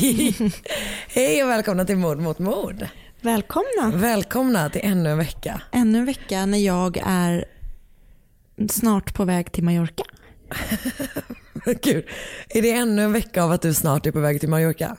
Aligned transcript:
Hej! 0.00 0.34
Hej 1.08 1.42
och 1.42 1.48
välkomna 1.50 1.84
till 1.84 1.96
Mord 1.96 2.18
mot 2.18 2.38
mord. 2.38 2.86
Välkomna. 3.20 3.92
Välkomna 3.94 4.70
till 4.70 4.80
ännu 4.84 5.10
en 5.10 5.18
vecka. 5.18 5.62
Ännu 5.72 5.98
en 5.98 6.04
vecka 6.04 6.46
när 6.46 6.58
jag 6.58 7.02
är 7.06 7.44
snart 8.70 9.14
på 9.14 9.24
väg 9.24 9.52
till 9.52 9.64
Mallorca. 9.64 10.04
Gud, 11.82 12.04
är 12.48 12.62
det 12.62 12.72
ännu 12.72 13.02
en 13.02 13.12
vecka 13.12 13.42
av 13.42 13.52
att 13.52 13.62
du 13.62 13.74
snart 13.74 14.06
är 14.06 14.12
på 14.12 14.20
väg 14.20 14.40
till 14.40 14.48
Mallorca? 14.48 14.96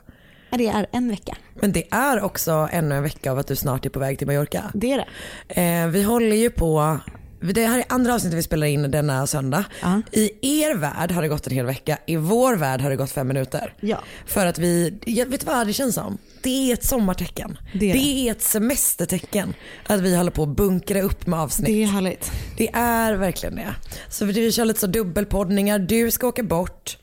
Ja, 0.50 0.58
Det 0.58 0.68
är 0.68 0.88
en 0.92 1.10
vecka. 1.10 1.38
Men 1.54 1.72
det 1.72 1.88
är 1.92 2.22
också 2.22 2.70
ännu 2.72 2.96
en 2.96 3.04
vecka 3.04 3.32
av 3.32 3.40
att 3.40 3.48
du 3.48 3.56
snart 3.56 3.86
är 3.86 3.90
på 3.90 4.00
väg 4.00 4.18
till 4.18 4.28
Mallorca. 4.28 4.72
Det 4.74 4.92
är 4.92 5.06
det. 5.48 5.62
Eh, 5.62 5.88
vi 5.88 6.04
håller 6.04 6.36
ju 6.36 6.50
på, 6.50 7.00
det 7.42 7.66
här 7.66 7.80
är 7.80 7.86
andra 7.90 8.14
avsnittet 8.16 8.38
vi 8.38 8.44
spelar 8.44 8.68
in 8.68 8.92
denna 8.92 9.28
söndag. 9.28 9.66
Ja. 9.82 10.02
I 10.12 10.30
er 10.42 10.76
värld 10.76 11.12
har 11.12 11.22
det 11.22 11.28
gått 11.28 11.48
en 11.48 11.54
hel 11.54 11.66
vecka, 11.66 11.98
i 12.06 12.16
vår 12.16 12.56
värld 12.56 12.82
har 12.82 12.90
det 12.90 12.96
gått 12.96 13.12
fem 13.12 13.28
minuter. 13.28 13.74
Ja. 13.80 13.98
För 14.26 14.46
att 14.46 14.58
vi, 14.58 15.00
jag 15.06 15.26
vet 15.26 15.44
vad 15.44 15.68
det 15.68 15.74
känns 15.74 15.96
som? 15.96 16.18
Det 16.44 16.70
är 16.70 16.74
ett 16.74 16.86
sommartecken. 16.86 17.58
Det 17.74 17.92
är 17.92 17.94
det. 17.94 18.00
är 18.00 18.32
ett 18.32 18.42
semestertecken. 18.42 19.54
Att 19.88 20.02
vi 20.02 20.16
håller 20.16 20.32
på 20.32 20.44
att 20.44 20.50
bunkra 20.50 21.02
upp 21.02 21.28
med 21.28 21.40
avsnitt. 21.40 21.68
Det 21.68 21.84
är 21.84 21.88
härligt. 21.88 22.32
Det 22.58 22.70
är 22.74 23.14
verkligen 23.14 23.56
det. 23.56 23.76
Så 24.10 24.26
vi 24.26 24.52
kör 24.52 24.66
lite 24.66 24.80
så 24.80 24.88
dubbelpoddningar, 24.88 25.80
du 25.80 26.12
ska 26.12 26.28
åka 26.28 26.44
bort. 26.44 26.98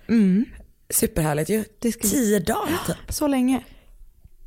Superhärligt 0.90 1.50
ju. 1.50 1.54
Mm. 1.54 1.66
Det 1.78 1.92
ska 1.92 2.08
Tio 2.08 2.38
dagar 2.40 2.78
typ. 2.86 2.96
Så 3.08 3.26
länge. 3.26 3.64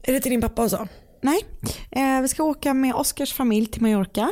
Är 0.03 0.13
det 0.13 0.19
till 0.19 0.31
din 0.31 0.41
pappa 0.41 0.63
och 0.63 0.69
så? 0.69 0.87
Nej, 1.21 1.45
eh, 1.91 2.21
vi 2.21 2.27
ska 2.27 2.43
åka 2.43 2.73
med 2.73 2.95
Oskars 2.95 3.33
familj 3.33 3.65
till 3.67 3.81
Mallorca. 3.81 4.31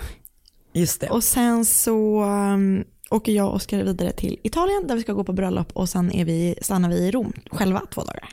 Just 0.78 1.02
det. 1.02 1.10
Och 1.10 1.24
sen 1.24 1.66
så 1.66 2.24
um, 2.24 2.84
åker 3.10 3.32
jag 3.32 3.48
och 3.48 3.56
Oskar 3.56 3.84
vidare 3.84 4.12
till 4.12 4.40
Italien 4.44 4.88
där 4.88 4.96
vi 4.96 5.02
ska 5.02 5.14
gå 5.14 5.24
på 5.24 5.34
bröllop 5.34 5.72
och 5.74 5.90
sen 5.90 6.12
är 6.12 6.26
vi, 6.26 6.56
stannar 6.62 6.90
vi 6.90 6.96
i 6.96 7.12
Rom 7.12 7.34
själva 7.52 7.82
två 7.94 8.02
dagar. 8.02 8.30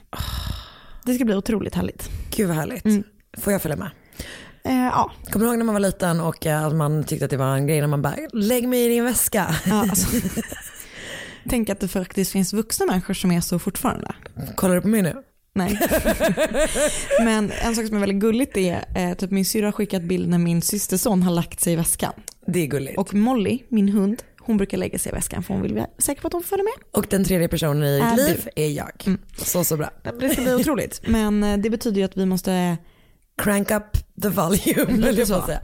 Det 1.05 1.15
ska 1.15 1.25
bli 1.25 1.35
otroligt 1.35 1.75
härligt. 1.75 2.11
Gud 2.37 2.49
vad 2.49 2.57
härligt. 2.57 2.85
Mm. 2.85 3.03
Får 3.39 3.53
jag 3.53 3.63
följa 3.63 3.77
med? 3.77 3.91
Eh, 4.65 4.75
ja, 4.75 5.11
Kommer 5.31 5.47
du 5.47 5.51
ihåg 5.51 5.59
när 5.59 5.65
man 5.65 5.75
var 5.75 5.81
liten 5.81 6.21
och 6.21 6.47
eh, 6.47 6.65
att 6.65 6.75
man 6.75 7.05
tyckte 7.05 7.25
att 7.25 7.31
det 7.31 7.37
var 7.37 7.55
en 7.55 7.67
grej 7.67 7.81
när 7.81 7.87
man 7.89 8.03
bara 8.03 8.17
lägg 8.33 8.69
mig 8.69 8.85
i 8.85 8.89
din 8.89 9.05
väska. 9.05 9.57
ja 9.67 9.81
alltså. 9.91 10.17
Tänk 11.49 11.71
att 11.71 11.81
det 11.81 11.89
faktiskt 11.89 12.33
finns 12.33 12.53
vuxna 12.53 12.87
människor 12.87 13.15
som 13.15 13.33
är 13.33 13.41
så 13.41 13.59
fortfarande. 13.59 14.15
Kollar 14.55 14.75
du 14.75 14.81
på 14.81 14.89
mig 14.89 15.03
nu? 15.03 15.23
Nej. 15.57 15.79
Men 17.25 17.53
en 17.63 17.77
sak 17.77 17.87
som 17.87 17.97
är 17.97 18.01
väldigt 18.01 18.19
gulligt 18.19 18.57
är 18.57 18.85
eh, 18.95 19.15
typ 19.15 19.31
min 19.31 19.45
syrra 19.45 19.67
har 19.67 19.73
skickat 19.73 20.03
bild 20.03 20.29
när 20.29 20.39
min 20.39 20.63
systerson 20.63 21.23
har 21.23 21.33
lagt 21.33 21.61
sig 21.61 21.73
i 21.73 21.77
väskan. 21.77 22.13
Det 22.47 22.61
är 22.63 22.67
gulligt. 22.67 22.99
Och, 22.99 23.07
Och 23.09 23.15
Molly, 23.15 23.59
min 23.69 23.89
hund, 23.89 24.23
hon 24.41 24.57
brukar 24.57 24.79
lägga 24.79 24.99
sig 24.99 25.13
i 25.13 25.15
väskan 25.15 25.43
för 25.43 25.55
hon 25.55 25.63
vill 25.63 25.75
vara 25.75 25.87
säker 25.99 26.21
på 26.23 26.27
att 26.27 26.33
hon 26.33 26.43
följer 26.43 26.65
med. 26.65 27.05
den 27.11 27.25
tredje 27.25 27.49
personen 27.49 27.85
i 27.85 28.01
ditt 28.01 28.17
du? 28.17 28.25
liv 28.27 28.49
är 28.57 28.69
jag. 28.71 29.17
Så 29.37 29.65
så 29.65 29.77
bra. 29.77 29.91
Det 30.21 30.29
ska 30.29 30.43
bli 30.43 30.55
otroligt. 30.55 31.01
Men 31.07 31.45
eh, 31.45 31.57
det 31.59 31.71
betyder 31.71 31.99
ju 31.99 32.05
att 32.05 32.17
vi 32.17 32.27
måste, 32.27 32.77
Crank 33.43 33.71
up 33.71 33.83
the 34.23 34.29
volume 34.29 35.07
höll 35.07 35.19
jag 35.19 35.29
på 35.29 35.35
att 35.35 35.47
säga. 35.47 35.61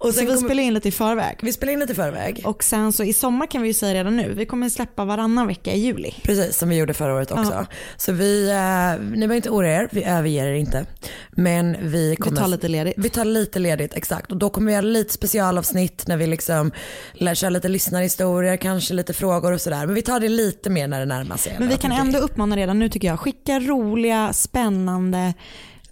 Och 0.00 0.14
så 0.14 0.20
vi 0.20 0.26
kommer, 0.26 0.38
spelar 0.38 0.62
in 0.62 0.74
lite 0.74 0.88
i 0.88 0.92
förväg. 0.92 1.38
vi 1.42 1.52
spelar 1.52 1.72
in 1.72 1.80
lite 1.80 1.92
i 1.92 1.96
förväg. 1.96 2.42
Och 2.44 2.64
sen 2.64 2.92
så 2.92 3.04
i 3.04 3.12
sommar 3.12 3.46
kan 3.46 3.62
vi 3.62 3.68
ju 3.68 3.74
säga 3.74 3.94
redan 3.94 4.16
nu, 4.16 4.34
vi 4.34 4.46
kommer 4.46 4.68
släppa 4.68 5.04
varannan 5.04 5.46
vecka 5.46 5.72
i 5.72 5.78
juli. 5.78 6.14
Precis 6.22 6.58
som 6.58 6.68
vi 6.68 6.76
gjorde 6.76 6.94
förra 6.94 7.14
året 7.14 7.30
också. 7.30 7.52
Ja. 7.52 7.66
Så 7.96 8.12
vi, 8.12 8.50
eh, 8.50 9.04
ni 9.10 9.16
behöver 9.16 9.34
inte 9.34 9.50
oroa 9.50 9.70
er, 9.70 9.88
vi 9.92 10.04
överger 10.04 10.46
er 10.46 10.54
inte. 10.54 10.86
Men 11.30 11.76
vi 11.80 12.16
kommer 12.16 12.36
tar 12.36 12.48
lite 12.48 12.68
ledigt. 12.68 12.94
Vi 12.96 13.08
tar 13.08 13.24
lite 13.24 13.58
ledigt, 13.58 13.94
exakt. 13.94 14.32
Och 14.32 14.38
då 14.38 14.50
kommer 14.50 14.66
vi 14.66 14.72
göra 14.72 14.82
lite 14.82 15.12
specialavsnitt 15.12 16.06
när 16.06 16.16
vi 16.16 16.26
liksom 16.26 16.72
lär 17.12 17.34
köra 17.34 17.50
lite 17.50 17.68
lyssnarhistorier, 17.68 18.56
kanske 18.56 18.94
lite 18.94 19.12
frågor 19.12 19.52
och 19.52 19.60
sådär. 19.60 19.86
Men 19.86 19.94
vi 19.94 20.02
tar 20.02 20.20
det 20.20 20.28
lite 20.28 20.70
mer 20.70 20.88
när 20.88 21.00
det 21.00 21.06
närmar 21.06 21.36
sig. 21.36 21.56
Men 21.58 21.68
vi 21.68 21.76
kan 21.76 21.92
ändå 21.92 22.18
uppmana 22.18 22.56
redan 22.56 22.78
nu 22.78 22.88
tycker 22.88 23.08
jag, 23.08 23.20
skicka 23.20 23.60
roliga, 23.60 24.32
spännande, 24.32 25.34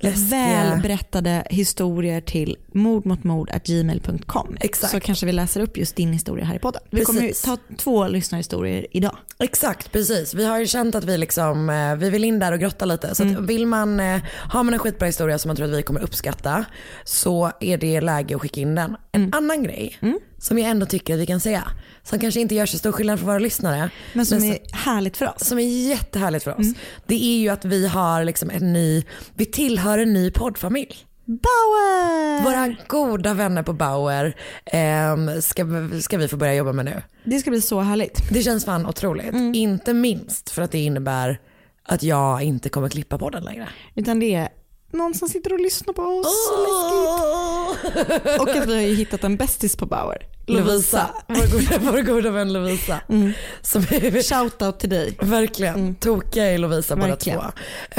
Läskiga. 0.00 0.38
välberättade 0.38 1.44
historier 1.50 2.20
till 2.20 2.56
mordmotmord.gmail.com. 2.72 4.56
Exakt. 4.60 4.92
Så 4.92 5.00
kanske 5.00 5.26
vi 5.26 5.32
läser 5.32 5.60
upp 5.60 5.76
just 5.76 5.96
din 5.96 6.12
historia 6.12 6.44
här 6.44 6.54
i 6.54 6.58
podden. 6.58 6.82
Vi 6.90 7.04
kommer 7.04 7.20
Precis. 7.20 7.42
ta 7.42 7.56
två 7.76 8.08
lyssnarhistorier 8.08 8.86
idag. 8.90 9.16
Exakt, 9.38 9.92
precis. 9.92 10.34
Vi 10.34 10.44
har 10.44 10.58
ju 10.58 10.66
känt 10.66 10.94
att 10.94 11.04
vi 11.04 11.18
liksom, 11.18 11.70
eh, 11.70 11.96
vi 11.96 12.10
vill 12.10 12.24
in 12.24 12.38
där 12.38 12.52
och 12.52 12.58
grotta 12.60 12.84
lite. 12.84 13.14
Så 13.14 13.22
Mm. 13.22 13.46
vill 13.46 13.66
man, 13.66 14.00
eh, 14.00 14.20
har 14.34 14.62
man 14.64 14.74
en 14.74 14.80
skitbra 14.80 15.06
historia 15.06 15.38
som 15.38 15.48
man 15.48 15.56
tror 15.56 15.66
att 15.72 15.78
vi 15.78 15.82
kommer 15.82 16.00
uppskatta 16.02 16.64
så 17.04 17.52
är 17.60 17.78
det 17.78 18.00
läge 18.00 18.34
att 18.36 18.40
skicka 18.42 18.60
in 18.60 18.74
den. 18.74 18.96
En 19.12 19.20
Mm. 19.22 19.30
annan 19.34 19.62
grej 19.62 19.98
som 20.38 20.58
jag 20.58 20.70
ändå 20.70 20.86
tycker 20.86 21.14
att 21.14 21.20
vi 21.20 21.26
kan 21.26 21.40
säga, 21.40 21.68
som 22.02 22.18
kanske 22.18 22.40
inte 22.40 22.54
gör 22.54 22.66
så 22.66 22.78
stor 22.78 22.92
skillnad 22.92 23.18
för 23.18 23.26
våra 23.26 23.38
lyssnare. 23.38 23.90
Men 24.12 24.26
som 24.26 24.40
så- 24.40 24.46
är 24.46 24.58
härligt 24.72 25.16
för 25.16 25.26
oss. 25.34 25.44
som 25.44 25.58
är 25.58 25.88
jättehärligt 25.88 26.44
för 26.44 26.50
oss. 26.50 26.58
Mm. 26.66 26.74
Det 27.06 27.24
är 27.24 27.38
ju 27.38 27.48
att 27.48 27.64
vi 27.64 27.86
har 27.86 28.24
liksom 28.24 28.50
en 28.50 28.72
ny, 28.72 29.04
vi 29.34 29.44
tillhör 29.44 29.98
en 29.98 30.12
ny 30.12 30.30
poddfamilj. 30.30 30.96
Bauer! 31.24 32.42
Våra 32.42 32.74
goda 32.86 33.34
vänner 33.34 33.62
på 33.62 33.72
Bauer 33.72 34.36
ehm, 34.66 35.42
ska, 35.42 35.64
ska 36.02 36.18
vi 36.18 36.28
få 36.28 36.36
börja 36.36 36.54
jobba 36.54 36.72
med 36.72 36.84
nu. 36.84 37.02
Det 37.24 37.38
ska 37.38 37.50
bli 37.50 37.60
så 37.60 37.80
härligt. 37.80 38.28
Det 38.32 38.42
känns 38.42 38.64
fan 38.64 38.86
otroligt. 38.86 39.32
Mm. 39.32 39.54
Inte 39.54 39.94
minst 39.94 40.50
för 40.50 40.62
att 40.62 40.70
det 40.70 40.78
innebär 40.78 41.40
att 41.82 42.02
jag 42.02 42.42
inte 42.42 42.68
kommer 42.68 42.88
klippa 42.88 43.18
podden 43.18 43.44
längre. 43.44 43.68
Utan 43.94 44.20
det 44.20 44.34
är 44.34 44.48
någon 44.92 45.14
som 45.14 45.28
sitter 45.28 45.52
och 45.52 45.60
lyssnar 45.60 45.94
på 45.94 46.02
oss. 46.02 46.26
Läskigt. 46.58 48.40
Och 48.40 48.48
att 48.48 48.68
vi 48.68 48.74
har 48.74 48.82
ju 48.82 48.94
hittat 48.94 49.24
en 49.24 49.36
bästis 49.36 49.76
på 49.76 49.86
Bauer. 49.86 50.26
Lovisa, 50.46 51.10
vår 51.26 51.52
goda, 51.52 51.78
vår 51.92 52.02
goda 52.02 52.30
vän 52.30 52.52
Lovisa. 52.52 53.00
Mm. 53.08 53.32
Som 53.62 53.82
är, 53.82 54.22
Shoutout 54.22 54.80
till 54.80 54.90
dig. 54.90 55.16
verkligen 55.22 55.94
tokiga 55.94 56.52
i 56.52 56.58
Lovisa 56.58 56.96
båda 56.96 57.16
två. 57.16 57.30
Eh, 57.30 57.42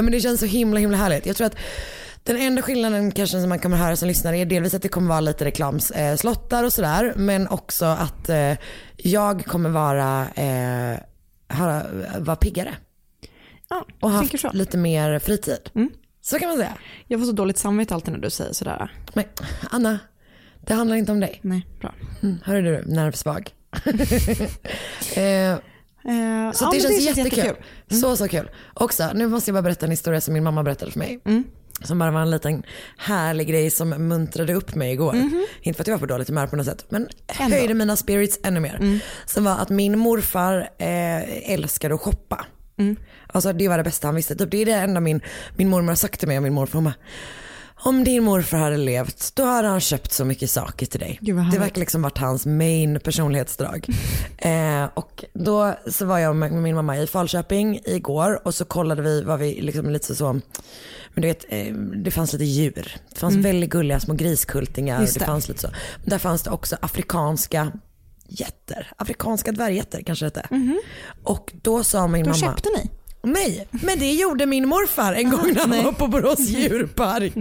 Men 0.03 0.11
det 0.11 0.19
känns 0.21 0.39
så 0.39 0.45
himla 0.45 0.79
himla 0.79 0.97
härligt. 0.97 1.25
Jag 1.25 1.35
tror 1.35 1.47
att 1.47 1.55
den 2.23 2.37
enda 2.37 2.61
skillnaden 2.61 3.11
kanske 3.11 3.39
som 3.39 3.49
man 3.49 3.59
kommer 3.59 3.77
höra 3.77 3.95
som 3.95 4.07
lyssnare 4.07 4.37
är 4.37 4.45
delvis 4.45 4.73
att 4.73 4.81
det 4.81 4.89
kommer 4.89 5.07
vara 5.09 5.19
lite 5.19 5.45
reklamslottar 5.45 6.63
och 6.63 6.73
sådär. 6.73 7.13
Men 7.15 7.47
också 7.47 7.85
att 7.85 8.29
eh, 8.29 8.53
jag 8.97 9.45
kommer 9.45 9.69
vara, 9.69 10.27
eh, 10.35 10.97
ha, 11.57 11.81
vara 12.19 12.35
piggare. 12.35 12.75
Ja, 13.69 13.85
Och 14.01 14.11
haft 14.11 14.39
så. 14.39 14.49
lite 14.53 14.77
mer 14.77 15.19
fritid. 15.19 15.69
Mm. 15.75 15.89
Så 16.29 16.39
kan 16.39 16.49
man 16.49 16.57
säga. 16.57 16.77
Jag 17.07 17.19
får 17.19 17.25
så 17.27 17.31
dåligt 17.31 17.57
samvete 17.57 17.93
alltid 17.93 18.13
när 18.13 18.19
du 18.19 18.29
säger 18.29 18.53
sådär. 18.53 18.91
Men 19.13 19.25
Anna, 19.69 19.99
det 20.65 20.73
handlar 20.73 20.95
inte 20.97 21.11
om 21.11 21.19
dig. 21.19 21.39
Nej, 21.41 21.67
bra. 21.79 21.93
Mm, 22.23 22.37
hörru 22.43 22.61
du, 22.61 22.93
nervsvag. 22.93 23.49
eh, 25.15 25.57
Eh, 26.05 26.51
så 26.51 26.65
ja, 26.65 26.71
det 26.73 26.79
känns 26.79 27.05
känns 27.05 27.17
jättekul. 27.17 27.37
jättekul. 27.45 27.99
Så 27.99 28.15
så 28.15 28.27
kul. 28.27 28.49
Också, 28.73 29.11
nu 29.15 29.27
måste 29.27 29.49
jag 29.49 29.53
bara 29.55 29.61
berätta 29.61 29.85
en 29.85 29.91
historia 29.91 30.21
som 30.21 30.33
min 30.33 30.43
mamma 30.43 30.63
berättade 30.63 30.91
för 30.91 30.99
mig. 30.99 31.19
Som 31.83 31.99
bara 31.99 32.11
var 32.11 32.21
en 32.21 32.31
liten 32.31 32.63
härlig 32.97 33.47
grej 33.47 33.69
som 33.69 33.89
muntrade 33.89 34.53
upp 34.53 34.75
mig 34.75 34.91
igår. 34.93 35.15
Inte 35.61 35.77
för 35.77 35.83
att 35.83 35.87
jag 35.87 35.93
var 35.95 35.99
på 35.99 36.05
dåligt 36.05 36.27
humör 36.27 36.47
på 36.47 36.55
något 36.55 36.65
sätt, 36.65 36.85
men 36.89 37.07
Ändå. 37.39 37.55
höjde 37.55 37.73
mina 37.73 37.95
spirits 37.95 38.39
ännu 38.43 38.59
mer. 38.59 38.99
Som 39.25 39.43
var 39.43 39.57
att 39.57 39.69
min 39.69 39.99
morfar 39.99 40.69
eh, 40.77 41.53
älskade 41.53 41.95
att 41.95 42.01
shoppa. 42.01 42.45
Alltså 43.27 43.53
det 43.53 43.67
var 43.67 43.77
det 43.77 43.83
bästa 43.83 44.07
han 44.07 44.15
visste. 44.15 44.35
Typ, 44.35 44.51
det 44.51 44.61
är 44.61 44.65
det 44.65 44.73
enda 44.73 44.99
min, 44.99 45.21
min 45.55 45.69
mormor 45.69 45.87
har 45.87 45.95
sagt 45.95 46.19
till 46.19 46.27
mig 46.27 46.37
och 46.37 46.43
min 46.43 46.53
morfar. 46.53 46.79
Hon 46.79 46.91
om 47.81 48.03
din 48.03 48.23
morfar 48.23 48.57
hade 48.57 48.77
levt, 48.77 49.35
då 49.35 49.43
hade 49.43 49.67
han 49.67 49.79
köpt 49.79 50.11
så 50.11 50.25
mycket 50.25 50.49
saker 50.49 50.85
till 50.85 50.99
dig. 50.99 51.19
Vad 51.21 51.51
det 51.51 51.59
verkar 51.59 51.79
liksom 51.79 52.01
varit 52.01 52.17
hans 52.17 52.45
main 52.45 52.99
personlighetsdrag. 52.99 53.87
eh, 54.37 54.85
och 54.93 55.25
då 55.33 55.75
så 55.87 56.05
var 56.05 56.19
jag 56.19 56.35
med 56.35 56.51
min 56.51 56.75
mamma 56.75 56.97
i 56.97 57.07
Falköping 57.07 57.81
igår 57.85 58.47
och 58.47 58.55
så 58.55 58.65
kollade 58.65 59.01
vi, 59.01 59.23
var 59.23 59.37
vi 59.37 59.61
liksom 59.61 59.89
lite 59.89 60.15
så, 60.15 60.33
men 60.33 61.21
du 61.21 61.27
vet, 61.27 61.45
eh, 61.49 61.73
det 61.75 62.11
fanns 62.11 62.33
lite 62.33 62.45
djur. 62.45 62.95
Det 63.09 63.19
fanns 63.19 63.35
väldigt 63.35 63.69
gulliga 63.69 63.99
små 63.99 64.13
griskultingar. 64.13 64.95
Mm. 64.95 65.05
Det. 65.05 65.19
det. 65.19 65.25
fanns 65.25 65.47
lite 65.47 65.61
så. 65.61 65.69
Där 66.05 66.17
fanns 66.17 66.43
det 66.43 66.49
också 66.49 66.77
afrikanska 66.81 67.71
jätter, 68.29 68.91
afrikanska 68.97 69.51
dvärgjätter 69.51 70.01
kanske 70.01 70.25
det 70.25 70.39
hette. 70.39 70.49
Och 71.23 71.53
då 71.61 71.83
sa 71.83 72.07
min 72.07 72.23
Då 72.23 72.29
mamma, 72.29 72.39
köpte 72.39 72.69
ni? 72.77 72.89
Nej, 73.23 73.67
men 73.71 73.99
det 73.99 74.11
gjorde 74.11 74.45
min 74.45 74.67
morfar 74.67 75.13
en 75.13 75.29
gång 75.29 75.53
när 75.53 75.77
han 75.77 75.85
var 75.85 75.91
på 75.91 76.07
Borås 76.07 76.39
djurpark. 76.39 77.33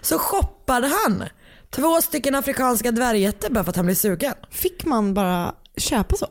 Så 0.00 0.18
shoppade 0.18 0.86
han 0.86 1.24
två 1.70 2.02
stycken 2.02 2.34
afrikanska 2.34 2.92
dvärgjätter 2.92 3.50
bara 3.50 3.64
för 3.64 3.70
att 3.70 3.76
han 3.76 3.86
blev 3.86 3.94
sugen. 3.94 4.34
Fick 4.50 4.84
man 4.84 5.14
bara 5.14 5.54
köpa 5.76 6.16
så? 6.16 6.26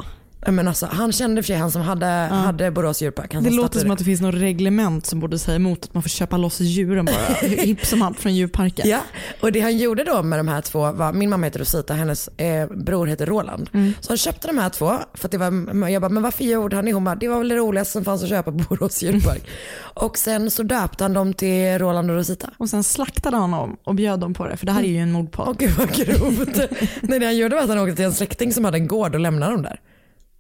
Ja, 0.46 0.52
Men 0.52 0.68
alltså, 0.68 0.86
han 0.86 1.12
kände 1.12 1.42
för 1.44 1.48
sig 1.48 1.56
han 1.56 1.72
som 1.72 1.82
hade, 1.82 2.06
hade 2.06 2.72
Borås 2.72 3.02
djurpark. 3.02 3.34
Han 3.34 3.44
Det 3.44 3.50
låter 3.50 3.80
som 3.80 3.92
att 3.92 3.98
det 4.00 4.06
finns 4.06 4.22
något 4.22 4.36
reglement 4.36 5.06
som 5.06 5.20
borde 5.20 5.40
säga 5.40 5.56
emot 5.56 5.84
att 5.84 5.94
man 5.94 6.04
får 6.04 6.10
köpa 6.10 6.38
loss 6.38 6.60
djuren 6.60 7.06
bara 7.06 7.34
hipp 7.48 7.86
som 7.86 8.02
happ 8.02 8.20
från 8.20 8.36
djurparken. 8.36 8.90
Ja, 8.90 9.00
och 9.42 9.52
det 9.52 9.60
han 9.60 9.78
gjorde 9.78 10.04
då 10.04 10.24
med 10.24 10.40
de 10.40 10.48
här 10.48 10.62
två 10.62 10.92
var, 10.92 11.14
min 11.14 11.30
mamma 11.30 11.46
heter 11.46 11.60
Rosita, 11.60 11.94
hennes 11.94 12.28
eh, 12.28 12.68
bror 12.68 13.08
heter 13.08 13.26
Roland. 13.26 13.70
Så 14.00 14.10
han 14.10 14.18
köpte 14.18 14.48
de 14.48 14.58
här 14.58 14.70
två, 14.70 14.94
för 15.14 15.30
det 15.30 15.38
var, 15.38 15.88
jag 15.88 16.02
bara, 16.02 16.10
men 16.10 16.24
varför 16.24 16.44
gjorde 16.44 16.76
han 16.76 16.86
det? 16.86 16.94
Hon 16.94 17.04
bara, 17.04 17.16
det 17.16 17.28
var 17.28 17.38
väl 17.38 17.50
det 17.50 17.56
roligaste 17.56 17.92
som 17.92 18.06
fanns 18.06 18.24
att 18.24 18.30
köpa 18.30 18.52
på 18.52 18.58
Borås 18.58 19.04
djurpark. 19.04 19.48
och 19.94 20.18
sen 20.18 20.52
så 20.52 20.64
döpte 20.64 21.04
han 21.04 21.14
dem 21.14 21.34
till 21.34 21.80
Roland 21.80 22.10
och 22.12 22.18
Rosita. 22.18 22.50
Och 22.58 22.70
sen 22.70 22.84
slaktade 22.84 23.38
han 23.38 23.52
dem 23.52 23.78
och 23.84 23.96
bjöd 23.96 24.20
dem 24.20 24.34
på 24.34 24.48
det, 24.48 24.58
för 24.58 24.66
det 24.66 24.72
här 24.72 24.84
är 24.84 24.88
ju 24.88 24.98
en 24.98 25.12
mordpodd. 25.12 25.48
Åh 25.48 25.56
gud 25.60 25.72
vad 25.78 25.92
grovt. 25.92 26.58
Nej 27.02 27.20
det 27.20 27.26
han 27.26 27.38
gjorde 27.38 27.56
var 27.56 27.64
att 27.64 27.70
han 27.70 27.80
åkte 27.80 27.96
till 27.96 28.06
en 28.06 28.14
släkting 28.14 28.54
som 28.54 28.66
hade 28.66 28.78
en 28.78 28.88
gård 28.88 29.16
och 29.16 29.22
lämnade 29.22 29.52
dem 29.52 29.62
där. 29.64 29.80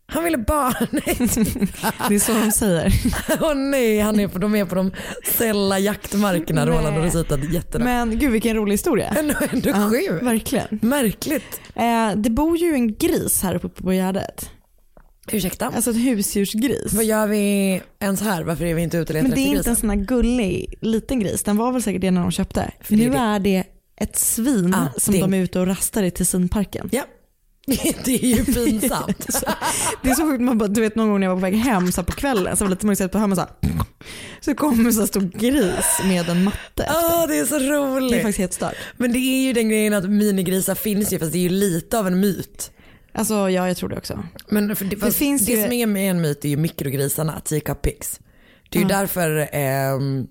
Han 0.05 0.23
ville 0.23 0.37
bara, 0.37 0.69
nej. 0.91 1.01
Det 2.09 2.15
är 2.15 2.19
så 2.19 2.33
de 2.33 2.51
säger. 2.51 2.93
Åh 3.41 3.55
nej, 3.55 3.99
han 3.99 4.19
är 4.19 4.27
på, 4.27 4.39
de 4.39 4.55
är 4.55 4.65
på 4.65 4.75
de 4.75 4.91
sälla 5.37 5.79
jaktmarkerna. 5.79 6.65
Roland 6.67 6.97
och 6.97 7.03
Rosita, 7.03 7.39
jätterna. 7.39 7.85
Men 7.85 8.19
gud 8.19 8.31
vilken 8.31 8.55
rolig 8.55 8.73
historia. 8.73 9.07
Ändå, 9.07 9.33
ändå 9.53 9.69
Ja, 9.69 9.89
sjukt. 9.89 10.23
verkligen. 10.23 10.79
Märkligt. 10.81 11.61
Eh, 11.75 12.11
det 12.15 12.29
bor 12.29 12.57
ju 12.57 12.73
en 12.73 12.95
gris 12.95 13.43
här 13.43 13.55
uppe 13.55 13.69
på 13.69 13.91
Gärdet. 13.93 14.49
Ursäkta? 15.31 15.65
Alltså 15.75 15.91
ett 15.91 15.97
husdjursgris. 15.97 16.93
Vad 16.93 17.05
gör 17.05 17.27
vi 17.27 17.81
ens 17.99 18.21
här? 18.21 18.43
Varför 18.43 18.65
är 18.65 18.73
vi 18.73 18.81
inte 18.81 18.97
ute 18.97 19.13
och 19.13 19.15
letar 19.15 19.27
Men 19.27 19.35
det 19.35 19.41
är 19.41 19.45
inte 19.45 19.49
en 19.51 19.55
grisen? 19.57 19.75
sån 19.75 19.89
här 19.89 19.97
gullig 19.97 20.73
liten 20.81 21.19
gris. 21.19 21.43
Den 21.43 21.57
var 21.57 21.71
väl 21.71 21.81
säkert 21.83 22.01
det 22.01 22.11
när 22.11 22.21
de 22.21 22.31
köpte. 22.31 22.71
För 22.81 22.95
nu 22.95 23.09
det. 23.09 23.17
är 23.17 23.39
det 23.39 23.63
ett 24.01 24.17
svin 24.17 24.73
Ah, 24.73 24.87
som 24.97 25.13
det- 25.13 25.19
de 25.21 25.33
är 25.33 25.37
ute 25.37 25.59
och 25.59 25.67
rastar 25.67 26.03
i 26.03 26.11
Tessinparken. 26.11 26.89
Ja. 26.91 27.03
Det 28.05 28.13
är 28.23 28.37
ju 28.37 28.45
pinsamt. 28.45 29.27
Det 30.01 30.09
är 30.09 30.13
så 30.15 30.21
sjukt, 30.29 30.41
man 30.41 30.57
bara, 30.57 30.67
du 30.69 30.81
vet 30.81 30.95
någon 30.95 31.09
gång 31.09 31.19
när 31.19 31.27
jag 31.27 31.31
var 31.35 31.41
på 31.41 31.41
väg 31.41 31.55
hem 31.55 31.91
så 31.91 32.03
på 32.03 32.11
kvällen 32.11 32.57
så 32.57 32.63
var 32.63 32.69
det 32.69 32.75
lite 32.75 32.85
mörkt 32.85 33.11
på 33.11 33.17
hemma 33.17 33.35
så 33.35 33.41
här, 33.41 33.49
så 34.41 34.55
kommer 34.55 34.91
så 34.91 34.99
här 34.99 35.07
stor 35.07 35.21
gris 35.21 35.85
med 36.05 36.29
en 36.29 36.43
matte. 36.43 36.89
Åh, 36.89 37.25
det 37.27 37.37
är 37.37 37.45
så 37.45 37.59
Det 37.59 37.65
är 37.65 37.69
roligt. 37.95 38.13
faktiskt 38.21 38.39
helt 38.39 38.53
stört. 38.53 38.75
Men 38.97 39.13
det 39.13 39.19
är 39.19 39.45
ju 39.47 39.53
den 39.53 39.69
grejen 39.69 39.93
att 39.93 40.09
minigrisar 40.09 40.75
finns 40.75 41.13
ju 41.13 41.19
fast 41.19 41.31
det 41.31 41.37
är 41.37 41.43
ju 41.43 41.49
lite 41.49 41.99
av 41.99 42.07
en 42.07 42.19
myt. 42.19 42.71
Alltså 43.13 43.33
ja, 43.49 43.67
jag 43.67 43.77
tror 43.77 43.89
det 43.89 43.97
också. 43.97 44.23
Men 44.47 44.75
för 44.75 44.85
det, 44.85 44.95
det, 44.95 45.11
finns 45.11 45.49
ju- 45.49 45.63
som 45.63 45.71
är 45.71 45.85
med 45.87 46.09
en 46.11 46.21
myt 46.21 46.45
är 46.45 46.49
ju 46.49 46.57
mikrogrisarna, 46.57 47.39
teacup 47.39 47.81
pigs. 47.81 48.19
Det 48.69 48.77
är 48.77 48.81
ju 48.81 48.87
därför 48.87 49.49
ehm, 49.51 50.27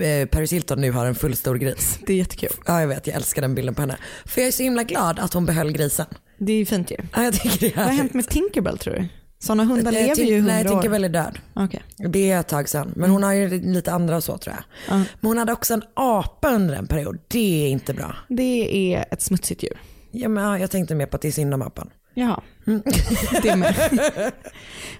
eh, 0.00 0.26
Paris 0.28 0.52
Hilton 0.52 0.80
nu 0.80 0.90
har 0.92 1.06
en 1.06 1.14
full 1.14 1.36
stor 1.36 1.54
gris. 1.54 1.98
Det 2.06 2.12
är 2.12 2.16
jättekul. 2.16 2.50
Ja 2.66 2.80
jag 2.80 2.88
vet, 2.88 3.06
jag 3.06 3.16
älskar 3.16 3.42
den 3.42 3.54
bilden 3.54 3.74
på 3.74 3.80
henne. 3.82 3.96
För 4.24 4.40
jag 4.40 4.48
är 4.48 4.52
så 4.52 4.62
himla 4.62 4.82
glad 4.82 5.18
att 5.18 5.32
hon 5.34 5.46
behöll 5.46 5.72
grisen. 5.72 6.06
Det 6.46 6.52
är 6.52 6.64
fint 6.64 6.90
ju. 6.90 6.96
Ja, 7.14 7.22
jag 7.24 7.34
tycker 7.34 7.68
det 7.68 7.76
Vad 7.76 7.84
har 7.84 7.92
hänt 7.92 8.14
med 8.14 8.28
Tinkerbell 8.28 8.78
tror 8.78 8.94
du? 8.94 9.08
Sådana 9.38 9.64
hundar 9.64 9.92
Eh, 9.92 10.06
lever 10.06 10.22
ju 10.22 10.36
hundra 10.36 10.54
Nej, 10.54 10.64
år. 10.64 10.68
Tinkerbell 10.68 11.04
är 11.04 11.08
död. 11.08 11.38
Okej. 11.54 11.82
Det 12.08 12.30
är 12.30 12.40
ett 12.40 12.48
tag 12.48 12.68
sedan. 12.68 12.92
Men 12.96 13.10
hon 13.10 13.22
har 13.22 13.32
ju 13.32 13.48
lite 13.48 13.92
andra 13.92 14.16
och 14.16 14.24
så 14.24 14.38
tror 14.38 14.56
jag. 14.56 14.64
Men 14.96 15.06
hon 15.20 15.38
hade 15.38 15.52
också 15.52 15.74
en 15.74 15.82
apa 15.94 16.50
under 16.50 16.74
en 16.74 16.86
period. 16.86 17.18
Det 17.28 17.64
är 17.66 17.68
inte 17.68 17.94
bra. 17.94 18.16
Det 18.28 18.94
är 18.94 19.04
ett 19.10 19.22
smutsigt 19.22 19.62
djur. 19.62 19.80
Ja, 20.10 20.28
men, 20.28 20.44
ja, 20.44 20.58
jag 20.58 20.70
tänkte 20.70 20.94
mer 20.94 21.06
på 21.06 21.16
att 21.16 21.22
det 21.22 21.28
är 21.28 21.32
synd 21.32 21.54
om 21.54 21.62
apan. 21.62 21.90
Jaha. 22.14 22.42
Det 23.42 23.56
med. 23.56 23.74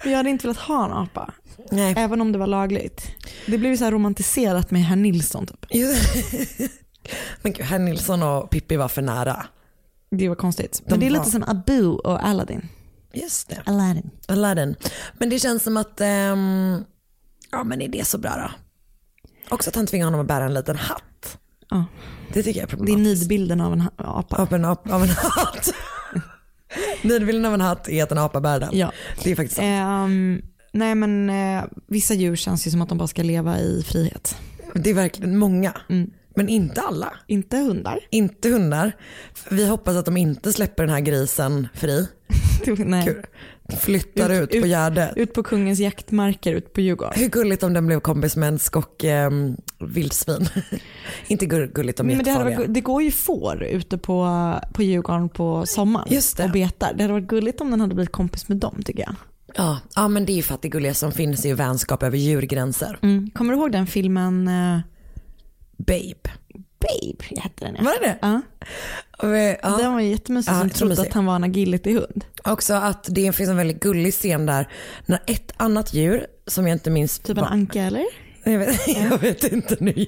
Men 0.02 0.12
jag 0.12 0.16
hade 0.16 0.30
inte 0.30 0.46
velat 0.46 0.58
ha 0.62 0.84
en 0.84 0.92
apa. 0.92 1.34
Nej. 1.70 1.94
Även 1.96 2.20
om 2.20 2.32
det 2.32 2.38
var 2.38 2.46
lagligt. 2.46 3.10
Det 3.46 3.58
blev 3.58 3.70
ju 3.70 3.76
så 3.76 3.90
romantiserat 3.90 4.70
med 4.70 4.84
herr 4.84 4.96
Nilsson 4.96 5.46
typ. 5.46 5.66
men 7.42 7.52
gud, 7.52 7.66
herr 7.66 7.78
Nilsson 7.78 8.22
och 8.22 8.50
Pippi 8.50 8.76
var 8.76 8.88
för 8.88 9.02
nära. 9.02 9.46
Det 10.16 10.28
var 10.28 10.36
konstigt. 10.36 10.82
De 10.86 10.90
Men 10.90 11.00
det 11.00 11.06
är 11.06 11.10
var- 11.10 11.18
lite 11.18 11.30
som 11.30 11.42
Abu 11.46 11.86
och 11.88 12.24
Aladdin. 12.26 12.68
Just 13.14 13.48
det. 13.48 13.62
Aladdin. 13.66 14.10
Aladdin. 14.28 14.76
Men 15.18 15.28
det 15.30 15.38
känns 15.38 15.62
som 15.62 15.76
att, 15.76 16.00
ehm, 16.00 16.84
ja 17.50 17.64
men 17.64 17.82
är 17.82 17.88
det 17.88 18.06
så 18.06 18.18
bra 18.18 18.30
då? 18.36 18.50
Också 19.54 19.70
att 19.70 19.76
han 19.76 19.86
tvingar 19.86 20.04
honom 20.06 20.20
att 20.20 20.26
bära 20.26 20.44
en 20.44 20.54
liten 20.54 20.76
hatt. 20.76 21.38
Ja. 21.70 21.84
Det 22.32 22.42
tycker 22.42 22.60
jag 22.60 22.64
är 22.64 22.66
Det 22.66 22.72
är 22.74 22.76
problematiskt. 22.76 23.20
nidbilden 23.22 23.60
av 23.60 23.72
en 23.72 23.82
apa. 23.96 24.36
Av 24.36 24.52
en, 24.52 24.64
ap- 24.64 24.90
av 24.90 25.02
en 25.02 25.08
hatt. 25.08 25.70
Nidbilden 27.02 27.44
av 27.44 27.54
en 27.54 27.60
hatt 27.60 27.88
är 27.88 28.02
att 28.02 28.12
en 28.12 28.18
apa 28.18 28.40
bär 28.40 28.60
den. 28.60 28.78
Ja. 28.78 28.92
Det 29.24 29.30
är 29.30 29.36
faktiskt 29.36 29.56
sant. 29.56 29.66
Ehm, 29.66 30.42
nej 30.72 30.94
men 30.94 31.30
eh, 31.30 31.64
vissa 31.86 32.14
djur 32.14 32.36
känns 32.36 32.66
ju 32.66 32.70
som 32.70 32.82
att 32.82 32.88
de 32.88 32.98
bara 32.98 33.08
ska 33.08 33.22
leva 33.22 33.58
i 33.58 33.82
frihet. 33.82 34.36
Det 34.74 34.90
är 34.90 34.94
verkligen 34.94 35.38
många. 35.38 35.76
Mm. 35.88 36.10
Men 36.34 36.48
inte 36.48 36.80
alla. 36.80 37.12
Inte 37.26 37.56
hundar. 37.56 37.98
Inte 38.10 38.48
hundar. 38.48 38.92
Vi 39.48 39.66
hoppas 39.68 39.96
att 39.96 40.04
de 40.04 40.16
inte 40.16 40.52
släpper 40.52 40.82
den 40.82 40.92
här 40.94 41.00
grisen 41.00 41.68
fri. 41.74 42.06
nej. 42.78 43.04
Kul. 43.04 43.22
Flyttar 43.80 44.30
Ut- 44.30 44.42
ut, 44.42 44.54
ut- 44.54 44.62
på 44.62 44.68
Gärdet. 44.68 45.16
Ut 45.16 45.34
på 45.34 45.42
kungens 45.42 45.78
jaktmarker 45.78 46.52
ut 46.52 46.72
på 46.72 46.80
Djurgården. 46.80 47.14
Hur 47.20 47.28
gulligt 47.28 47.62
om 47.62 47.72
den 47.72 47.86
blev 47.86 48.00
kompis 48.00 48.36
med 48.36 48.48
en 48.48 48.58
skock 48.58 49.04
eh, 49.04 49.30
vildsvin. 49.80 50.48
inte 51.26 51.46
gull- 51.46 51.72
gulligt 51.72 52.00
om 52.00 52.06
Men 52.06 52.24
det, 52.24 52.32
varit, 52.32 52.74
det 52.74 52.80
går 52.80 53.02
ju 53.02 53.10
får 53.10 53.62
ute 53.62 53.98
på, 53.98 54.54
på 54.72 54.82
Djurgården 54.82 55.28
på 55.28 55.66
sommaren 55.66 56.18
och 56.44 56.50
betar. 56.50 56.92
Det 56.94 57.02
hade 57.02 57.12
varit 57.12 57.26
gulligt 57.28 57.60
om 57.60 57.70
den 57.70 57.80
hade 57.80 57.94
blivit 57.94 58.12
kompis 58.12 58.48
med 58.48 58.56
dem 58.58 58.82
tycker 58.84 59.02
jag. 59.02 59.14
Ja, 59.56 59.78
ja 59.94 60.08
men 60.08 60.26
det 60.26 60.32
är 60.32 60.34
ju 60.36 60.42
för 60.42 60.54
att 60.54 60.62
det 60.62 60.68
gulliga 60.68 60.94
som 60.94 61.12
finns 61.12 61.44
är 61.44 61.48
ju 61.48 61.54
vänskap 61.54 62.02
över 62.02 62.18
djurgränser. 62.18 62.98
Mm. 63.02 63.30
Kommer 63.34 63.52
du 63.54 63.58
ihåg 63.60 63.72
den 63.72 63.86
filmen 63.86 64.48
eh, 64.48 64.78
Babe. 65.86 66.30
Babe? 66.80 67.40
Hette 67.42 67.64
den 67.64 67.74
ja. 67.78 67.82
Var 67.84 67.92
det 68.00 68.06
det? 68.06 68.18
Ja. 68.22 68.40
Eh, 69.22 69.56
ja. 69.62 69.76
Den 69.76 69.92
var 69.92 70.00
jättemysig 70.00 70.52
Ja, 70.52 70.60
som 70.60 70.70
trodde 70.70 70.88
mysig. 70.94 71.08
att 71.08 71.14
han 71.14 71.26
var 71.26 71.36
en 71.36 71.44
agility-hund. 71.44 72.24
Också 72.44 72.74
att 72.74 73.06
det 73.10 73.32
finns 73.32 73.50
en 73.50 73.56
väldigt 73.56 73.80
gullig 73.80 74.14
scen 74.14 74.46
där 74.46 74.68
när 75.06 75.22
ett 75.26 75.52
annat 75.56 75.94
djur 75.94 76.26
som 76.46 76.66
jag 76.68 76.74
inte 76.74 76.90
minns 76.90 77.18
Typ 77.18 77.38
en 77.38 77.44
anka 77.44 77.82
eller? 77.82 78.04
Jag 78.44 78.58
vet, 78.58 78.88
jag 79.10 79.18
vet 79.18 79.44
inte 79.52 79.76
nu. 79.80 80.06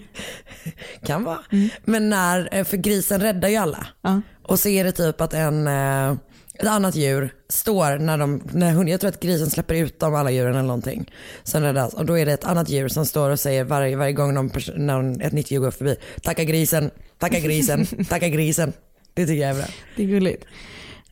Kan 1.07 1.25
vara. 1.25 1.39
Men 1.85 2.11
när, 2.11 2.49
eh, 2.53 2.65
för 2.65 2.77
grisen 2.77 3.21
räddar 3.21 3.49
ju 3.49 3.57
alla. 3.57 3.87
Ja. 4.03 4.21
Och 4.43 4.59
så 4.59 4.69
är 4.69 4.85
det 4.85 4.93
typ 4.93 5.21
att 5.21 5.35
en, 5.35 5.67
eh, 5.67 6.15
ett 6.59 6.67
annat 6.67 6.95
djur 6.95 7.35
står 7.49 7.99
när 7.99 8.19
de, 8.19 8.43
när 8.53 8.73
hund, 8.73 8.89
jag 8.89 9.01
tror 9.01 9.09
att 9.09 9.21
grisen 9.21 9.51
släpper 9.51 9.75
ut 9.75 10.01
dem 10.01 10.15
alla 10.15 10.31
djuren 10.31 10.53
eller 10.55 10.63
någonting. 10.63 11.11
Sen 11.45 11.63
räddas. 11.63 11.95
Och 11.95 12.07
då 12.07 12.19
är 12.19 12.27
det 12.27 12.33
ett 12.33 12.45
annat 12.45 12.69
djur 12.69 12.89
som 12.89 13.07
står 13.07 13.31
och 13.31 13.41
säger 13.41 13.65
varje, 13.65 13.97
varje 13.97 14.13
gång 14.13 14.35
någon 14.35 14.51
pers- 14.51 14.77
när 14.79 15.23
ett 15.27 15.33
nytt 15.33 15.51
djur 15.51 15.61
går 15.61 15.71
förbi. 15.71 15.97
Tacka 16.23 16.45
grisen, 16.45 16.91
tacka 17.19 17.39
grisen, 17.41 17.87
tacka 18.09 18.29
grisen. 18.29 18.73
Det 19.15 19.27
tycker 19.27 19.43
jag 19.43 19.51
är 19.51 19.55
bra. 19.55 19.67
Det 19.97 20.03
är 20.03 20.07
gulligt. 20.07 20.45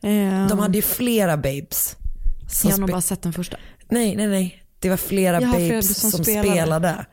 Eh, 0.01 0.47
De 0.47 0.59
hade 0.59 0.77
ju 0.77 0.81
flera 0.81 1.37
babes. 1.37 1.95
jag 2.63 2.71
har 2.71 2.77
nog 2.77 2.89
bara 2.91 3.01
sett 3.01 3.21
den 3.21 3.33
första. 3.33 3.57
Nej, 3.89 4.15
nej, 4.15 4.27
nej. 4.27 4.63
Det 4.79 4.89
var 4.89 4.97
flera 4.97 5.37
flera 5.39 5.51
babes 5.53 5.99
som 5.99 6.11
som, 6.11 6.23
spelade. 6.23 6.47
spelade. 6.49 7.05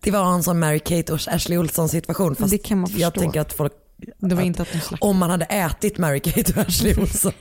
Det 0.00 0.10
var 0.10 0.34
en 0.34 0.42
sån 0.42 0.58
Mary 0.58 0.78
Kate 0.78 1.12
och 1.12 1.20
Ashley 1.28 1.58
Olsson 1.58 1.88
situation. 1.88 2.36
Fast 2.36 2.54
jag 2.96 3.14
tänker 3.14 3.40
att 3.40 3.52
folk, 3.52 3.72
Det 4.18 4.34
var 4.34 4.42
att 4.42 4.46
inte 4.46 4.62
att 4.62 4.72
de 4.72 4.78
slaktade. 4.80 5.10
om 5.10 5.18
man 5.18 5.30
hade 5.30 5.44
ätit 5.44 5.98
Mary 5.98 6.20
Kate 6.20 6.52
och 6.52 6.58
Ashley 6.58 6.94
Olsson. 6.98 7.32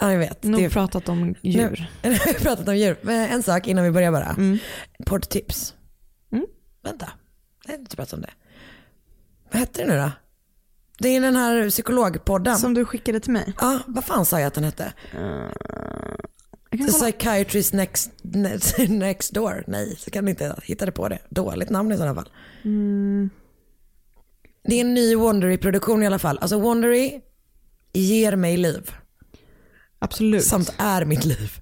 ja, 0.00 0.12
jag 0.12 0.18
vet. 0.18 0.42
Nog 0.42 0.60
Det, 0.60 0.70
pratat 0.70 1.08
om 1.08 1.34
djur. 1.42 1.90
Nu, 2.02 2.16
pratat 2.18 2.68
om 2.68 2.76
djur. 2.76 2.96
Men 3.02 3.30
En 3.30 3.42
sak 3.42 3.66
innan 3.66 3.84
vi 3.84 3.90
börjar 3.90 4.12
bara. 4.12 4.28
Mm. 4.28 4.58
Poddtips. 5.06 5.74
Mm. 6.32 6.46
Vänta, 6.84 7.08
jag 7.64 7.72
har 7.72 7.78
inte 7.78 7.96
pratat 7.96 8.12
om 8.12 8.20
det. 8.20 8.30
Vad 9.52 9.60
hette 9.60 9.82
det 9.82 9.88
nu 9.88 9.96
då? 9.96 10.10
Det 10.98 11.08
är 11.16 11.20
den 11.20 11.36
här 11.36 11.70
psykologpodden. 11.70 12.56
Som 12.58 12.74
du 12.74 12.84
skickade 12.84 13.20
till 13.20 13.32
mig. 13.32 13.52
Ja, 13.60 13.78
vad 13.86 14.04
fan 14.04 14.26
sa 14.26 14.40
jag 14.40 14.46
att 14.46 14.54
den 14.54 14.64
hette? 14.64 14.92
Kan 16.70 16.86
The. 16.86 16.92
Psychiatrist 16.92 17.72
next, 17.72 18.10
next, 18.22 18.78
next 18.88 19.34
door. 19.34 19.64
Nej, 19.66 19.96
så 19.98 20.10
kan 20.10 20.24
du 20.24 20.30
inte 20.30 20.56
hitta 20.62 20.86
det 20.86 20.92
på 20.92 21.08
det. 21.08 21.18
Dåligt 21.30 21.70
namn 21.70 21.92
i 21.92 21.96
sådana 21.96 22.14
fall. 22.14 22.30
Det 24.68 24.74
är 24.76 24.80
en 24.80 24.94
ny 24.94 25.14
Wondery-produktion 25.14 26.02
i 26.02 26.06
alla 26.06 26.18
fall. 26.18 26.38
Alltså 26.38 26.58
Wondery 26.60 27.20
ger 27.92 28.36
mig 28.36 28.56
liv. 28.56 28.90
Absolut. 29.98 30.44
Samt 30.44 30.74
är 30.78 31.04
mitt 31.04 31.24
liv. 31.24 31.60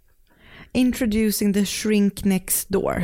Introducing 0.73 1.53
the 1.53 1.65
shrink 1.65 2.25
next 2.25 2.69
door. 2.69 3.03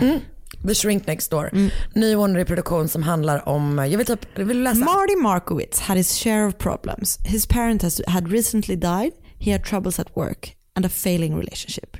The 0.66 0.74
Shrink 0.74 1.06
Next 1.06 1.30
Door. 1.30 1.50
Ny 1.94 2.14
Wondery-produktion 2.14 2.88
som 2.88 3.02
handlar 3.02 3.48
om, 3.48 3.78
jag 3.78 3.98
vill 3.98 4.06
typ, 4.06 4.38
vill 4.38 4.62
läsa? 4.62 4.84
Marty 4.84 5.16
Markowitz 5.16 5.80
had 5.80 5.96
his 5.96 6.18
share 6.18 6.46
of 6.46 6.58
problems. 6.58 7.18
His 7.24 7.46
parents 7.46 7.82
has, 7.82 8.00
had 8.06 8.28
recently 8.28 8.76
died, 8.76 9.12
he 9.38 9.52
had 9.52 9.64
troubles 9.64 9.98
at 10.00 10.16
work, 10.16 10.56
and 10.74 10.86
a 10.86 10.88
failing 10.88 11.36
relationship. 11.36 11.96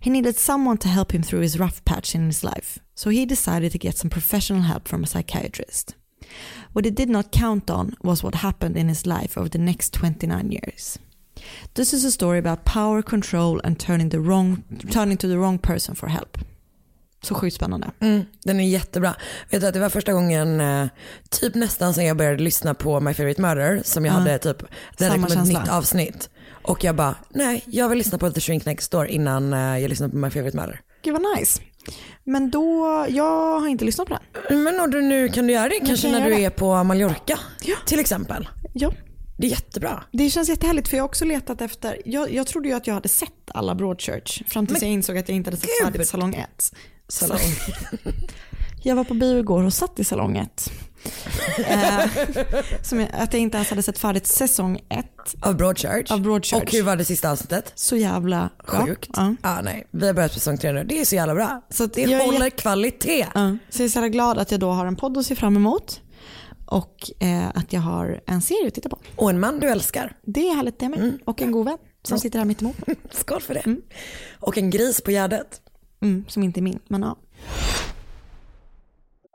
He 0.00 0.10
needed 0.10 0.38
someone 0.38 0.78
to 0.78 0.88
help 0.88 1.12
him 1.12 1.22
through 1.22 1.42
his 1.42 1.58
rough 1.58 1.84
patch 1.84 2.14
in 2.14 2.26
his 2.26 2.44
life, 2.44 2.78
so 2.94 3.10
he 3.10 3.26
decided 3.26 3.72
to 3.72 3.78
get 3.78 3.96
some 3.96 4.10
professional 4.10 4.62
help 4.62 4.88
from 4.88 5.02
a 5.02 5.06
psychiatrist. 5.06 5.94
What 6.72 6.84
he 6.84 6.90
did 6.90 7.08
not 7.08 7.30
count 7.32 7.70
on 7.70 7.94
was 8.02 8.22
what 8.22 8.34
happened 8.34 8.76
in 8.76 8.88
his 8.88 9.06
life 9.06 9.40
over 9.40 9.48
the 9.48 9.58
next 9.58 9.92
29 9.92 10.52
years. 10.52 10.98
This 11.74 11.92
is 11.94 12.04
a 12.04 12.10
story 12.10 12.38
about 12.38 12.64
power, 12.64 13.02
control, 13.02 13.60
and 13.64 13.78
turning, 13.78 14.10
the 14.10 14.18
wrong, 14.18 14.62
turning 14.92 15.16
to 15.16 15.28
the 15.28 15.36
wrong 15.36 15.58
person 15.58 15.94
for 15.96 16.06
help. 16.08 16.38
Så 17.22 17.34
sjukt 17.34 17.56
spännande. 17.56 17.90
Mm, 18.00 18.24
den 18.44 18.60
är 18.60 18.68
jättebra. 18.68 19.14
Vet 19.50 19.60
du 19.60 19.66
att 19.66 19.74
det 19.74 19.80
var 19.80 19.88
första 19.88 20.12
gången, 20.12 20.60
eh, 20.60 20.86
typ 21.30 21.54
nästan 21.54 21.94
sen 21.94 22.04
jag 22.06 22.16
började 22.16 22.42
lyssna 22.42 22.74
på 22.74 23.00
My 23.00 23.14
Favorite 23.14 23.42
Murder, 23.42 23.80
som 23.84 24.04
jag 24.04 24.12
Ja. 24.14 24.18
hade 24.18 24.38
typ, 24.38 24.62
det 24.98 25.04
hade 25.04 25.16
kommit 25.18 25.38
ett 25.38 25.48
nytt 25.48 25.68
avsnitt. 25.68 26.30
Och 26.62 26.84
jag 26.84 26.96
bara, 26.96 27.14
nej 27.30 27.62
jag 27.66 27.88
vill 27.88 27.98
lyssna 27.98 28.18
på 28.18 28.30
The 28.30 28.40
Shrink 28.40 28.64
Next 28.64 28.90
Door 28.90 29.06
innan 29.06 29.52
eh, 29.52 29.78
jag 29.78 29.88
lyssnar 29.88 30.08
på 30.08 30.16
My 30.16 30.30
Favorite 30.30 30.56
Murder. 30.56 30.80
Gud 31.02 31.12
vad 31.14 31.38
nice. 31.38 31.62
Men 32.24 32.50
då, 32.50 33.06
jag 33.08 33.60
har 33.60 33.68
inte 33.68 33.84
lyssnat 33.84 34.08
på 34.08 34.18
den. 34.48 34.62
Men 34.62 34.90
du, 34.90 35.02
nu 35.02 35.28
kan 35.28 35.46
du 35.46 35.52
göra 35.52 35.68
det, 35.68 35.80
kanske 35.86 36.10
kan 36.10 36.20
när 36.20 36.30
du 36.30 36.40
är 36.40 36.50
på 36.50 36.84
Mallorca 36.84 37.38
till 37.86 38.00
exempel. 38.00 38.48
Ja. 38.72 38.92
Det 39.38 39.46
är 39.46 39.50
jättebra. 39.50 40.04
Det 40.12 40.30
känns 40.30 40.48
jättehärligt 40.48 40.88
för 40.88 40.96
jag 40.96 41.04
har 41.04 41.08
också 41.08 41.24
letat 41.24 41.60
efter, 41.60 42.02
jag, 42.04 42.32
jag 42.32 42.46
trodde 42.46 42.68
ju 42.68 42.74
att 42.74 42.86
jag 42.86 42.94
hade 42.94 43.08
sett 43.08 43.30
alla 43.46 43.74
Broadchurch 43.74 44.42
fram 44.48 44.66
tills 44.66 44.82
jag 44.82 44.90
insåg 44.90 45.18
att 45.18 45.28
jag 45.28 45.36
inte 45.36 45.50
hade 45.50 45.60
sett 45.60 45.70
färdigt 45.84 46.08
salong 46.08 46.34
1. 46.34 46.72
Salong. 47.08 47.40
Jag 48.86 48.96
var 48.96 49.04
på 49.04 49.14
bio 49.14 49.38
igår 49.38 49.64
och 49.64 49.72
satt 49.72 50.00
i 50.00 50.04
salong 50.04 50.36
1. 50.36 50.72
eh, 51.58 51.78
jag, 52.92 53.08
att 53.12 53.32
jag 53.32 53.42
inte 53.42 53.56
ens 53.56 53.70
hade 53.70 53.82
sett 53.82 53.98
färdigt 53.98 54.26
säsong 54.26 54.80
1. 54.88 55.06
Av 55.40 55.56
Broadchurch. 55.56 56.10
Av 56.10 56.20
Broadchurch. 56.20 56.62
Och 56.62 56.72
hur 56.72 56.82
var 56.82 56.96
det 56.96 57.04
sista 57.04 57.30
avsnittet? 57.30 57.72
Så 57.74 57.96
jävla 57.96 58.50
bra. 58.66 58.86
Sjukt. 58.86 59.10
Ja. 59.16 59.34
Ja. 59.42 59.60
nej. 59.62 59.86
Vi 59.90 60.06
har 60.06 60.14
börjat 60.14 60.32
på 60.32 60.38
säsong 60.38 60.58
tre 60.58 60.72
nu. 60.72 60.84
Det 60.84 61.00
är 61.00 61.04
så 61.04 61.14
jävla 61.14 61.34
bra. 61.34 61.62
Så 61.70 61.86
det 61.86 62.02
Jag 62.02 62.24
håller 62.24 62.44
jätte- 62.44 62.56
kvalitet. 62.56 63.26
Ja. 63.34 63.56
Så 63.70 63.82
jag 63.82 63.84
är 63.84 63.88
så 63.88 63.96
jävla 63.98 64.08
glad 64.08 64.38
att 64.38 64.50
jag 64.50 64.60
då 64.60 64.70
har 64.70 64.86
en 64.86 64.96
podd 64.96 65.18
att 65.18 65.26
se 65.26 65.34
fram 65.34 65.56
emot. 65.56 66.00
Och 66.66 67.10
eh, 67.20 67.48
att 67.54 67.72
jag 67.72 67.80
har 67.80 68.20
en 68.26 68.42
serie 68.42 68.68
att 68.68 68.74
titta 68.74 68.88
på. 68.88 68.98
Och 69.16 69.30
en 69.30 69.40
man 69.40 69.60
du 69.60 69.68
älskar. 69.68 70.16
Det 70.22 70.48
är 70.48 70.54
härligt 70.54 70.78
det 70.78 70.88
med. 70.88 71.18
Och 71.24 71.42
en 71.42 71.52
god 71.52 71.66
vän 71.66 71.78
som 72.02 72.18
sitter 72.18 72.38
här 72.38 72.46
mitt 72.46 72.62
emot. 72.62 72.76
Skål 73.10 73.40
för 73.40 73.54
det. 73.54 73.76
Och 74.40 74.58
en 74.58 74.70
gris 74.70 75.00
på 75.00 75.10
Gärdet. 75.10 75.60
Mm, 76.02 76.24
som 76.28 76.42
inte 76.42 76.60
är 76.60 76.62
min, 76.62 76.78
men 76.88 77.02
ja. 77.02 77.16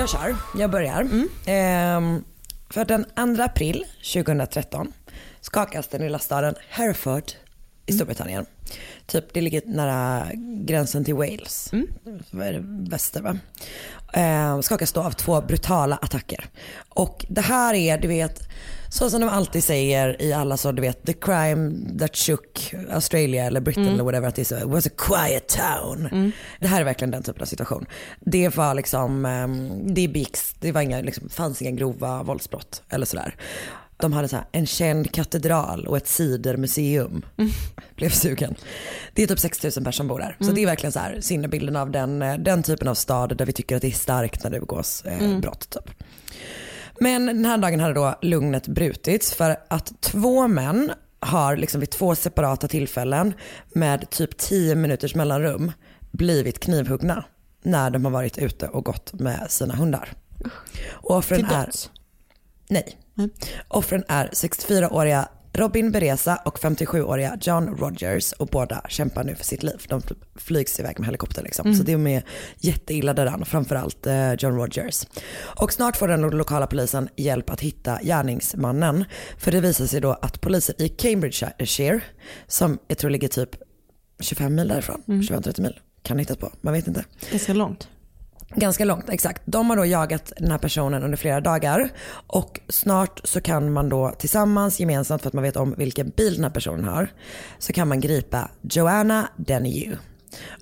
Jag 0.00 0.08
kör, 0.08 0.36
jag 0.58 0.70
börjar. 0.70 1.08
Ehm, 1.46 2.24
för 2.70 2.84
den 2.84 3.04
2 3.36 3.42
april 3.42 3.84
2013 4.14 4.92
skakas 5.40 5.88
den 5.88 6.00
lilla 6.02 6.18
staden 6.18 6.54
Hereford 6.68 7.32
i 7.86 7.92
Storbritannien. 7.92 8.46
Typ, 9.06 9.24
det 9.34 9.40
ligger 9.40 9.62
nära 9.66 10.26
gränsen 10.64 11.04
till 11.04 11.14
Wales. 11.14 11.70
Vad 12.30 12.46
är 12.46 12.52
det? 12.52 12.62
Väster 12.90 13.22
va? 13.22 13.38
Ehm, 14.12 14.62
skakas 14.62 14.92
då 14.92 15.02
av 15.02 15.10
två 15.10 15.40
brutala 15.40 15.96
attacker. 15.96 16.44
Och 16.88 17.26
det 17.28 17.40
här 17.40 17.74
är, 17.74 17.98
du 17.98 18.08
vet, 18.08 18.48
så 18.92 19.10
som 19.10 19.20
de 19.20 19.28
alltid 19.30 19.64
säger 19.64 20.22
i 20.22 20.32
alla 20.32 20.56
så 20.56 20.72
du 20.72 20.82
vet, 20.82 21.06
the 21.06 21.12
crime 21.12 21.72
that 21.98 22.16
shook 22.16 22.74
Australia 22.90 23.44
eller 23.44 23.60
Britain 23.60 23.84
Mm. 23.84 23.94
eller 23.94 24.04
whatever 24.04 24.28
it 24.28 24.38
is, 24.38 24.52
was 24.64 24.86
a 24.86 24.90
quiet 24.98 25.48
town. 25.48 26.32
Det 26.60 26.66
här 26.66 26.80
är 26.80 26.84
verkligen 26.84 27.10
den 27.10 27.22
typen 27.22 27.42
av 27.42 27.46
situation. 27.46 27.86
Det 28.20 28.56
var 28.56 28.74
liksom, 28.74 29.24
um, 29.24 29.94
det 29.94 30.08
begicks, 30.08 30.54
det 30.60 30.72
var 30.72 30.80
inga, 30.80 31.00
liksom, 31.00 31.28
fanns 31.28 31.62
inga 31.62 31.70
grova 31.70 32.22
våldsbrott 32.22 32.82
eller 32.88 33.06
sådär. 33.06 33.34
De 33.96 34.12
hade 34.12 34.28
så 34.28 34.36
här, 34.36 34.44
en 34.52 34.66
känd 34.66 35.12
katedral 35.12 35.86
och 35.86 35.96
ett 35.96 36.08
cidermuseum. 36.08 37.22
Blev 37.96 38.10
sugen. 38.10 38.54
Det 39.14 39.22
är 39.22 39.26
typ 39.26 39.38
6000 39.38 39.84
personer 39.84 39.92
som 39.92 40.08
bor 40.08 40.18
där. 40.18 40.36
Så 40.38 40.44
Mm. 40.44 40.54
det 40.54 40.62
är 40.62 40.66
verkligen 40.66 40.92
så 40.92 40.98
här, 40.98 41.20
sinnebilden 41.20 41.76
av 41.76 41.90
den, 41.90 42.22
eh, 42.22 42.34
den 42.38 42.62
typen 42.62 42.88
av 42.88 42.94
stad 42.94 43.36
där 43.36 43.46
vi 43.46 43.52
tycker 43.52 43.76
att 43.76 43.82
det 43.82 43.88
är 43.88 43.92
starkt 43.92 44.44
när 44.44 44.50
det 44.50 44.60
begås 44.60 45.02
eh, 45.04 45.22
Mm. 45.24 45.40
brott. 45.40 45.70
Typ. 45.70 45.90
Men 47.00 47.26
den 47.26 47.44
här 47.44 47.58
dagen 47.58 47.80
hade 47.80 47.94
då 47.94 48.14
lugnet 48.22 48.68
brutits 48.68 49.34
för 49.34 49.56
att 49.68 50.00
två 50.00 50.48
män 50.48 50.92
har 51.20 51.56
liksom 51.56 51.80
vid 51.80 51.90
två 51.90 52.14
separata 52.14 52.68
tillfällen 52.68 53.34
med 53.74 54.10
typ 54.10 54.36
10 54.36 54.74
minuters 54.74 55.14
mellanrum 55.14 55.72
blivit 56.10 56.60
knivhuggna 56.60 57.24
när 57.62 57.90
de 57.90 58.04
har 58.04 58.12
varit 58.12 58.38
ute 58.38 58.68
och 58.68 58.84
gått 58.84 59.12
med 59.12 59.46
sina 59.50 59.74
hundar. 59.74 60.12
Och 60.90 61.16
offren 61.16 61.38
Till 61.38 61.56
är... 61.56 61.64
döds? 61.64 61.90
Nej. 62.68 62.96
Offren 63.68 64.04
är 64.08 64.28
64-åriga 64.28 65.28
Robin 65.52 65.92
Beresa 65.92 66.36
och 66.44 66.58
57-åriga 66.58 67.38
John 67.40 67.76
Rogers 67.78 68.32
och 68.32 68.46
båda 68.46 68.82
kämpar 68.88 69.24
nu 69.24 69.34
för 69.34 69.44
sitt 69.44 69.62
liv. 69.62 69.84
De 69.88 70.02
flygs 70.36 70.80
iväg 70.80 70.98
med 70.98 71.06
helikopter 71.06 71.42
liksom. 71.42 71.66
Mm. 71.66 71.78
Så 71.78 71.84
de 71.84 72.06
är 72.06 72.22
jätteilla 72.58 73.14
däran, 73.14 73.44
framförallt 73.44 74.06
eh, 74.06 74.32
John 74.32 74.56
Rogers. 74.56 75.06
Och 75.40 75.72
snart 75.72 75.96
får 75.96 76.08
den 76.08 76.20
lokala 76.20 76.66
polisen 76.66 77.08
hjälp 77.16 77.50
att 77.50 77.60
hitta 77.60 77.98
gärningsmannen. 78.02 79.04
För 79.38 79.52
det 79.52 79.60
visar 79.60 79.86
sig 79.86 80.00
då 80.00 80.12
att 80.12 80.40
polisen 80.40 80.74
i 80.78 80.88
Cambridgeshire, 80.88 82.00
som 82.46 82.78
jag 82.88 82.98
tror 82.98 83.10
ligger 83.10 83.28
typ 83.28 83.50
25 84.20 84.54
mil 84.54 84.68
därifrån, 84.68 85.02
Mm. 85.08 85.20
25-30 85.20 85.60
mil, 85.60 85.80
kan 86.02 86.18
hittas 86.18 86.36
på, 86.36 86.52
man 86.60 86.72
vet 86.74 86.86
inte. 86.88 87.04
Ganska 87.30 87.52
långt. 87.54 87.88
Ganska 88.54 88.84
långt, 88.84 89.08
exakt. 89.08 89.42
De 89.44 89.70
har 89.70 89.76
då 89.76 89.86
jagat 89.86 90.32
den 90.36 90.50
här 90.50 90.58
personen 90.58 91.02
under 91.02 91.16
flera 91.16 91.40
dagar 91.40 91.90
och 92.26 92.60
snart 92.68 93.20
så 93.24 93.40
kan 93.40 93.72
man 93.72 93.88
då 93.88 94.14
tillsammans 94.18 94.80
gemensamt 94.80 95.22
för 95.22 95.28
att 95.28 95.34
man 95.34 95.44
vet 95.44 95.56
om 95.56 95.74
vilken 95.78 96.10
bil 96.10 96.34
den 96.34 96.44
här 96.44 96.50
personen 96.50 96.84
har 96.84 97.12
så 97.58 97.72
kan 97.72 97.88
man 97.88 98.00
gripa 98.00 98.50
Joanna 98.62 99.28
Dennehy. 99.36 99.96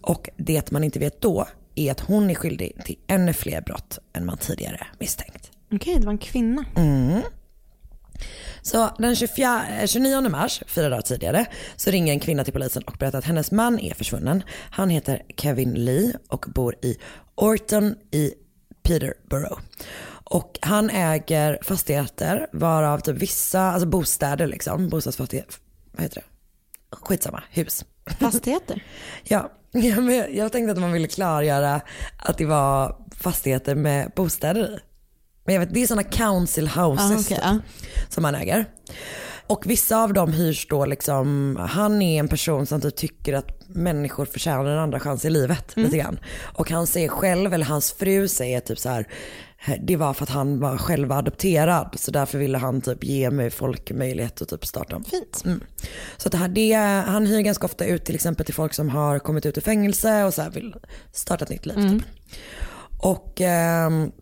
Och 0.03 0.31
det 0.37 0.71
man 0.71 0.85
inte 0.85 0.99
vet 0.99 1.21
då 1.21 1.47
är 1.75 1.91
att 1.91 2.01
hon 2.01 2.31
är 2.31 2.35
skyldig 2.35 2.85
till 2.85 2.97
ännu 3.07 3.33
fler 3.33 3.61
brott 3.61 3.99
än 4.13 4.27
man 4.27 4.37
tidigare 4.37 4.87
misstänkt. 4.99 5.51
Okej, 5.73 5.97
det 5.99 6.07
var 6.07 6.13
en 6.13 6.19
kvinna. 6.19 6.65
Mm. 6.77 7.23
Så 8.63 8.91
den 8.99 9.17
24, 9.17 9.63
eh, 9.81 9.87
29 9.87 10.29
mars, 10.29 10.63
fyra 10.67 10.89
dagar 10.89 11.03
tidigare, 11.03 11.47
så 11.77 11.91
ringer 11.91 12.13
en 12.13 12.21
kvinna 12.21 12.45
till 12.45 12.53
polisen 12.53 12.83
och 12.83 12.97
berättar 12.99 13.19
att 13.19 13.25
hennes 13.25 13.51
man 13.51 13.79
är 13.79 13.95
försvunnen. 13.95 14.43
Han 14.71 14.91
heter 14.91 15.23
Kevin 15.37 15.75
Lee 15.75 16.13
och 16.29 16.47
bor 16.55 16.75
i 16.83 16.97
Orton 17.39 17.95
i 18.11 18.35
Peterborough. 18.83 19.61
Och 20.25 20.59
han 20.63 20.91
äger 20.91 21.59
fastigheter 21.63 22.47
varav 22.53 23.01
typ 23.01 23.17
vissa, 23.17 23.61
alltså 23.61 23.89
bostäder 23.89 24.47
liksom, 24.47 24.89
bostadsfastigheter, 24.89 25.55
vad 25.93 26.03
heter 26.03 26.17
det? 26.17 26.97
Skitsamma, 26.97 27.43
hus. 27.51 27.85
Fastigheter? 28.21 28.85
ja, 29.25 29.53
ja, 29.73 30.01
men 30.01 30.37
jag 30.37 30.53
tänkte 30.53 30.73
att 30.73 30.79
man 30.79 30.93
ville 30.93 31.09
klargöra 31.09 31.81
att 32.17 32.39
det 32.39 32.45
var 32.45 32.97
fastigheter 33.17 33.75
med 33.75 34.13
bostäder 34.17 34.61
i. 34.61 34.79
Men 35.45 35.55
jag 35.55 35.61
vet, 35.61 35.75
det 35.75 35.83
är 35.83 35.87
sådana 35.87 36.03
council 36.03 36.69
houses 36.69 37.11
Ah, 37.11 37.15
okej, 37.15 37.25
typ, 37.25 37.39
ja. 37.43 37.59
som 38.09 38.25
han 38.25 38.35
äger. 38.35 38.67
Och 39.49 39.67
vissa 39.67 40.03
av 40.03 40.13
dem 40.13 40.33
hyrs 40.33 40.67
då 40.69 40.85
liksom, 40.87 41.57
han 41.71 42.03
är 42.03 42.21
en 42.21 42.29
person 42.29 42.67
som 42.67 42.81
typ 42.81 42.97
tycker 42.97 43.33
att 43.33 43.69
människor 43.69 44.25
förtjänar 44.25 44.65
en 44.65 44.79
andra 44.79 45.01
chans 45.01 45.25
i 45.25 45.31
livet 45.31 45.77
Mm. 45.77 45.85
lite 45.87 45.99
grann. 45.99 46.19
Och 46.55 46.71
han 46.71 46.87
säger 46.87 47.09
själv, 47.09 47.55
eller 47.55 47.65
hans 47.67 47.93
fru 47.93 48.29
säger 48.29 48.61
typ 48.61 48.79
så 48.79 48.89
här, 48.89 49.07
det 49.83 49.97
var 49.97 50.15
för 50.15 50.23
att 50.23 50.31
han 50.31 50.61
var 50.61 50.77
själv 50.77 51.13
adopterad 51.13 51.95
så 51.99 52.11
därför 52.11 52.39
ville 52.39 52.59
han 52.59 52.81
typ 52.81 53.05
ge 53.05 53.31
mig 53.31 53.51
folk 53.51 53.91
möjlighet 53.93 54.43
att 54.43 54.49
typ 54.49 54.67
starta 54.67 54.97
om. 54.97 55.05
Fint. 55.05 55.43
Mm. 55.45 55.61
Så 56.17 56.29
det 56.29 56.37
här, 56.37 56.49
det, 56.49 56.75
han 57.07 57.27
hyr 57.27 57.41
ganska 57.41 57.65
ofta 57.65 57.85
ut 57.85 58.05
till 58.05 58.15
exempel 58.15 58.47
till 58.47 58.55
folk 58.55 58.75
som 58.75 58.89
har 58.89 59.19
kommit 59.19 59.47
ut 59.47 59.59
ur 59.59 59.63
fängelse 59.63 60.25
och 60.25 60.35
så 60.35 60.51
vill 60.51 60.75
starta 61.13 61.45
ett 61.45 61.51
nytt 61.51 61.67
liv. 61.67 61.79
Mm. 61.79 61.99
Typ. 61.99 62.09
Och 62.99 63.41
ehm, 63.41 64.13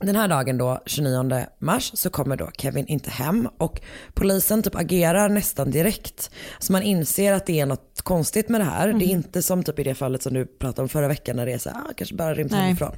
den 0.00 0.16
här 0.16 0.28
dagen 0.28 0.58
då, 0.58 0.82
29 0.86 1.46
mars, 1.58 1.90
så 1.94 2.10
kommer 2.10 2.36
då 2.36 2.50
Kevin 2.58 2.86
inte 2.86 3.10
hem 3.10 3.48
och 3.58 3.80
polisen 4.14 4.62
typ 4.62 4.74
agerar 4.74 5.28
nästan 5.28 5.70
direkt. 5.70 6.30
Så 6.58 6.72
man 6.72 6.82
inser 6.82 7.32
att 7.32 7.46
det 7.46 7.60
är 7.60 7.66
något 7.66 8.00
konstigt 8.02 8.48
med 8.48 8.60
det 8.60 8.64
här. 8.64 8.92
Det 8.92 9.04
är 9.04 9.08
inte 9.08 9.42
som 9.42 9.62
typ 9.62 9.78
i 9.78 9.82
det 9.82 9.94
fallet 9.94 10.22
som 10.22 10.34
du 10.34 10.46
pratade 10.46 10.82
om 10.82 10.88
förra 10.88 11.08
veckan 11.08 11.36
när 11.36 11.46
det 11.46 11.52
är 11.52 11.58
så 11.58 11.70
ah, 11.70 11.92
kanske 11.96 12.14
bara 12.14 12.34
rymt 12.34 12.52
hemifrån. 12.52 12.92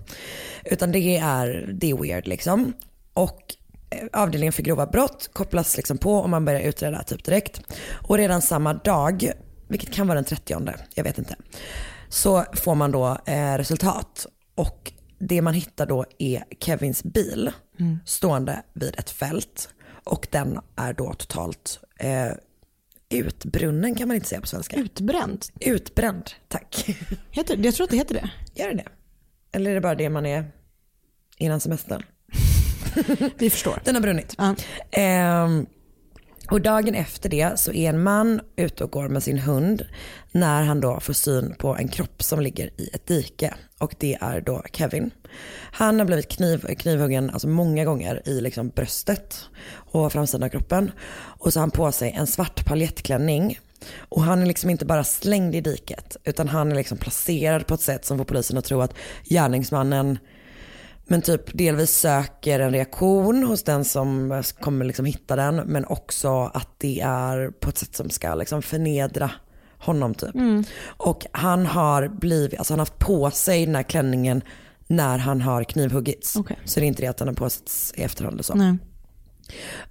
Utan 0.64 0.92
det 0.92 1.18
är, 1.18 1.70
det 1.74 1.90
är 1.90 1.96
weird 1.96 2.26
liksom. 2.26 2.72
Och 3.12 3.54
eh, 3.90 3.98
avdelningen 4.12 4.52
för 4.52 4.62
grova 4.62 4.86
brott 4.86 5.30
kopplas 5.32 5.76
liksom 5.76 5.98
på 5.98 6.14
och 6.14 6.30
man 6.30 6.44
börjar 6.44 6.60
utreda 6.60 7.02
typ 7.02 7.24
direkt. 7.24 7.60
Och 8.08 8.16
redan 8.16 8.42
samma 8.42 8.74
dag, 8.74 9.30
vilket 9.68 9.92
kan 9.92 10.06
vara 10.06 10.14
den 10.14 10.24
30, 10.24 10.72
jag 10.94 11.04
vet 11.04 11.18
inte, 11.18 11.36
så 12.08 12.44
får 12.52 12.74
man 12.74 12.92
då 12.92 13.18
eh, 13.26 13.54
resultat. 13.54 14.26
Och 14.54 14.92
det 15.18 15.42
man 15.42 15.54
hittar 15.54 15.86
då 15.86 16.04
är 16.18 16.44
Kevins 16.60 17.04
bil 17.04 17.50
Mm. 17.78 17.98
stående 18.06 18.62
vid 18.72 18.94
ett 18.98 19.10
fält. 19.10 19.68
Och 20.04 20.26
den 20.30 20.60
är 20.76 20.92
då 20.92 21.12
totalt 21.14 21.80
eh, 21.98 22.32
utbrunnen 23.08 23.94
kan 23.94 24.08
man 24.08 24.14
inte 24.14 24.28
säga 24.28 24.40
på 24.40 24.46
svenska. 24.46 24.76
Utbränd? 24.76 25.44
Utbränd, 25.60 26.30
tack. 26.48 26.86
Heter, 27.30 27.56
jag 27.64 27.74
tror 27.74 27.84
att 27.84 27.90
det 27.90 27.96
heter 27.96 28.14
det. 28.14 28.30
Gör 28.62 28.68
det 28.68 28.74
det? 28.74 28.88
Eller 29.52 29.70
är 29.70 29.74
det 29.74 29.80
bara 29.80 29.94
det 29.94 30.08
man 30.10 30.26
är 30.26 30.44
innan 31.36 31.60
semestern? 31.60 32.02
Vi 33.38 33.50
förstår. 33.50 33.80
Den 33.84 33.94
har 33.94 34.02
brunnit. 34.02 34.36
Ehm, 34.90 35.66
och 36.50 36.60
dagen 36.60 36.94
efter 36.94 37.28
det 37.28 37.58
så 37.58 37.72
är 37.72 37.88
en 37.88 38.02
man 38.02 38.40
ute 38.56 38.84
och 38.84 38.90
går 38.90 39.08
med 39.08 39.22
sin 39.22 39.38
hund 39.38 39.86
när 40.32 40.62
han 40.62 40.80
då 40.80 41.00
får 41.00 41.12
syn 41.12 41.54
på 41.58 41.76
en 41.76 41.88
kropp 41.88 42.22
som 42.22 42.40
ligger 42.40 42.70
i 42.80 42.90
ett 42.92 43.06
dike. 43.06 43.54
Och 43.78 43.94
det 43.98 44.18
är 44.20 44.40
då 44.40 44.62
Kevin. 44.72 45.10
Han 45.72 45.98
har 45.98 46.06
blivit 46.06 46.28
kniv, 46.28 46.74
knivhuggen 46.78 47.30
alltså 47.30 47.48
många 47.48 47.84
gånger 47.84 48.28
i 48.28 48.40
liksom 48.40 48.68
bröstet 48.68 49.48
och 49.72 50.12
framsidan 50.12 50.42
av 50.42 50.48
kroppen. 50.48 50.90
Och 51.38 51.52
så 51.52 51.58
har 51.58 51.62
han 51.62 51.70
på 51.70 51.92
sig 51.92 52.10
en 52.10 52.26
svart 52.26 52.66
paljettklänning. 52.66 53.58
Och 53.98 54.22
han 54.22 54.42
är 54.42 54.46
liksom 54.46 54.70
inte 54.70 54.86
bara 54.86 55.04
slängd 55.04 55.54
i 55.54 55.60
diket 55.60 56.16
utan 56.24 56.48
han 56.48 56.72
är 56.72 56.76
liksom 56.76 56.98
placerad 56.98 57.66
på 57.66 57.74
ett 57.74 57.80
sätt 57.80 58.04
som 58.04 58.18
får 58.18 58.24
polisen 58.24 58.58
att 58.58 58.64
tro 58.64 58.80
att 58.80 58.94
gärningsmannen 59.24 60.18
men 61.06 61.22
typ 61.22 61.58
delvis 61.58 61.96
söker 61.96 62.60
en 62.60 62.72
reaktion 62.72 63.42
hos 63.42 63.62
den 63.62 63.84
som 63.84 64.42
kommer 64.60 64.84
liksom 64.84 65.04
hitta 65.04 65.36
den 65.36 65.56
men 65.56 65.84
också 65.84 66.50
att 66.54 66.68
det 66.78 67.00
är 67.00 67.50
på 67.50 67.68
ett 67.68 67.78
sätt 67.78 67.96
som 67.96 68.10
ska 68.10 68.34
liksom 68.34 68.62
förnedra 68.62 69.30
honom 69.78 70.14
typ. 70.14 70.34
Mm. 70.34 70.64
Och 70.86 71.26
han 71.32 71.66
har 71.66 72.08
blivit, 72.08 72.58
alltså 72.58 72.72
han 72.72 72.78
har 72.78 72.86
haft 72.86 72.98
på 72.98 73.30
sig 73.30 73.66
den 73.66 73.74
här 73.74 73.82
klänningen 73.82 74.42
när 74.86 75.18
han 75.18 75.40
har 75.40 75.64
knivhuggits. 75.64 76.36
Okej. 76.36 76.58
Så 76.64 76.80
det 76.80 76.86
är 76.86 76.88
inte 76.88 77.02
det 77.02 77.08
att 77.08 77.20
han 77.20 77.28
har 77.28 77.34
påsatts 77.34 77.94
i 77.96 78.02
efterhand 78.02 78.38
och 78.38 78.44
så. 78.44 78.54
Nej. 78.54 78.76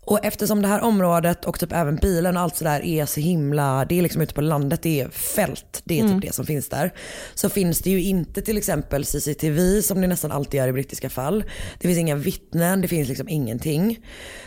Och 0.06 0.26
eftersom 0.26 0.62
det 0.62 0.68
här 0.68 0.82
området 0.82 1.46
och 1.46 1.60
typ 1.60 1.72
även 1.74 1.96
bilen 1.96 2.38
och 2.38 2.44
allt 2.44 2.56
sådär 2.56 2.86
är 2.86 3.06
så 3.06 3.20
himla, 3.20 3.86
det 3.86 3.98
är 3.98 4.02
liksom 4.02 4.22
ute 4.22 4.34
på 4.34 4.42
landet, 4.42 4.82
det 4.82 5.02
är 5.02 5.10
fält, 5.10 5.82
det 5.84 6.00
är 6.00 6.04
Mm. 6.04 6.14
typ 6.22 6.30
det 6.30 6.36
som 6.36 6.46
finns 6.46 6.70
där. 6.70 6.94
Så 7.34 7.50
finns 7.50 7.80
det 7.80 7.90
ju 7.90 8.04
inte 8.04 8.42
till 8.42 8.58
exempel 8.58 9.06
CCTV 9.06 9.82
som 9.82 10.02
det 10.02 10.08
nästan 10.08 10.32
alltid 10.32 10.58
gör 10.58 10.68
i 10.68 10.72
brittiska 10.74 11.10
fall. 11.10 11.44
Det 11.80 11.88
finns 11.88 12.00
inga 12.00 12.16
vittnen, 12.16 12.82
det 12.82 12.88
finns 12.88 13.08
liksom 13.10 13.30
ingenting. 13.30 14.00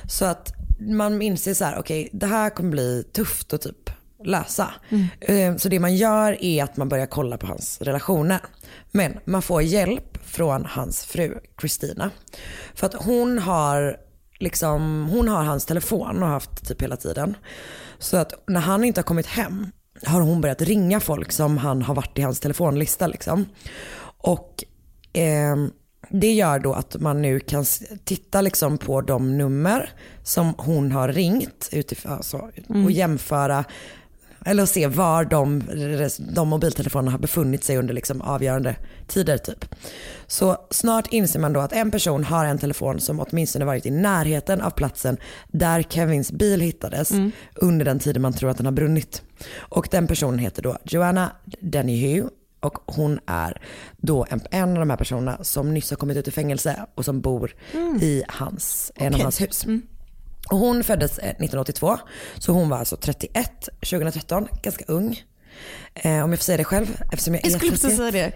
Så 0.09 0.25
att 0.25 0.53
man 0.81 1.23
inser 1.23 1.55
så 1.55 1.65
här, 1.65 1.79
okej 1.79 2.09
det 2.13 2.27
här 2.27 2.51
kommer 2.51 2.71
bli 2.71 3.05
tufft 3.13 3.53
att 3.53 3.63
typ 3.63 3.91
lösa. 4.25 4.75
Eh, 5.21 5.57
Så 5.57 5.69
det 5.69 5.81
man 5.81 5.97
gör 5.97 6.45
är 6.45 6.65
att 6.65 6.77
man 6.77 6.89
börjar 6.89 7.07
kolla 7.07 7.39
på 7.39 7.47
hans 7.47 7.79
relationer. 7.81 8.39
Men 8.91 9.19
man 9.25 9.43
får 9.43 9.63
hjälp 9.63 10.19
från 10.25 10.65
hans 10.65 11.05
fru 11.05 11.39
Christina. 11.61 12.11
För 12.75 12.87
att 12.87 12.95
hon 12.95 13.39
har 13.39 13.97
liksom, 14.39 15.09
hon 15.11 15.29
har 15.29 15.43
hans 15.45 15.65
telefon 15.65 16.17
och 16.23 16.29
har 16.29 16.35
haft 16.35 16.69
typ 16.69 16.83
hela 16.83 16.97
tiden. 16.97 17.37
Så 17.99 18.17
att 18.17 18.33
när 18.47 18.61
han 18.61 18.85
inte 18.85 19.01
har 19.01 19.05
kommit 19.05 19.27
hem 19.27 19.67
har 20.07 20.21
hon 20.21 20.41
börjat 20.41 20.63
ringa 20.63 21.01
folk 21.01 21.33
som 21.33 21.59
han 21.59 21.83
har 21.83 21.95
varit 21.95 22.19
i 22.19 22.23
hans 22.23 22.41
telefonlista 22.41 23.07
liksom. 23.07 23.45
Och 24.19 24.65
ehm, 25.13 25.71
det 26.11 26.33
gör 26.33 26.59
då 26.59 26.73
att 26.73 26.97
man 27.01 27.23
nu 27.23 27.41
kan 27.41 27.65
titta 28.05 28.41
liksom 28.41 28.79
på 28.79 29.01
de 29.01 29.39
nummer 29.39 29.91
som 30.23 30.55
hon 30.59 30.93
har 30.93 31.09
ringt 31.09 31.69
utifrån, 31.73 32.13
alltså, 32.13 32.51
Mm. 32.69 32.85
och 32.85 32.91
jämföra 32.91 33.65
eller 34.49 34.67
se 34.67 34.87
var 34.87 35.25
de, 35.25 35.63
de 36.19 36.49
mobiltelefonerna 36.49 37.11
har 37.11 37.19
befunnit 37.19 37.65
sig 37.65 37.77
under 37.77 37.95
liksom 37.95 38.21
avgörande 38.21 38.77
tider 39.07 39.39
typ. 39.39 39.75
Så 40.27 40.57
snart 40.71 41.07
inser 41.13 41.41
man 41.41 41.53
då 41.53 41.61
att 41.61 41.73
en 41.73 41.91
person 41.91 42.25
har 42.25 42.45
en 42.45 42.59
telefon 42.59 43.01
som 43.01 43.21
åtminstone 43.21 43.65
varit 43.65 43.87
i 43.87 43.91
närheten 43.91 44.61
av 44.61 44.71
platsen 44.71 45.17
där 45.49 45.83
Kevins 45.83 46.33
bil 46.33 46.61
hittades 46.61 47.13
under 47.55 47.85
den 47.85 47.99
tiden 47.99 48.23
man 48.23 48.33
tror 48.33 48.51
att 48.51 48.57
den 48.57 48.67
har 48.67 48.73
brunnit. 48.73 49.23
Och 49.59 49.89
den 49.91 50.07
personen 50.07 50.39
heter 50.39 50.63
då 50.63 50.77
Joanna 50.85 51.33
Dennehy 51.61 52.23
och 52.61 52.79
hon 52.87 53.21
är 53.27 53.63
då 53.97 54.27
en, 54.31 54.41
en 54.51 54.71
av 54.71 54.79
de 54.79 54.91
här 54.91 54.97
personerna 54.97 55.45
som 55.45 55.75
nyss 55.75 55.91
har 55.91 55.97
kommit 55.97 56.17
ut 56.17 56.29
ur 56.29 56.33
fängelse 56.33 56.87
och 56.95 57.05
som 57.05 57.21
bor 57.21 57.55
i 58.01 58.23
hans, 58.29 58.93
en 58.95 59.15
av 59.15 59.21
hans 59.21 59.41
hus. 59.41 59.67
Och 60.51 60.59
hon 60.59 60.85
föddes 60.85 61.19
eh, 61.19 61.29
1982, 61.29 61.99
så 62.39 62.53
hon 62.53 62.69
var 62.69 62.79
alltså 62.79 62.97
31 62.97 63.69
2013, 63.81 64.49
ganska 64.63 64.85
ung. 64.89 65.23
Eh, 65.95 66.25
om 66.25 66.31
jag 66.31 66.39
får 66.39 66.45
säga 66.45 66.57
det 66.57 66.65
själv 66.65 67.03
eftersom 67.13 67.35
jag, 67.35 67.45
Jag 67.45 67.53
är 67.53 67.57
skulle 67.59 67.71
precis 67.73 67.97
31. 67.97 67.97
säga 67.97 68.11
det. 68.11 68.33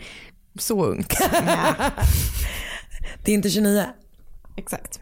Så 0.63 0.85
ungt. 0.85 1.15
Det 3.25 3.31
är 3.33 3.35
inte 3.35 3.51
29. 3.51 3.85
Exakt. 4.57 5.01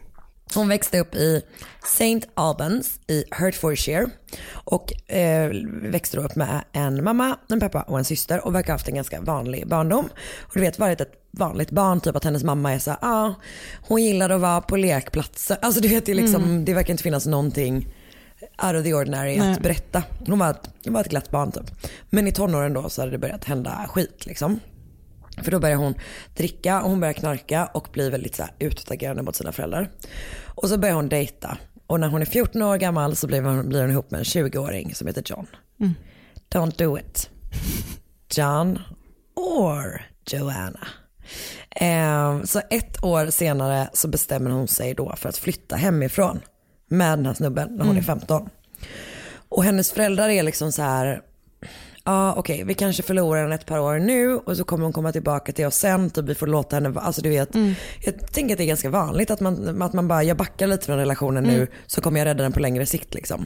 Hon 0.53 0.67
växte 0.67 0.99
upp 0.99 1.15
i 1.15 1.41
St. 1.83 2.21
Albans 2.33 2.99
i 3.07 3.23
Hertfordshire 3.31 4.09
och 4.53 5.11
eh, 5.11 5.51
växte 5.81 6.17
då 6.17 6.23
upp 6.23 6.35
med 6.35 6.63
en 6.71 7.03
mamma, 7.03 7.37
en 7.49 7.59
pappa 7.59 7.81
och 7.81 7.97
en 7.97 8.05
syster 8.05 8.45
och 8.45 8.55
verkar 8.55 8.67
ha 8.67 8.73
haft 8.73 8.87
en 8.87 8.95
ganska 8.95 9.21
vanlig 9.21 9.67
barndom. 9.67 10.05
Och 10.39 10.51
du 10.53 10.59
vet 10.59 10.79
varit 10.79 11.01
ett 11.01 11.13
vanligt 11.31 11.71
barn, 11.71 12.01
typ 12.01 12.15
att 12.15 12.23
hennes 12.23 12.43
mamma 12.43 12.73
är 12.73 12.79
så 12.79 12.89
ja 12.89 12.97
ah, 13.01 13.33
hon 13.87 14.03
gillar 14.03 14.29
att 14.29 14.41
vara 14.41 14.61
på 14.61 14.77
lekplatser. 14.77 15.57
Alltså 15.61 15.81
du 15.81 15.87
vet 15.87 16.05
det, 16.05 16.13
liksom, 16.13 16.43
Mm. 16.43 16.65
det 16.65 16.73
verkar 16.73 16.91
inte 16.91 17.03
finnas 17.03 17.25
någonting 17.25 17.87
out 18.63 18.75
of 18.75 18.83
the 18.83 18.93
ordinary 18.93 19.37
Nej. 19.37 19.51
att 19.51 19.61
berätta. 19.61 20.03
Hon 20.27 20.39
var, 20.39 20.49
ett, 20.51 20.69
hon 20.85 20.93
var 20.93 21.01
ett 21.01 21.09
glatt 21.09 21.31
barn 21.31 21.51
typ. 21.51 21.71
Men 22.09 22.27
i 22.27 22.31
tonåren 22.31 22.73
då 22.73 22.89
så 22.89 23.01
hade 23.01 23.11
det 23.11 23.17
börjat 23.17 23.43
hända 23.43 23.85
skit 23.89 24.25
liksom. 24.25 24.59
För 25.37 25.51
då 25.51 25.59
börjar 25.59 25.75
hon 25.77 25.93
dricka 26.35 26.81
och 26.81 26.89
hon 26.89 26.99
börjar 26.99 27.13
knarka 27.13 27.65
och 27.65 27.87
blir 27.93 28.11
väldigt 28.11 28.35
så 28.35 28.43
här 28.43 28.53
utåtagerande 28.59 29.23
mot 29.23 29.35
sina 29.35 29.51
föräldrar. 29.51 29.91
Och 30.45 30.69
så 30.69 30.77
börjar 30.77 30.95
hon 30.95 31.09
dejta. 31.09 31.57
Och 31.87 31.99
när 31.99 32.07
hon 32.07 32.21
är 32.21 32.25
14 32.25 32.61
år 32.61 32.77
gammal 32.77 33.15
så 33.15 33.27
blir 33.27 33.41
hon, 33.41 33.69
blir 33.69 33.81
hon 33.81 33.91
ihop 33.91 34.11
med 34.11 34.17
en 34.17 34.23
20-åring 34.23 34.95
som 34.95 35.07
heter 35.07 35.23
John. 35.25 35.47
Mm. 35.79 35.93
Don't 36.53 36.77
do 36.77 36.97
it. 36.97 37.29
John 38.35 38.79
or 39.35 40.01
Joanna. 40.31 40.87
Ehm, 41.69 42.45
så 42.47 42.61
ett 42.69 43.03
år 43.03 43.29
senare 43.29 43.89
så 43.93 44.07
bestämmer 44.07 44.51
hon 44.51 44.67
sig 44.67 44.93
då 44.93 45.15
för 45.15 45.29
att 45.29 45.37
flytta 45.37 45.75
hemifrån 45.75 46.39
med 46.87 47.19
den 47.19 47.25
här 47.25 47.33
snubben 47.33 47.67
när 47.71 47.85
hon 47.85 47.97
är 47.97 48.01
Mm. 48.01 48.03
15. 48.03 48.49
Och 49.49 49.63
hennes 49.63 49.91
föräldrar 49.91 50.29
är 50.29 50.43
liksom 50.43 50.71
så 50.71 50.81
här, 50.81 51.21
ja 52.05 52.33
okej 52.37 52.63
vi 52.63 52.73
kanske 52.73 53.03
förlorar 53.03 53.41
henne 53.41 53.55
ett 53.55 53.65
par 53.65 53.79
år 53.79 53.99
nu 53.99 54.35
och 54.35 54.57
så 54.57 54.63
kommer 54.63 54.83
hon 54.83 54.93
komma 54.93 55.11
tillbaka 55.11 55.51
till 55.51 55.65
oss 55.65 55.75
sen 55.75 56.11
och 56.17 56.29
vi 56.29 56.35
får 56.35 56.47
låta 56.47 56.75
henne, 56.75 56.99
alltså 56.99 57.21
du 57.21 57.29
vet, 57.29 57.49
jag 58.05 58.31
tänker 58.33 58.53
att 58.55 58.57
det 58.57 58.63
är 58.63 58.67
ganska 58.67 58.89
vanligt 58.89 59.31
att 59.31 59.39
man, 59.39 59.81
att 59.81 59.93
man 59.93 60.07
bara, 60.07 60.23
jag 60.23 60.37
backar 60.37 60.67
lite 60.67 60.85
från 60.85 60.97
relationen 60.97 61.43
nu 61.43 61.55
Mm. 61.55 61.67
så 61.87 62.01
kommer 62.01 62.19
jag 62.19 62.25
rädda 62.25 62.43
den 62.43 62.51
på 62.51 62.59
längre 62.59 62.85
sikt 62.85 63.13
liksom. 63.13 63.45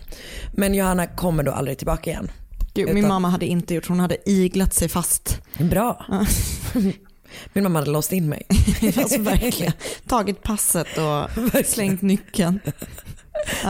Men 0.54 0.74
Johanna 0.74 1.08
kommer 1.08 1.44
då 1.44 1.52
aldrig 1.52 1.78
tillbaka 1.78 2.10
igen. 2.10 2.32
Gud, 2.74 2.88
min 2.88 2.98
Utan- 2.98 3.10
mamma 3.10 3.30
hade 3.30 3.46
inte 3.46 3.74
gjort, 3.74 3.88
hon 3.88 4.00
hade 4.00 4.30
iglat 4.30 4.74
sig 4.74 4.90
fast. 4.90 5.42
Bra. 5.60 6.06
Min 7.54 7.64
mamma 7.64 7.80
hade 7.80 7.92
låst 7.92 8.12
in 8.12 8.30
mig. 8.30 8.44
alltså 8.98 9.22
verkligen. 9.22 9.74
Tagit 10.08 10.44
passet 10.44 10.88
och 10.98 11.66
slängt 11.66 12.02
nyckeln. 12.02 12.60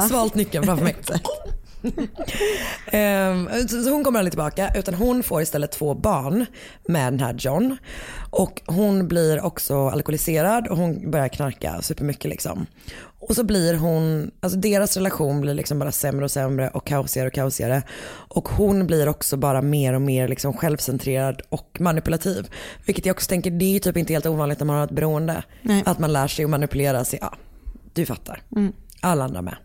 Svalt 0.10 0.36
nyckeln 0.36 0.66
framför 0.66 0.84
mig. 0.84 0.96
Ehm, 2.92 3.50
så 3.68 3.84
så 3.84 3.90
hon 3.90 4.04
kommer 4.04 4.20
aldrig 4.20 4.32
tillbaka 4.32 4.72
utan 4.76 4.94
hon 4.94 5.24
får 5.24 5.42
istället 5.42 5.72
två 5.72 5.94
barn 5.94 6.46
med 6.88 7.14
den 7.14 7.20
här 7.20 7.36
John. 7.40 7.78
Och 8.30 8.62
hon 8.66 9.08
blir 9.08 9.46
också 9.46 9.90
alkoholiserad 9.90 10.68
och 10.68 10.78
hon 10.78 11.12
börjar 11.12 11.28
knarka 11.28 11.82
supermycket 11.82 12.30
liksom. 12.30 12.66
Och 13.20 13.36
så 13.36 13.44
blir 13.44 13.74
hon, 13.74 14.32
alltså 14.40 14.60
deras 14.60 14.98
relation 14.98 15.42
blir 15.42 15.54
liksom 15.54 15.80
bara 15.80 15.92
sämre 15.92 16.26
och 16.26 16.32
sämre 16.32 16.70
och 16.70 16.88
kaosigare 16.88 17.28
och 17.28 17.34
kaosigare. 17.34 17.82
Och 18.28 18.50
hon 18.50 18.88
blir 18.88 19.08
också 19.08 19.38
bara 19.38 19.62
mer 19.62 19.94
och 19.94 20.02
mer 20.02 20.28
liksom 20.28 20.54
självcentrerad 20.54 21.42
och 21.50 21.78
manipulativ. 21.80 22.48
Vilket 22.86 23.06
jag 23.06 23.14
också 23.14 23.30
tänker, 23.30 23.52
det 23.52 23.66
är 23.66 23.74
ju 23.74 23.80
typ 23.80 23.98
inte 23.98 24.14
helt 24.14 24.26
ovanligt 24.26 24.60
när 24.60 24.66
man 24.66 24.76
har 24.76 24.84
ett 24.84 24.92
beroende. 24.92 25.44
Nej. 25.62 25.84
Att 25.86 26.00
man 26.00 26.14
lär 26.14 26.28
sig 26.28 26.46
att 26.46 26.52
manipulera 26.52 27.06
sig, 27.06 27.20
ja 27.22 27.34
du 27.96 28.06
fattar. 28.06 28.42
Mm. 28.56 28.74
Alla 29.02 29.24
andra 29.24 29.42
med. 29.42 29.56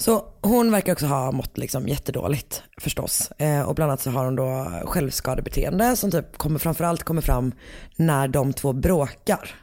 Så 0.00 0.24
hon 0.40 0.70
verkar 0.70 0.92
också 0.92 1.06
ha 1.06 1.32
mått 1.32 1.58
liksom 1.58 1.88
jättedåligt 1.88 2.62
förstås. 2.78 3.30
Eh, 3.38 3.62
och 3.62 3.74
bland 3.74 3.90
annat 3.90 4.00
så 4.00 4.10
har 4.10 4.24
hon 4.24 4.36
då 4.36 4.70
självskadebeteende 4.84 5.96
som 5.96 6.10
typ 6.10 6.38
kommer 6.38 6.58
framförallt 6.58 7.02
kommer 7.02 7.22
fram 7.22 7.52
när 7.96 8.28
de 8.28 8.52
två 8.52 8.72
bråkar. 8.72 9.54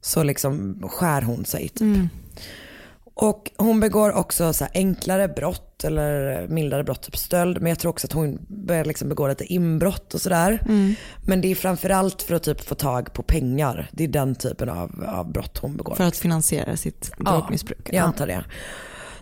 Så 0.00 0.22
liksom 0.22 0.82
skär 0.90 1.22
hon 1.22 1.44
sig 1.44 1.68
typ. 1.68 1.80
Mm. 1.80 2.08
Och 3.14 3.50
hon 3.56 3.80
begår 3.80 4.12
också 4.12 4.52
så 4.52 4.66
enklare 4.74 5.28
brott 5.28 5.84
eller 5.84 6.46
mildare 6.48 6.84
brott, 6.84 7.02
typ 7.02 7.16
stöld. 7.16 7.62
Men 7.62 7.68
jag 7.68 7.78
tror 7.78 7.90
också 7.90 8.06
att 8.06 8.12
hon 8.12 8.46
börjar 8.48 8.84
liksom 8.84 9.08
begå 9.08 9.28
lite 9.28 9.44
inbrott 9.44 10.14
och 10.14 10.20
sådär. 10.20 10.62
Mm. 10.68 10.94
Men 11.26 11.40
det 11.40 11.50
är 11.50 11.54
framförallt 11.54 12.22
för 12.22 12.34
att 12.34 12.42
typ 12.42 12.60
få 12.60 12.74
tag 12.74 13.12
på 13.12 13.22
pengar. 13.22 13.88
Det 13.92 14.04
är 14.04 14.08
den 14.08 14.34
typen 14.34 14.68
av, 14.68 15.04
av 15.08 15.32
brott 15.32 15.58
hon 15.58 15.76
begår. 15.76 15.94
För 15.94 16.04
att 16.04 16.16
finansiera 16.16 16.76
sitt 16.76 17.12
drogmissbruk. 17.18 17.88
Jag 17.92 18.04
antar 18.04 18.26
det. 18.26 18.44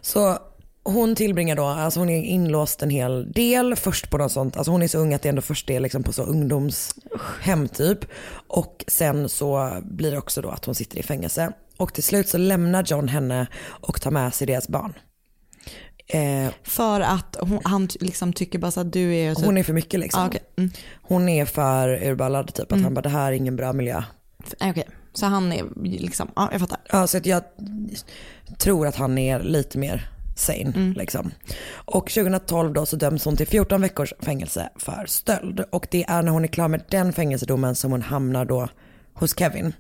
Så 0.05 0.39
hon 0.83 1.15
tillbringar 1.17 1.57
då, 1.57 1.65
alltså 1.65 2.01
hon 2.01 2.09
är 2.09 2.23
inlåst 2.23 2.83
en 2.83 2.91
hel 2.91 3.33
del, 3.33 3.77
först 3.77 4.11
på 4.11 4.19
något 4.19 4.33
sånt, 4.33 4.57
alltså 4.57 4.71
hon 4.71 4.83
är 4.83 4.89
så 4.89 4.99
ung 4.99 5.15
att 5.15 5.23
det 5.23 5.29
ändå 5.29 5.43
först 5.43 5.71
är 5.71 5.81
liksom 5.81 6.03
på 6.03 6.13
så 6.13 6.23
ungdomshem 6.23 7.69
typ. 7.69 7.99
Och 8.47 8.85
sen 8.89 9.29
så 9.29 9.81
blir 9.83 10.11
det 10.11 10.19
också 10.19 10.43
då 10.43 10.51
att 10.51 10.65
hon 10.65 10.75
sitter 10.75 10.99
i 10.99 11.03
fängelse. 11.03 11.53
Och 11.77 11.95
till 11.95 12.03
slut 12.03 12.29
så 12.29 12.39
lämnar 12.39 12.85
John 12.87 13.09
henne 13.09 13.47
och 13.67 14.01
tar 14.01 14.11
med 14.11 14.35
sig 14.35 14.47
deras 14.47 14.69
barn. 14.69 14.93
Eh, 16.07 16.53
För 16.63 17.01
att 17.01 17.37
hon, 17.41 17.61
han 17.65 17.89
liksom 18.01 18.33
tycker 18.33 18.59
bara 18.59 18.71
så 18.71 18.81
att 18.81 18.93
du 18.93 19.17
är... 19.17 19.35
Typ... 19.35 19.45
hon 19.45 19.59
är 19.59 19.63
för 19.63 19.73
mycket 19.73 20.01
liksom. 20.01 20.23
Ah, 20.23 20.27
okej. 20.27 20.43
Mm. 20.57 20.71
Hon 21.03 21.29
är 21.29 21.45
för 21.45 22.03
urballad 22.05 22.55
typ, 22.55 22.73
att 22.73 22.83
han 22.83 22.95
bara 22.95 23.03
det 23.03 23.09
här 23.09 23.33
är 23.33 23.37
ingen 23.37 23.57
bra 23.57 23.73
miljö. 23.73 24.03
Eh, 24.61 24.71
Okej, 24.71 24.89
så 25.13 25.27
han 25.27 25.53
är 25.53 25.65
liksom, 25.85 26.31
ja 26.37 26.49
jag 26.53 26.61
fattar. 26.61 26.79
Ja, 26.91 27.07
så 27.07 27.17
att 27.17 27.27
jag 27.27 27.43
tror 28.59 28.87
att 28.87 28.97
han 28.97 29.19
är 29.19 29.41
lite 29.41 29.79
mer 29.79 30.09
sane. 30.37 30.95
Liksom. 30.97 31.31
Och 31.75 32.11
2012 32.11 32.73
då 32.73 32.87
så 32.87 32.97
döms 32.97 33.25
hon 33.25 33.37
till 33.37 33.47
14 33.47 33.81
veckors 33.81 34.13
fängelse 34.21 34.69
för 34.77 35.05
stöld. 35.07 35.65
Och 35.73 35.87
det 35.91 36.05
är 36.09 36.23
när 36.23 36.33
hon 36.33 36.45
är 36.45 36.49
klar 36.49 36.69
med 36.69 36.85
den 36.89 37.13
fängelsedomen 37.13 37.75
som 37.75 37.91
hon 37.91 38.03
hamnar 38.03 38.45
då 38.45 38.69
hos 39.15 39.39
Kevin. 39.39 39.73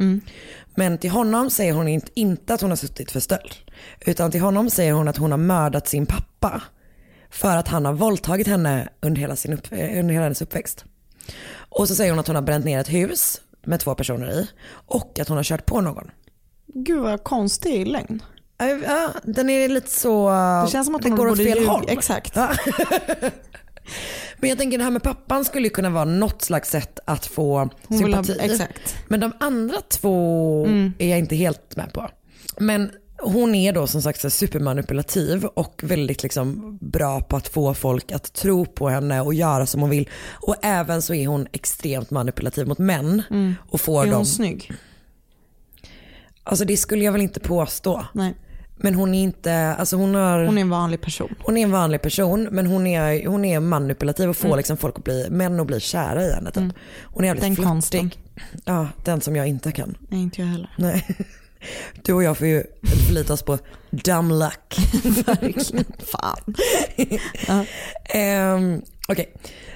Men 0.74 0.98
till 0.98 1.10
honom 1.10 1.50
säger 1.50 1.72
hon 1.72 1.88
inte, 1.88 2.10
inte 2.14 2.54
att 2.54 2.60
hon 2.60 2.70
har 2.70 2.76
suttit 2.76 3.10
för 3.10 3.20
stöld. 3.20 3.54
Utan 4.06 4.30
till 4.30 4.40
honom 4.40 4.70
säger 4.70 4.92
hon 4.92 5.08
att 5.08 5.16
hon 5.16 5.30
har 5.30 5.38
mördat 5.38 5.88
sin 5.88 6.06
pappa. 6.06 6.62
För 7.30 7.56
att 7.56 7.68
han 7.68 7.84
har 7.84 7.92
våldtagit 7.92 8.46
henne 8.46 8.88
under 9.00 9.20
hela, 9.20 9.36
sin 9.36 9.52
upp, 9.52 9.72
eh, 9.72 9.98
under 9.98 10.14
hela 10.14 10.22
hennes 10.22 10.42
uppväxt. 10.42 10.84
Och 11.52 11.88
så 11.88 11.94
säger 11.94 12.10
hon 12.10 12.20
att 12.20 12.26
hon 12.26 12.36
har 12.36 12.42
bränt 12.42 12.64
ner 12.64 12.80
ett 12.80 12.92
hus 12.92 13.40
med 13.66 13.80
två 13.80 13.94
personer 13.94 14.30
i. 14.30 14.48
Och 14.70 15.18
att 15.18 15.28
hon 15.28 15.36
har 15.36 15.44
kört 15.44 15.66
på 15.66 15.80
någon. 15.80 16.10
Gud 16.66 17.00
vad 17.00 17.24
konstig 17.24 17.86
lögn. 17.86 18.22
Ja, 18.58 19.10
den 19.24 19.50
är 19.50 19.68
lite 19.68 19.90
så... 19.90 20.30
Det 20.64 20.70
känns 20.70 20.86
som 20.86 20.94
att 20.94 21.02
det 21.02 21.08
hon 21.08 21.16
går 21.18 21.26
åt 21.28 21.38
fel 21.38 21.66
håll. 21.66 21.84
Exakt. 21.88 22.36
Ja. 22.36 22.50
Men 24.38 24.48
jag 24.50 24.58
tänker 24.58 24.78
det 24.78 24.84
här 24.84 24.90
med 24.90 25.02
pappan 25.02 25.44
skulle 25.44 25.68
kunna 25.68 25.90
vara 25.90 26.04
något 26.04 26.42
slags 26.42 26.70
sätt 26.70 26.98
att 27.04 27.26
få 27.26 27.58
Hon 27.86 27.98
vill 28.04 28.14
ha- 28.14 28.24
sympati. 28.24 28.52
exakt. 28.52 28.96
Men 29.08 29.20
de 29.20 29.32
andra 29.40 29.80
två 29.80 30.64
Mm. 30.66 30.92
är 30.98 31.08
jag 31.08 31.18
inte 31.18 31.36
helt 31.36 31.76
med 31.76 31.92
på. 31.92 32.08
Men 32.58 32.90
hon 33.18 33.54
är 33.54 33.72
då 33.72 33.86
som 33.86 34.02
sagt 34.02 34.32
supermanipulativ 34.32 35.44
och 35.44 35.80
väldigt 35.84 36.22
liksom 36.22 36.78
bra 36.80 37.20
på 37.20 37.36
att 37.36 37.48
få 37.48 37.74
folk 37.74 38.12
att 38.12 38.32
tro 38.32 38.66
på 38.66 38.88
henne 38.88 39.20
och 39.20 39.34
göra 39.34 39.66
som 39.66 39.80
hon 39.80 39.90
vill. 39.90 40.08
Och 40.32 40.56
även 40.62 41.02
så 41.02 41.14
är 41.14 41.26
hon 41.26 41.46
extremt 41.52 42.10
manipulativ 42.10 42.66
mot 42.68 42.78
män. 42.78 43.22
Mm. 43.30 43.54
Och 43.70 43.80
får 43.80 44.00
Är 44.02 44.04
hon 44.06 44.14
dem... 44.14 44.24
snygg? 44.24 44.72
Alltså 46.44 46.64
det 46.64 46.76
skulle 46.76 47.04
jag 47.04 47.12
väl 47.12 47.20
inte 47.22 47.40
påstå. 47.40 48.06
Nej. 48.12 48.34
Men 48.84 48.94
hon 48.94 49.14
är 49.14 49.22
inte, 49.22 49.74
alltså 49.78 49.96
hon 49.96 50.14
har... 50.14 50.44
Hon 50.44 50.58
är 50.58 50.62
en 50.62 50.70
vanlig 50.70 51.00
person. 51.00 51.34
Hon 51.40 51.56
är 51.56 51.62
en 51.62 51.70
vanlig 51.70 52.02
person 52.02 52.48
men 52.50 52.66
hon 52.66 52.86
är, 52.86 53.26
hon 53.26 53.44
är 53.44 53.60
manipulativ 53.60 54.28
och 54.28 54.36
får 54.36 54.48
Mm. 54.48 54.56
liksom 54.56 54.76
folk 54.76 54.98
att 54.98 55.04
bli, 55.04 55.26
män 55.30 55.60
att 55.60 55.66
bli 55.66 55.80
kära 55.80 56.22
i 56.24 56.32
henne 56.32 56.50
typ. 56.50 56.56
Mm. 56.56 56.72
Hon 57.02 57.24
är 57.24 57.28
jävligt 57.28 57.44
Den 57.44 57.54
flörtig. 57.54 57.68
konsten. 57.68 58.10
Ja, 58.64 58.88
den 59.04 59.20
som 59.20 59.36
jag 59.36 59.46
inte 59.48 59.72
kan. 59.72 59.96
Nej, 60.08 60.20
inte 60.22 60.40
jag 60.40 60.48
heller. 60.48 60.70
Nej. 60.78 61.06
Du 62.02 62.12
och 62.12 62.22
jag 62.22 62.38
får 62.38 62.46
ju 62.46 62.64
förlita 63.06 63.32
oss 63.32 63.42
på 63.42 63.58
dumb 63.90 64.30
luck. 64.32 64.76
Verkligen. 65.26 65.84
Fan. 65.98 66.54
Ehm, 68.04 68.82
Okej, 69.08 69.32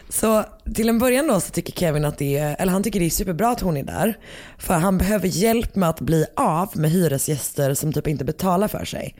så 0.09 0.44
till 0.75 0.88
en 0.88 0.99
början 0.99 1.27
då 1.27 1.40
så 1.40 1.51
tycker 1.53 1.73
Kevin 1.73 2.05
att 2.05 2.18
det 2.18 2.38
är, 2.38 2.57
eller 2.59 2.73
han 2.73 2.83
tycker 2.83 3.01
det 3.01 3.07
är 3.07 3.11
superbra 3.11 3.51
att 3.51 3.61
hon 3.61 3.77
är 3.77 3.83
där. 3.83 4.18
För 4.59 4.75
han 4.75 4.99
behöver 4.99 5.29
hjälp 5.29 5.77
med 5.77 5.88
att 5.88 6.01
bli 6.01 6.27
av 6.37 6.71
med 6.75 6.90
hyresgäster 6.90 7.75
som 7.75 7.92
typ 7.92 8.07
inte 8.07 8.25
betalar 8.25 8.68
för 8.68 8.85
sig. 8.85 9.14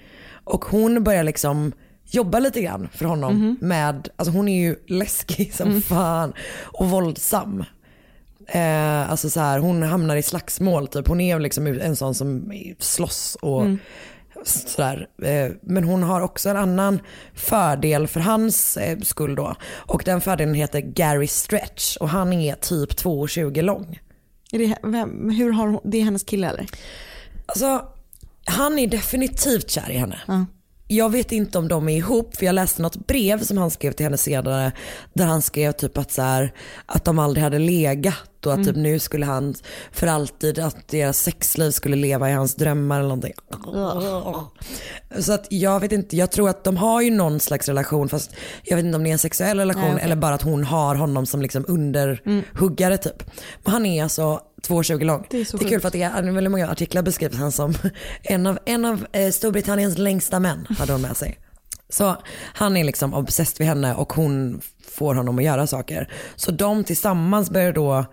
Och 0.45 0.65
hon 0.65 1.05
börjar 1.05 1.25
liksom 1.25 1.73
jobba 2.11 2.39
lite 2.39 2.61
grann 2.61 2.89
för 2.95 3.05
honom 3.05 3.57
med, 3.61 4.09
alltså 4.17 4.33
hon 4.33 4.49
är 4.49 4.61
ju 4.61 4.77
läskig 4.87 5.55
som 5.55 5.83
fan 5.83 6.33
och 6.63 6.91
våldsam. 6.91 7.65
Eh, 8.49 9.11
alltså 9.11 9.31
så 9.31 9.41
här, 9.41 9.59
hon 9.59 9.83
hamnar 9.83 10.17
i 10.17 10.23
slagsmål 10.23 10.89
typ. 10.89 11.09
Hon 11.09 11.21
är 11.21 11.39
liksom 11.39 11.67
en 11.67 11.97
sån 11.97 12.15
som 12.15 12.53
slåss 12.79 13.37
och 13.41 13.63
Mm. 13.63 13.79
Sådär. 14.45 15.09
Eh, 15.23 15.51
men 15.63 15.85
hon 15.85 16.03
har 16.03 16.21
också 16.21 16.49
en 16.49 16.57
annan 16.57 17.01
fördel 17.35 18.07
för 18.07 18.21
hans 18.21 18.77
eh, 18.77 18.99
skull 18.99 19.35
då. 19.35 19.57
Och 19.75 20.03
den 20.05 20.21
fördelen 20.21 20.55
heter 20.55 20.81
Gary 20.81 21.27
Stretch 21.27 21.97
och 21.97 22.09
han 22.09 22.33
är 22.33 22.55
typ 22.55 22.93
2,20 22.93 23.63
lång. 23.63 24.01
Är 24.53 24.59
det, 24.59 24.79
vem, 24.83 25.31
hur 25.31 25.53
har 25.53 25.69
hon, 25.69 25.81
det 25.85 25.99
är 25.99 26.03
hennes 26.03 26.25
kille 26.25 26.49
eller? 26.49 26.67
Alltså 27.47 27.85
han 28.45 28.79
är 28.79 28.87
definitivt 28.87 29.71
kär 29.71 29.91
i 29.91 29.97
henne. 29.97 30.21
Ja. 30.27 30.47
Jag 30.91 31.11
vet 31.13 31.33
inte 31.33 31.59
om 31.59 31.69
de 31.69 31.89
är 31.89 31.97
ihop 31.97 32.37
för 32.37 32.47
jag 32.47 32.55
läste 32.55 32.83
något 32.83 33.07
brev 33.07 33.43
som 33.43 33.59
han 33.59 33.71
skrev 33.71 33.93
till 33.93 34.07
henne 34.07 34.17
senare 34.17 34.73
där 35.13 35.27
han 35.27 35.43
skrev 35.43 35.73
typ 35.73 35.99
att, 35.99 36.13
så 36.13 36.23
här, 36.23 36.53
att 36.87 37.05
de 37.05 37.19
aldrig 37.19 37.45
hade 37.45 37.59
legat 37.59 38.38
och 38.47 38.53
att 38.53 38.65
typ 38.65 38.77
nu 38.77 38.99
skulle 38.99 39.27
han 39.27 39.55
för 39.93 40.07
alltid 40.07 40.59
att 40.59 40.89
deras 40.89 41.19
sexliv 41.19 41.71
skulle 41.71 41.97
leva 41.97 42.31
i 42.31 42.33
hans 42.33 42.55
drömmar 42.55 42.99
eller 42.99 43.09
någonting. 43.09 43.35
Så 45.19 45.33
att 45.33 45.47
jag 45.51 45.81
vet 45.81 45.93
inte, 45.93 46.17
jag 46.17 46.31
tror 46.31 46.49
att 46.49 46.65
de 46.65 46.77
har 46.77 47.01
ju 47.01 47.11
någon 47.11 47.41
slags 47.41 47.69
relation 47.69 48.09
fast 48.09 48.31
jag 48.63 48.77
vet 48.77 48.85
inte 48.85 48.97
om 48.97 49.05
det 49.05 49.11
är 49.11 49.13
en 49.13 49.19
sexuell 49.19 49.59
relation 49.59 49.83
Nej, 49.83 49.93
okej. 49.93 50.05
eller 50.05 50.17
bara 50.17 50.35
att 50.35 50.43
hon 50.43 50.65
har 50.65 50.95
honom 50.95 51.27
som 51.27 51.43
liksom 51.43 51.65
underhuggare 51.69 52.99
typ. 52.99 53.31
Men 53.65 53.73
han 53.73 53.87
är 53.87 54.03
alltså 54.03 54.41
2,20 54.63 55.05
lång. 55.05 55.27
Det 55.31 55.41
är 55.41 55.45
så 55.45 55.57
det 55.57 55.65
är 55.65 55.69
kul 55.69 55.81
för 55.81 55.89
att 55.89 55.93
det 55.93 56.03
är 56.03 56.23
väldigt 56.23 56.51
många 56.51 56.71
artiklar 56.71 57.03
beskrivs 57.03 57.37
han 57.37 57.53
som 57.53 57.75
en 58.23 58.47
av, 58.47 58.59
en 58.65 58.85
av 58.85 59.07
eh, 59.13 59.31
Storbritanniens 59.31 59.99
längsta 59.99 60.41
män 60.41 60.67
hade 60.79 60.93
hon 60.93 61.03
med 61.03 61.17
sig. 61.17 61.39
Så 61.91 62.17
han 62.55 62.77
är 62.77 62.85
liksom 62.85 63.15
obsessed 63.15 63.59
vid 63.59 63.69
henne 63.69 63.95
och 63.95 64.13
hon 64.13 64.61
får 64.91 65.15
honom 65.15 65.39
att 65.39 65.45
göra 65.45 65.67
saker. 65.67 66.13
Så 66.37 66.51
de 66.51 66.85
tillsammans 66.85 67.51
börjar 67.51 67.73
då 67.73 68.05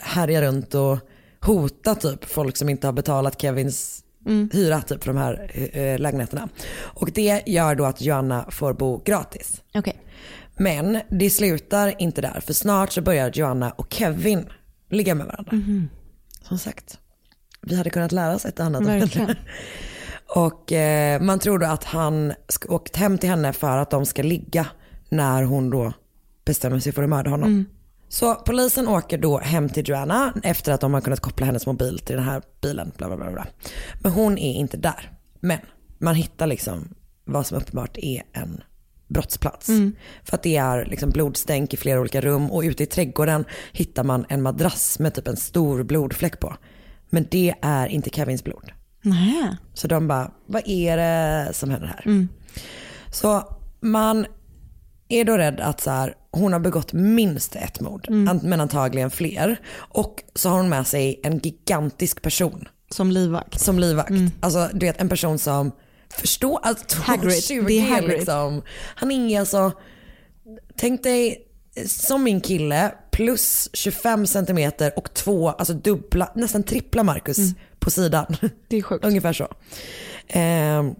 härja 0.00 0.42
runt 0.42 0.74
och 0.74 0.98
hota 1.40 1.94
typ 1.94 2.24
folk 2.24 2.56
som 2.56 2.68
inte 2.68 2.86
har 2.86 2.92
betalat 2.92 3.40
Kevins 3.40 4.04
hyra 4.52 4.80
typ 4.80 5.04
för 5.04 5.12
de 5.12 5.18
här 5.18 5.50
eh, 5.54 5.98
lägenheterna. 5.98 6.48
Och 6.76 7.10
det 7.14 7.42
gör 7.46 7.74
då 7.74 7.84
att 7.84 8.00
Joanna 8.00 8.46
får 8.50 8.72
bo 8.72 9.02
gratis. 9.04 9.62
Okej. 9.74 10.00
Men 10.56 11.00
det 11.10 11.30
slutar 11.30 12.02
inte 12.02 12.20
där 12.20 12.40
för 12.40 12.52
snart 12.52 12.92
så 12.92 13.02
börjar 13.02 13.30
Joanna 13.34 13.70
och 13.70 13.92
Kevin 13.92 14.46
ligga 14.90 15.14
med 15.14 15.26
varandra. 15.26 15.52
Som 16.42 16.58
sagt, 16.58 16.98
vi 17.62 17.76
hade 17.76 17.90
kunnat 17.90 18.12
lära 18.12 18.34
oss 18.34 18.44
ett 18.44 18.60
annat 18.60 18.80
om 18.80 18.86
henne. 18.86 19.36
Och 20.26 20.72
eh, 20.72 21.20
man 21.20 21.38
tror 21.38 21.58
då 21.58 21.66
att 21.66 21.84
han 21.84 22.32
åkt 22.68 22.96
hem 22.96 23.18
till 23.18 23.28
henne 23.28 23.52
för 23.52 23.78
att 23.78 23.90
de 23.90 24.06
ska 24.06 24.22
ligga 24.22 24.66
när 25.08 25.42
hon 25.42 25.70
då 25.70 25.92
bestämmer 26.44 26.78
sig 26.78 26.92
för 26.92 27.02
att 27.02 27.08
mörda 27.08 27.30
honom. 27.30 27.64
Så 28.14 28.34
polisen 28.34 28.88
åker 28.88 29.18
då 29.18 29.38
hem 29.38 29.68
till 29.68 29.88
Joanna 29.88 30.32
efter 30.42 30.72
att 30.72 30.80
de 30.80 30.94
har 30.94 31.00
kunnat 31.00 31.20
koppla 31.20 31.46
hennes 31.46 31.66
mobil 31.66 31.98
till 31.98 32.16
den 32.16 32.24
här 32.24 32.42
bilen. 32.62 32.92
Bla 32.96 33.06
bla 33.06 33.16
bla 33.16 33.30
bla. 33.30 33.46
Men 34.02 34.12
hon 34.12 34.38
är 34.38 34.54
inte 34.54 34.76
där. 34.76 35.12
Men 35.40 35.58
man 35.98 36.14
hittar 36.14 36.46
liksom 36.46 36.94
vad 37.24 37.46
som 37.46 37.58
uppenbart 37.58 37.98
är 37.98 38.22
en 38.32 38.62
brottsplats. 39.08 39.68
Mm. 39.68 39.96
För 40.24 40.36
att 40.36 40.42
det 40.42 40.56
är 40.56 40.84
liksom 40.84 41.10
blodstänk 41.10 41.74
i 41.74 41.76
flera 41.76 42.00
olika 42.00 42.20
rum 42.20 42.50
och 42.50 42.62
ute 42.62 42.82
i 42.82 42.86
trädgården 42.86 43.44
hittar 43.72 44.04
man 44.04 44.26
en 44.28 44.42
madrass 44.42 44.98
med 44.98 45.14
typ 45.14 45.28
en 45.28 45.36
stor 45.36 45.82
blodfläck 45.82 46.40
på. 46.40 46.56
Men 47.10 47.26
det 47.30 47.54
är 47.62 47.86
inte 47.86 48.10
Kevins 48.10 48.44
blod. 48.44 48.72
Nej. 49.02 49.56
Så 49.74 49.88
de 49.88 50.08
bara, 50.08 50.30
vad 50.46 50.62
är 50.66 50.96
det 50.96 51.52
som 51.54 51.70
händer 51.70 51.86
här? 51.86 52.02
Mm. 52.06 52.28
Så 53.10 53.56
man 53.80 54.26
är 55.08 55.24
då 55.24 55.36
rädd 55.36 55.60
att 55.60 55.80
så 55.80 55.90
här, 55.90 56.14
hon 56.38 56.52
har 56.52 56.60
begått 56.60 56.92
minst 56.92 57.56
ett 57.56 57.80
mord, 57.80 58.06
Mm. 58.08 58.40
men 58.42 58.60
antagligen 58.60 59.10
fler. 59.10 59.56
Och 59.76 60.22
så 60.34 60.48
har 60.48 60.56
hon 60.56 60.68
med 60.68 60.86
sig 60.86 61.20
en 61.22 61.38
gigantisk 61.38 62.22
person. 62.22 62.68
Som 62.90 63.10
livvakt. 63.10 63.60
Som 63.60 63.78
livvakt. 63.78 64.10
Alltså 64.40 64.68
du 64.72 64.86
vet 64.86 65.00
en 65.00 65.08
person 65.08 65.38
som 65.38 65.72
förstår, 66.08 66.58
alltså 66.62 67.02
Hagrid. 67.02 67.44
20 67.44 67.66
Det 67.66 67.78
är 67.78 67.82
Hagrid. 67.94 68.10
liksom. 68.10 68.62
Han 68.94 69.10
är 69.10 69.40
alltså, 69.40 69.72
tänk 70.76 71.02
dig 71.02 71.46
som 71.86 72.22
min 72.24 72.40
kille 72.40 72.94
plus 73.12 73.70
25 73.72 74.26
centimeter 74.26 74.92
och 74.96 75.14
två, 75.14 75.48
alltså 75.50 75.74
dubbla, 75.74 76.32
nästan 76.34 76.62
trippla 76.62 77.02
Marcus 77.02 77.38
på 77.78 77.90
sidan. 77.90 78.36
Det 78.68 78.76
är 78.76 78.82
sjukt. 78.82 79.04
Ungefär 79.08 79.32
så. 79.32 79.48
Ehm, 80.28 80.94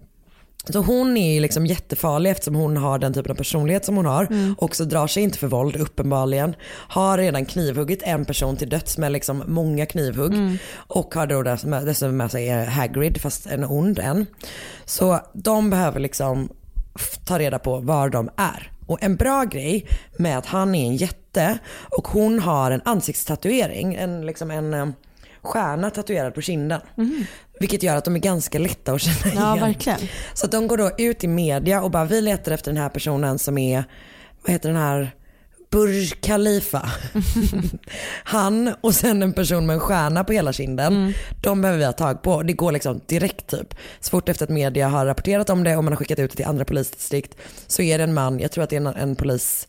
så 0.73 0.79
hon 0.79 1.17
är 1.17 1.33
ju 1.33 1.39
liksom 1.39 1.65
jättefarlig 1.65 2.31
eftersom 2.31 2.55
hon 2.55 2.77
har 2.77 2.99
den 2.99 3.13
typen 3.13 3.31
av 3.31 3.35
personlighet 3.35 3.85
som 3.85 3.95
hon 3.95 4.05
har. 4.05 4.25
Mm. 4.25 4.55
Och 4.57 4.75
så 4.75 4.83
drar 4.83 5.07
sig 5.07 5.23
inte 5.23 5.37
för 5.37 5.47
våld 5.47 5.75
uppenbarligen. 5.75 6.55
Har 6.69 7.17
redan 7.17 7.45
knivhuggit 7.45 8.03
en 8.03 8.25
person 8.25 8.57
till 8.57 8.69
döds 8.69 8.97
med 8.97 9.11
liksom 9.11 9.43
många 9.47 9.85
knivhugg. 9.85 10.33
Mm. 10.33 10.57
Och 10.75 11.15
har 11.15 11.27
då 11.27 11.43
dess- 11.43 11.85
dessutom 11.85 12.17
med 12.17 12.31
sig 12.31 12.65
Hagrid 12.65 13.21
fast 13.21 13.45
en 13.45 13.63
ond 13.63 13.99
en. 13.99 14.25
Så 14.85 15.19
de 15.33 15.69
behöver 15.69 15.99
liksom 15.99 16.49
ta 17.25 17.39
reda 17.39 17.59
på 17.59 17.79
var 17.79 18.09
de 18.09 18.29
är. 18.35 18.71
Och 18.87 19.03
en 19.03 19.15
bra 19.15 19.43
grej 19.43 19.87
med 20.17 20.37
att 20.37 20.45
han 20.45 20.75
är 20.75 20.87
en 20.87 20.95
jätte 20.95 21.57
och 21.97 22.07
hon 22.07 22.39
har 22.39 22.71
en 22.71 22.81
ansiktstatuering, 22.85 23.95
en, 23.95 24.25
liksom 24.25 24.51
en 24.51 24.73
eh, 24.73 24.87
stjärna 25.45 25.89
tatuerad 25.89 26.33
på 26.33 26.41
kinden. 26.41 26.81
Vilket 27.59 27.83
gör 27.83 27.95
att 27.95 28.05
de 28.05 28.15
är 28.15 28.19
ganska 28.19 28.59
lätta 28.59 28.93
att 28.93 29.01
känna 29.01 29.33
igen. 29.33 29.43
Ja, 29.43 29.55
verkligen. 29.55 29.99
Så 30.33 30.45
att 30.45 30.51
de 30.51 30.67
går 30.67 30.77
då 30.77 30.91
ut 30.97 31.23
i 31.23 31.27
media 31.27 31.81
och 31.81 31.91
bara 31.91 32.05
vi 32.05 32.21
letar 32.21 32.51
efter 32.51 32.71
den 32.71 32.81
här 32.81 32.89
personen 32.89 33.39
som 33.39 33.57
är, 33.57 33.83
vad 34.41 34.51
heter 34.51 34.69
den 34.69 34.77
här, 34.77 35.11
Burj 35.71 36.07
Khalifa. 36.09 36.89
Han 38.23 38.73
och 38.81 38.95
sen 38.95 39.23
en 39.23 39.33
person 39.33 39.65
med 39.65 39.73
en 39.73 39.79
stjärna 39.79 40.23
på 40.23 40.33
hela 40.33 40.53
kinden. 40.53 41.13
De 41.43 41.61
behöver 41.61 41.79
vi 41.79 41.85
ha 41.85 41.91
tag 41.91 42.21
på. 42.21 42.43
Det 42.43 42.53
går 42.53 42.71
liksom 42.71 43.01
direkt 43.05 43.47
typ. 43.47 43.75
Så 43.99 44.09
fort 44.09 44.29
efter 44.29 44.43
att 44.43 44.49
media 44.49 44.87
har 44.87 45.05
rapporterat 45.05 45.49
om 45.49 45.63
det 45.63 45.77
och 45.77 45.83
man 45.83 45.93
har 45.93 45.97
skickat 45.97 46.19
ut 46.19 46.31
det 46.31 46.37
till 46.37 46.45
andra 46.45 46.65
polisdistrikt 46.65 47.37
så 47.67 47.81
är 47.81 47.97
det 47.97 48.03
en 48.03 48.13
man, 48.13 48.39
jag 48.39 48.51
tror 48.51 48.63
att 48.63 48.69
det 48.69 48.75
är 48.75 48.81
en, 48.81 48.87
en 48.87 49.15
polis, 49.15 49.67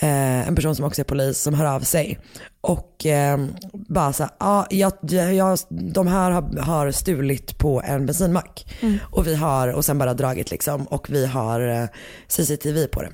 eh, 0.00 0.48
en 0.48 0.54
person 0.54 0.76
som 0.76 0.84
också 0.84 1.02
är 1.02 1.04
polis 1.04 1.38
som 1.38 1.54
hör 1.54 1.66
av 1.66 1.80
sig. 1.80 2.18
Och 2.60 3.06
eh, 3.06 3.46
bara 3.72 4.12
så 4.12 4.22
här, 4.22 4.32
ja, 4.38 4.66
jag, 4.70 4.92
jag, 5.34 5.58
de 5.70 6.06
här 6.06 6.30
har, 6.30 6.60
har 6.62 6.90
stulit 6.90 7.58
på 7.58 7.82
en 7.84 8.06
bensinmack. 8.06 8.76
Mm. 8.80 8.98
Och 9.10 9.26
vi 9.26 9.34
har, 9.34 9.68
och 9.68 9.84
sen 9.84 9.98
bara 9.98 10.14
dragit 10.14 10.50
liksom 10.50 10.86
och 10.86 11.10
vi 11.10 11.26
har 11.26 11.60
eh, 11.60 11.84
CCTV 12.28 12.86
på 12.86 13.02
det. 13.02 13.10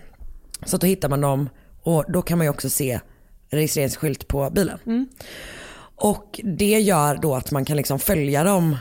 Så 0.64 0.76
då 0.76 0.86
hittar 0.86 1.08
man 1.08 1.20
dem 1.20 1.48
och 1.82 2.04
då 2.08 2.22
kan 2.22 2.38
man 2.38 2.44
ju 2.44 2.50
också 2.50 2.70
se 2.70 3.00
registreringsskylt 3.50 4.28
på 4.28 4.50
bilen. 4.50 4.78
Mm. 4.86 5.08
Och 6.00 6.40
det 6.44 6.80
gör 6.80 7.14
då 7.14 7.34
att 7.34 7.50
man 7.50 7.64
kan 7.64 7.76
liksom 7.76 7.98
följa 7.98 8.44
dem, 8.44 8.76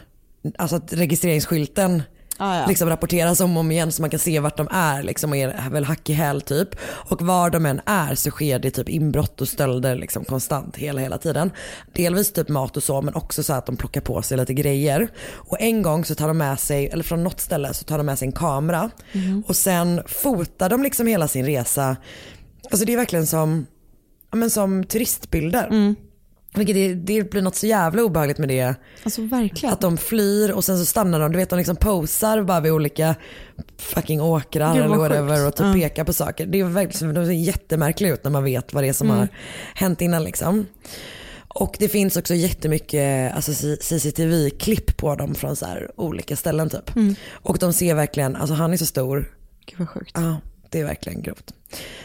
alltså 0.58 0.76
att 0.76 0.94
registreringsskylten 0.94 2.04
Ah, 2.38 2.60
ja. 2.60 2.66
liksom 2.68 2.90
rapporteras 2.90 3.40
om 3.42 3.58
och 3.58 3.62
om 3.62 3.72
igen 3.72 3.92
så 3.92 4.02
man 4.02 4.10
kan 4.10 4.20
se 4.20 4.40
vart 4.40 4.58
de 4.58 4.68
är 4.72 5.04
liksom 5.04 5.30
och 5.32 5.38
är 5.38 5.70
väl 5.70 5.84
hack 5.86 6.10
i 6.10 6.14
häl 6.14 6.42
typ. 6.42 6.70
Och 6.82 7.22
var 7.22 7.50
de 7.50 7.66
än 7.66 7.82
är 7.86 8.16
så 8.16 8.30
sker 8.32 8.60
det 8.60 8.72
typ 8.72 8.90
inbrott 8.90 9.42
och 9.42 9.48
stölder 9.48 9.96
liksom 9.96 10.26
konstant 10.26 10.76
hela 10.76 11.02
hela 11.02 11.18
tiden. 11.18 11.52
Delvis 11.94 12.34
typ 12.34 12.50
mat 12.50 12.78
och 12.78 12.84
så 12.84 13.02
men 13.02 13.16
också 13.16 13.44
så 13.44 13.54
att 13.54 13.66
de 13.66 13.78
plockar 13.78 14.02
på 14.02 14.22
sig 14.22 14.38
lite 14.38 14.54
grejer. 14.54 15.08
Och 15.34 15.62
en 15.62 15.82
gång 15.82 16.06
så 16.06 16.16
tar 16.16 16.28
de 16.28 16.38
med 16.38 16.60
sig, 16.60 16.88
eller 16.88 17.04
från 17.04 17.24
något 17.24 17.40
ställe 17.40 17.74
så 17.74 17.84
tar 17.86 17.98
de 17.98 18.06
med 18.06 18.20
sig 18.20 18.26
en 18.26 18.32
kamera 18.32 18.90
Mhm. 19.12 19.44
och 19.48 19.56
sen 19.56 20.02
fotar 20.08 20.70
de 20.70 20.84
liksom 20.84 21.08
hela 21.08 21.28
sin 21.28 21.46
resa. 21.46 21.98
Alltså 22.72 22.86
det 22.86 22.94
är 22.94 22.98
verkligen 22.98 23.28
som, 23.28 23.66
ja, 24.32 24.38
men 24.38 24.50
som 24.50 24.84
turistbilder. 24.84 25.68
Mm. 25.68 25.96
Vilket 26.56 26.76
det, 26.76 26.94
det 26.94 27.32
blir 27.32 27.42
något 27.42 27.56
så 27.56 27.68
jävla 27.68 28.04
obehagligt 28.04 28.38
med 28.38 28.50
det. 28.50 28.76
Alltså 29.04 29.22
verkligen. 29.22 29.74
Att 29.74 29.82
de 29.82 29.98
flyr 29.98 30.52
och 30.52 30.64
sen 30.64 30.80
så 30.80 30.86
stannar 30.86 31.20
de, 31.20 31.32
du 31.32 31.38
vet 31.38 31.50
de 31.50 31.58
liksom 31.58 31.76
posar 31.76 32.44
bara 32.44 32.60
vid 32.60 32.72
olika 32.72 33.16
fucking 33.78 34.22
åkrar 34.22 34.76
eller 34.76 34.96
whatever 34.98 35.48
och 35.48 35.56
typ 35.56 35.66
Ja. 35.66 35.74
pekar 35.74 36.04
på 36.04 36.14
saker. 36.14 36.46
Det 36.46 36.60
är 36.60 36.64
verkligen, 36.64 37.14
de 37.14 37.26
ser 37.26 37.32
jättemärkliga 37.32 38.14
ut 38.14 38.24
när 38.24 38.32
man 38.32 38.44
vet 38.44 38.74
vad 38.74 38.84
det 38.84 38.88
är 38.88 38.94
som 38.94 39.08
Mm. 39.08 39.20
har 39.20 39.28
hänt 39.76 40.02
innan 40.02 40.24
liksom. 40.24 40.66
Och 41.48 41.76
det 41.80 41.88
finns 41.90 42.18
också 42.18 42.34
jättemycket 42.34 43.36
alltså, 43.36 43.52
CCTV-klipp 43.82 44.98
på 44.98 45.16
dem 45.16 45.36
från 45.36 45.56
så 45.56 45.66
olika 45.96 46.36
ställen 46.36 46.70
typ. 46.70 46.96
Mm. 46.96 47.16
Och 47.32 47.58
de 47.58 47.74
ser 47.74 47.96
verkligen, 47.96 48.36
alltså 48.36 48.54
han 48.56 48.74
är 48.74 48.78
så 48.78 48.86
stor. 48.86 49.34
Gud 49.66 49.80
vad 49.80 49.90
sjukt. 49.90 50.12
Ja, 50.14 50.36
det 50.72 50.80
är 50.80 50.86
verkligen 50.86 51.22
grovt. 51.22 51.54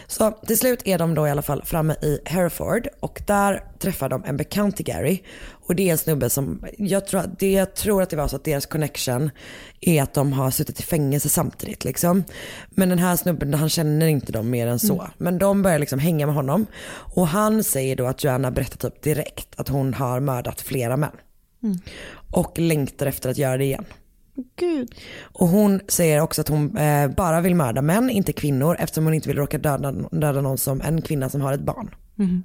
Så 0.07 0.31
till 0.31 0.59
slut 0.59 0.81
är 0.85 0.99
de 0.99 1.15
då 1.15 1.27
i 1.27 1.31
alla 1.31 1.43
fall 1.43 1.63
framme 1.65 1.95
i 2.03 2.19
Hereford 2.25 2.89
och 3.01 3.23
där 3.27 3.65
träffar 3.79 4.09
de 4.09 4.25
en 4.25 4.37
bekant 4.37 4.77
till 4.77 4.87
Gary. 4.87 5.23
Och 5.51 5.75
det 5.77 5.89
är 5.89 5.93
en 5.93 5.99
snubbe 5.99 6.31
som, 6.31 6.65
jag 6.79 7.07
tror, 7.07 7.23
det, 7.39 7.53
jag 7.53 7.75
tror 7.75 8.03
att 8.03 8.11
det 8.11 8.17
var 8.17 8.29
så 8.29 8.37
att 8.37 8.45
deras 8.45 8.67
connection 8.67 9.31
är 9.81 10.03
att 10.03 10.15
de 10.15 10.33
har 10.33 10.51
suttit 10.51 10.81
i 10.81 10.83
fängelse 10.83 11.29
samtidigt 11.29 11.85
liksom. 11.85 12.25
Men 12.71 12.89
den 12.89 12.99
här 12.99 13.17
snubben, 13.17 13.55
han 13.55 13.69
känner 13.69 14.07
inte 14.07 14.33
dem 14.33 14.51
mer 14.51 14.67
än 14.67 14.79
så. 14.79 15.01
Mm. 15.01 15.11
Men 15.19 15.39
de 15.39 15.63
börjar 15.63 15.79
liksom 15.79 15.99
hänga 15.99 16.27
med 16.27 16.35
honom. 16.35 16.67
Och 17.15 17.29
han 17.29 17.65
säger 17.65 17.97
då 17.97 18.07
att 18.07 18.25
Joanna 18.25 18.51
berättar 18.51 18.91
typ 18.91 19.03
direkt 19.03 19.61
att 19.61 19.69
hon 19.69 19.95
har 19.95 20.21
mördat 20.21 20.61
flera 20.61 20.97
män. 20.97 21.17
Mm. 21.63 21.79
Och 22.31 22.59
längtar 22.59 23.07
efter 23.07 23.31
att 23.31 23.39
göra 23.39 23.57
det 23.57 23.65
igen. 23.65 23.85
Gud. 24.57 24.95
Och 25.23 25.49
hon 25.49 25.81
säger 25.89 26.21
också 26.21 26.41
att 26.41 26.49
hon 26.49 26.77
eh, 26.77 27.09
bara 27.09 27.41
vill 27.41 27.55
mörda 27.55 27.83
män, 27.83 28.11
inte 28.11 28.33
kvinnor, 28.33 28.77
eftersom 28.79 29.05
hon 29.05 29.15
inte 29.15 29.29
vill 29.29 29.37
råka 29.39 29.59
döda, 29.59 29.93
döda 29.93 30.41
någon 30.41 30.59
som 30.59 30.81
en 30.81 31.03
kvinna 31.03 31.29
som 31.29 31.41
har 31.41 31.53
ett 31.53 31.61
barn. 31.61 31.95
Mm. 32.19 32.43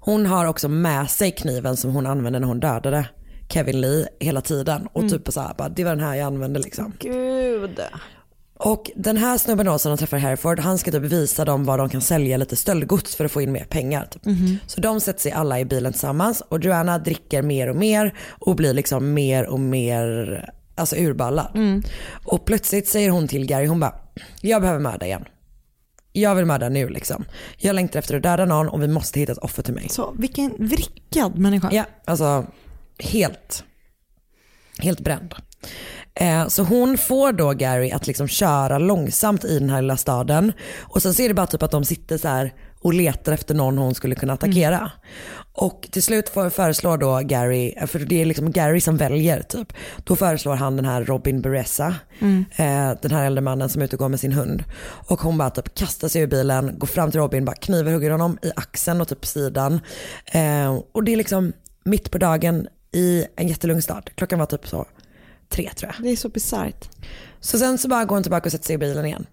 Hon 0.00 0.26
har 0.26 0.46
också 0.46 0.68
med 0.68 1.10
sig 1.10 1.30
kniven 1.30 1.76
som 1.76 1.90
hon 1.94 2.06
använde 2.06 2.38
när 2.38 2.46
hon 2.46 2.60
dödade 2.60 3.08
Kevin 3.48 3.80
Lee 3.80 4.08
hela 4.20 4.40
tiden. 4.40 4.88
Och 4.92 5.02
Mm. 5.02 5.10
typ 5.10 5.32
så 5.32 5.40
här, 5.40 5.54
bara, 5.58 5.68
det 5.68 5.84
var 5.84 5.90
den 5.90 6.04
här 6.04 6.14
jag 6.14 6.26
använde 6.26 6.60
liksom. 6.60 6.92
Gud. 6.98 7.80
Och 8.58 8.90
den 8.96 9.16
här 9.16 9.38
snubben 9.38 9.66
då 9.66 9.78
som 9.78 9.90
de 9.90 9.98
träffar 9.98 10.18
Hereford, 10.18 10.58
han 10.60 10.78
ska 10.78 10.90
typ 10.90 11.02
visa 11.02 11.44
dem 11.44 11.64
var 11.64 11.78
de 11.78 11.88
kan 11.88 12.00
sälja 12.00 12.36
lite 12.36 12.56
stöldgods 12.56 13.16
för 13.16 13.24
att 13.24 13.32
få 13.32 13.42
in 13.42 13.52
mer 13.52 13.64
pengar. 13.64 14.04
Typ. 14.10 14.24
Mhm. 14.24 14.58
Så 14.66 14.80
de 14.80 15.00
sätter 15.00 15.20
sig 15.20 15.32
alla 15.32 15.60
i 15.60 15.64
bilen 15.64 15.92
tillsammans 15.92 16.40
och 16.48 16.64
Joanna 16.64 16.98
dricker 16.98 17.42
mer 17.42 17.68
och 17.70 17.76
mer 17.76 18.14
och 18.28 18.56
blir 18.56 18.74
liksom 18.74 19.14
mer 19.14 19.46
och 19.46 19.60
mer 19.60 20.50
alltså 20.80 20.96
urballad. 20.96 21.50
Mm. 21.54 21.82
Och 22.24 22.44
plötsligt 22.44 22.88
säger 22.88 23.10
hon 23.10 23.28
till 23.28 23.46
Gary, 23.46 23.66
hon 23.66 23.80
bara, 23.80 23.94
jag 24.40 24.60
behöver 24.60 24.80
mörda 24.80 25.06
igen. 25.06 25.24
Jag 26.12 26.34
vill 26.34 26.44
mörda 26.44 26.68
nu 26.68 26.88
liksom. 26.88 27.24
Jag 27.56 27.74
längtar 27.74 27.98
efter 27.98 28.16
att 28.16 28.22
döda 28.22 28.44
någon 28.44 28.68
och 28.68 28.82
vi 28.82 28.88
måste 28.88 29.20
hitta 29.20 29.32
ett 29.32 29.38
offer 29.38 29.62
till 29.62 29.74
mig. 29.74 29.88
Så 29.88 30.14
vilken 30.18 30.52
vrickad 30.58 31.38
människa. 31.38 31.68
Ja, 31.72 31.84
alltså 32.04 32.46
helt, 32.98 33.64
helt 34.78 35.00
bränd. 35.00 35.34
Eh, 36.14 36.48
så 36.48 36.62
hon 36.62 36.98
får 36.98 37.32
då 37.32 37.52
Gary 37.52 37.90
att 37.90 38.06
liksom 38.06 38.28
köra 38.28 38.78
långsamt 38.78 39.44
i 39.44 39.58
den 39.58 39.70
här 39.70 39.82
lilla 39.82 39.96
staden. 39.96 40.52
Och 40.78 41.02
sen 41.02 41.14
ser 41.14 41.28
det 41.28 41.34
bara 41.34 41.46
typ 41.46 41.62
att 41.62 41.70
de 41.70 41.84
sitter 41.84 42.18
så 42.18 42.28
här 42.28 42.54
och 42.80 42.94
letar 42.94 43.32
efter 43.32 43.54
någon 43.54 43.78
hon 43.78 43.94
skulle 43.94 44.14
kunna 44.14 44.32
attackera. 44.32 44.90
Och 45.60 45.88
till 45.90 46.02
slut 46.02 46.28
föreslår 46.28 46.98
då 46.98 47.20
Gary, 47.24 47.74
för 47.86 47.98
det 47.98 48.20
är 48.20 48.24
liksom 48.24 48.50
Gary 48.52 48.80
som 48.80 48.96
väljer 48.96 49.42
typ. 49.42 49.72
Då 50.04 50.16
föreslår 50.16 50.54
han 50.54 50.76
den 50.76 50.84
här 50.84 51.04
Robin 51.04 51.40
Beressa, 51.42 51.94
Mm. 52.18 52.44
eh, 52.56 52.98
den 53.02 53.10
här 53.10 53.26
äldre 53.26 53.40
mannen 53.40 53.68
som 53.68 53.80
är 53.82 53.84
ute 53.84 53.96
och 53.96 54.00
går 54.00 54.08
med 54.08 54.20
sin 54.20 54.32
hund. 54.32 54.64
Och 54.82 55.20
hon 55.20 55.38
bara 55.38 55.50
typ 55.50 55.74
kastar 55.74 56.08
sig 56.08 56.22
ur 56.22 56.26
bilen, 56.26 56.78
går 56.78 56.86
fram 56.86 57.10
till 57.10 57.20
Robin, 57.20 57.44
bara 57.44 57.56
knivhugger 57.56 58.10
honom 58.10 58.38
i 58.42 58.50
axeln 58.56 59.00
och 59.00 59.08
typ 59.08 59.26
sidan. 59.26 59.80
Eh, 60.26 60.74
och 60.92 61.04
det 61.04 61.12
är 61.12 61.16
liksom 61.16 61.52
mitt 61.84 62.10
på 62.10 62.18
dagen 62.18 62.68
i 62.92 63.24
en 63.36 63.48
jättelugn 63.48 63.82
stad. 63.82 64.10
Klockan 64.14 64.38
var 64.38 64.46
typ 64.46 64.68
så 64.68 64.86
tre 65.48 65.70
tror 65.76 65.92
jag. 65.96 66.04
Det 66.04 66.10
är 66.12 66.16
så 66.16 66.28
bisarrt. 66.28 66.88
Så 67.40 67.58
sen 67.58 67.78
så 67.78 67.88
bara 67.88 68.04
går 68.04 68.16
hon 68.16 68.22
tillbaka 68.22 68.46
och 68.48 68.52
sätter 68.52 68.66
sig 68.66 68.74
i 68.74 68.78
bilen 68.78 69.06
igen. 69.06 69.26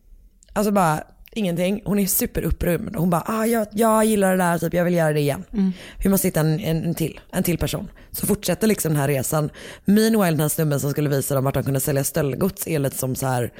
Alltså 0.53 0.71
bara 0.71 1.03
ingenting. 1.37 1.81
Hon 1.85 1.99
är 1.99 2.05
superupprymd. 2.05 2.95
Hon 2.95 3.09
bara, 3.09 3.23
ah, 3.25 3.45
jag, 3.45 3.67
jag 3.71 4.05
gillar 4.05 4.31
det 4.31 4.37
där, 4.43 4.57
typ, 4.57 4.73
jag 4.73 4.83
vill 4.85 4.93
göra 4.93 5.13
det 5.13 5.19
igen. 5.19 5.43
Mm. 5.53 5.71
Vi 6.03 6.09
måste 6.09 6.27
hitta 6.27 6.39
en, 6.39 6.59
en, 6.59 6.83
en, 6.85 6.95
till, 6.95 7.19
en 7.31 7.43
till 7.43 7.57
person. 7.57 7.87
Så 8.11 8.27
fortsätter 8.27 8.67
liksom 8.67 8.91
den 8.91 9.01
här 9.01 9.07
resan. 9.07 9.49
Meanwhile 9.85 10.31
den 10.31 10.39
här 10.39 10.49
snubben 10.49 10.79
som 10.79 10.91
skulle 10.91 11.09
visa 11.09 11.35
dem 11.35 11.43
vart 11.43 11.53
de 11.53 11.63
kunde 11.63 11.79
sälja 11.79 12.03
stöldgods 12.03 12.67
är 12.67 12.79
lite 12.79 12.97
som 12.97 13.15
så 13.15 13.25
här, 13.27 13.51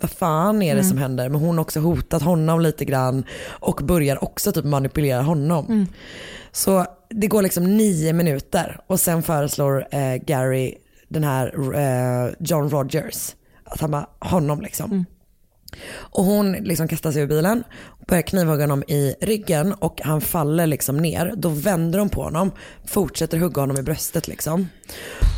vad 0.00 0.10
fan 0.10 0.62
är 0.62 0.74
det 0.74 0.80
Mm. 0.80 0.88
som 0.90 0.98
händer? 0.98 1.28
Men 1.28 1.40
hon 1.40 1.58
har 1.58 1.62
också 1.62 1.80
hotat 1.80 2.22
honom 2.22 2.60
lite 2.60 2.84
grann 2.84 3.24
och 3.48 3.80
börjar 3.84 4.24
också 4.24 4.52
typ 4.52 4.64
manipulera 4.64 5.22
honom. 5.22 5.66
Mm. 5.66 5.86
Så 6.52 6.86
det 7.10 7.26
går 7.26 7.42
liksom 7.42 7.76
nio 7.76 8.12
minuter 8.12 8.80
och 8.86 9.00
sen 9.00 9.22
föreslår 9.22 9.86
eh, 9.90 10.14
Gary 10.16 10.74
den 11.08 11.24
här 11.24 11.74
eh, 11.74 12.32
John 12.40 12.70
Rogers, 12.70 13.34
att 13.64 13.80
han 13.80 13.90
bara, 13.90 14.06
honom 14.20 14.60
liksom. 14.60 15.06
Och 15.94 16.24
hon 16.24 16.52
liksom 16.52 16.88
kastar 16.88 17.12
sig 17.12 17.22
ur 17.22 17.26
bilen, 17.26 17.64
börjar 18.06 18.22
knivhugga 18.22 18.62
honom 18.62 18.82
i 18.82 19.14
ryggen 19.20 19.72
och 19.72 20.00
han 20.04 20.20
faller 20.20 20.66
liksom 20.66 20.96
ner. 20.96 21.32
Då 21.36 21.48
vänder 21.48 21.98
hon 21.98 22.08
på 22.08 22.22
honom, 22.22 22.50
fortsätter 22.86 23.38
hugga 23.38 23.62
honom 23.62 23.78
i 23.78 23.82
bröstet 23.82 24.28
liksom. 24.28 24.68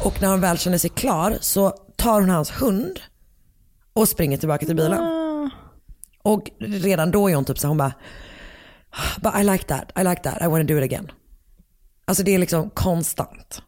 Och 0.05 0.23
när 0.23 0.29
hon 0.29 0.40
väl 0.40 0.59
känner 0.59 0.79
sig 0.79 0.90
klar 0.90 1.37
så 1.40 1.70
tar 1.97 2.20
hon 2.20 2.31
hans 2.31 2.51
hund 2.51 3.01
och 3.92 4.09
springer 4.09 4.37
tillbaka 4.37 4.66
till 4.66 4.77
bilen. 4.77 5.01
Och 6.23 6.51
redan 6.59 7.11
då 7.11 7.31
är 7.31 7.35
hon 7.35 7.44
typ 7.44 7.59
så 7.59 7.68
hon 7.68 7.77
bara, 7.77 7.92
But 9.23 9.35
I 9.40 9.44
like 9.44 9.64
that, 9.64 9.92
I 10.01 10.05
like 10.05 10.23
that, 10.23 10.42
I 10.42 10.47
want 10.47 10.68
to 10.68 10.75
do 10.75 10.79
it 10.79 10.85
again. 10.85 11.11
Alltså 12.05 12.23
det 12.25 12.35
är 12.35 12.38
liksom 12.38 12.70
konstant. 12.70 13.62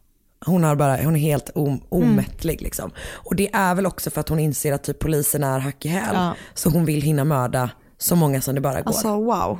Hon, 0.45 0.63
har 0.63 0.75
bara, 0.75 1.03
hon 1.03 1.15
är 1.15 1.19
helt 1.19 1.49
om, 1.49 1.81
omättlig 1.89 2.61
liksom. 2.61 2.91
Och 2.99 3.35
det 3.35 3.49
är 3.53 3.75
väl 3.75 3.85
också 3.85 4.09
för 4.09 4.21
att 4.21 4.29
hon 4.29 4.39
inser 4.39 4.73
att 4.73 4.83
typ 4.83 4.99
polisen 4.99 5.43
är 5.43 5.59
hack 5.59 5.85
i 5.85 5.89
häl. 5.89 6.15
Ja. 6.15 6.35
Så 6.53 6.69
hon 6.69 6.85
vill 6.85 7.01
hinna 7.01 7.25
mörda 7.25 7.69
så 7.97 8.15
många 8.15 8.41
som 8.41 8.55
det 8.55 8.61
bara 8.61 8.81
går. 8.81 8.87
Alltså 8.87 9.15
wow. 9.15 9.59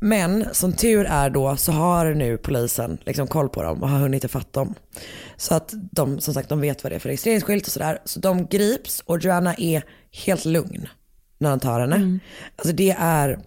Men 0.00 0.46
som 0.52 0.72
tur 0.72 1.04
är 1.04 1.30
då 1.30 1.56
så 1.56 1.72
har 1.72 2.14
nu 2.14 2.38
polisen 2.38 2.98
liksom 3.06 3.26
koll 3.26 3.48
på 3.48 3.62
dem 3.62 3.82
och 3.82 3.88
har 3.88 3.98
hunnit 3.98 4.24
ifatt 4.24 4.52
dem. 4.52 4.74
Så 5.36 5.54
att 5.54 5.74
de, 5.92 6.20
som 6.20 6.34
sagt, 6.34 6.48
de 6.48 6.60
vet 6.60 6.84
vad 6.84 6.92
det 6.92 6.96
är 6.96 7.00
för 7.00 7.08
registreringsskylt 7.08 7.66
och 7.66 7.72
sådär. 7.72 7.98
Så 8.04 8.20
de 8.20 8.46
grips 8.46 9.02
och 9.06 9.18
Joanna 9.24 9.54
är 9.54 9.84
helt 10.26 10.44
lugn 10.44 10.88
när 11.38 11.50
han 11.50 11.60
tar 11.60 11.80
henne. 11.80 12.18
Alltså 12.56 12.74
det 12.74 12.96
är, 12.98 13.38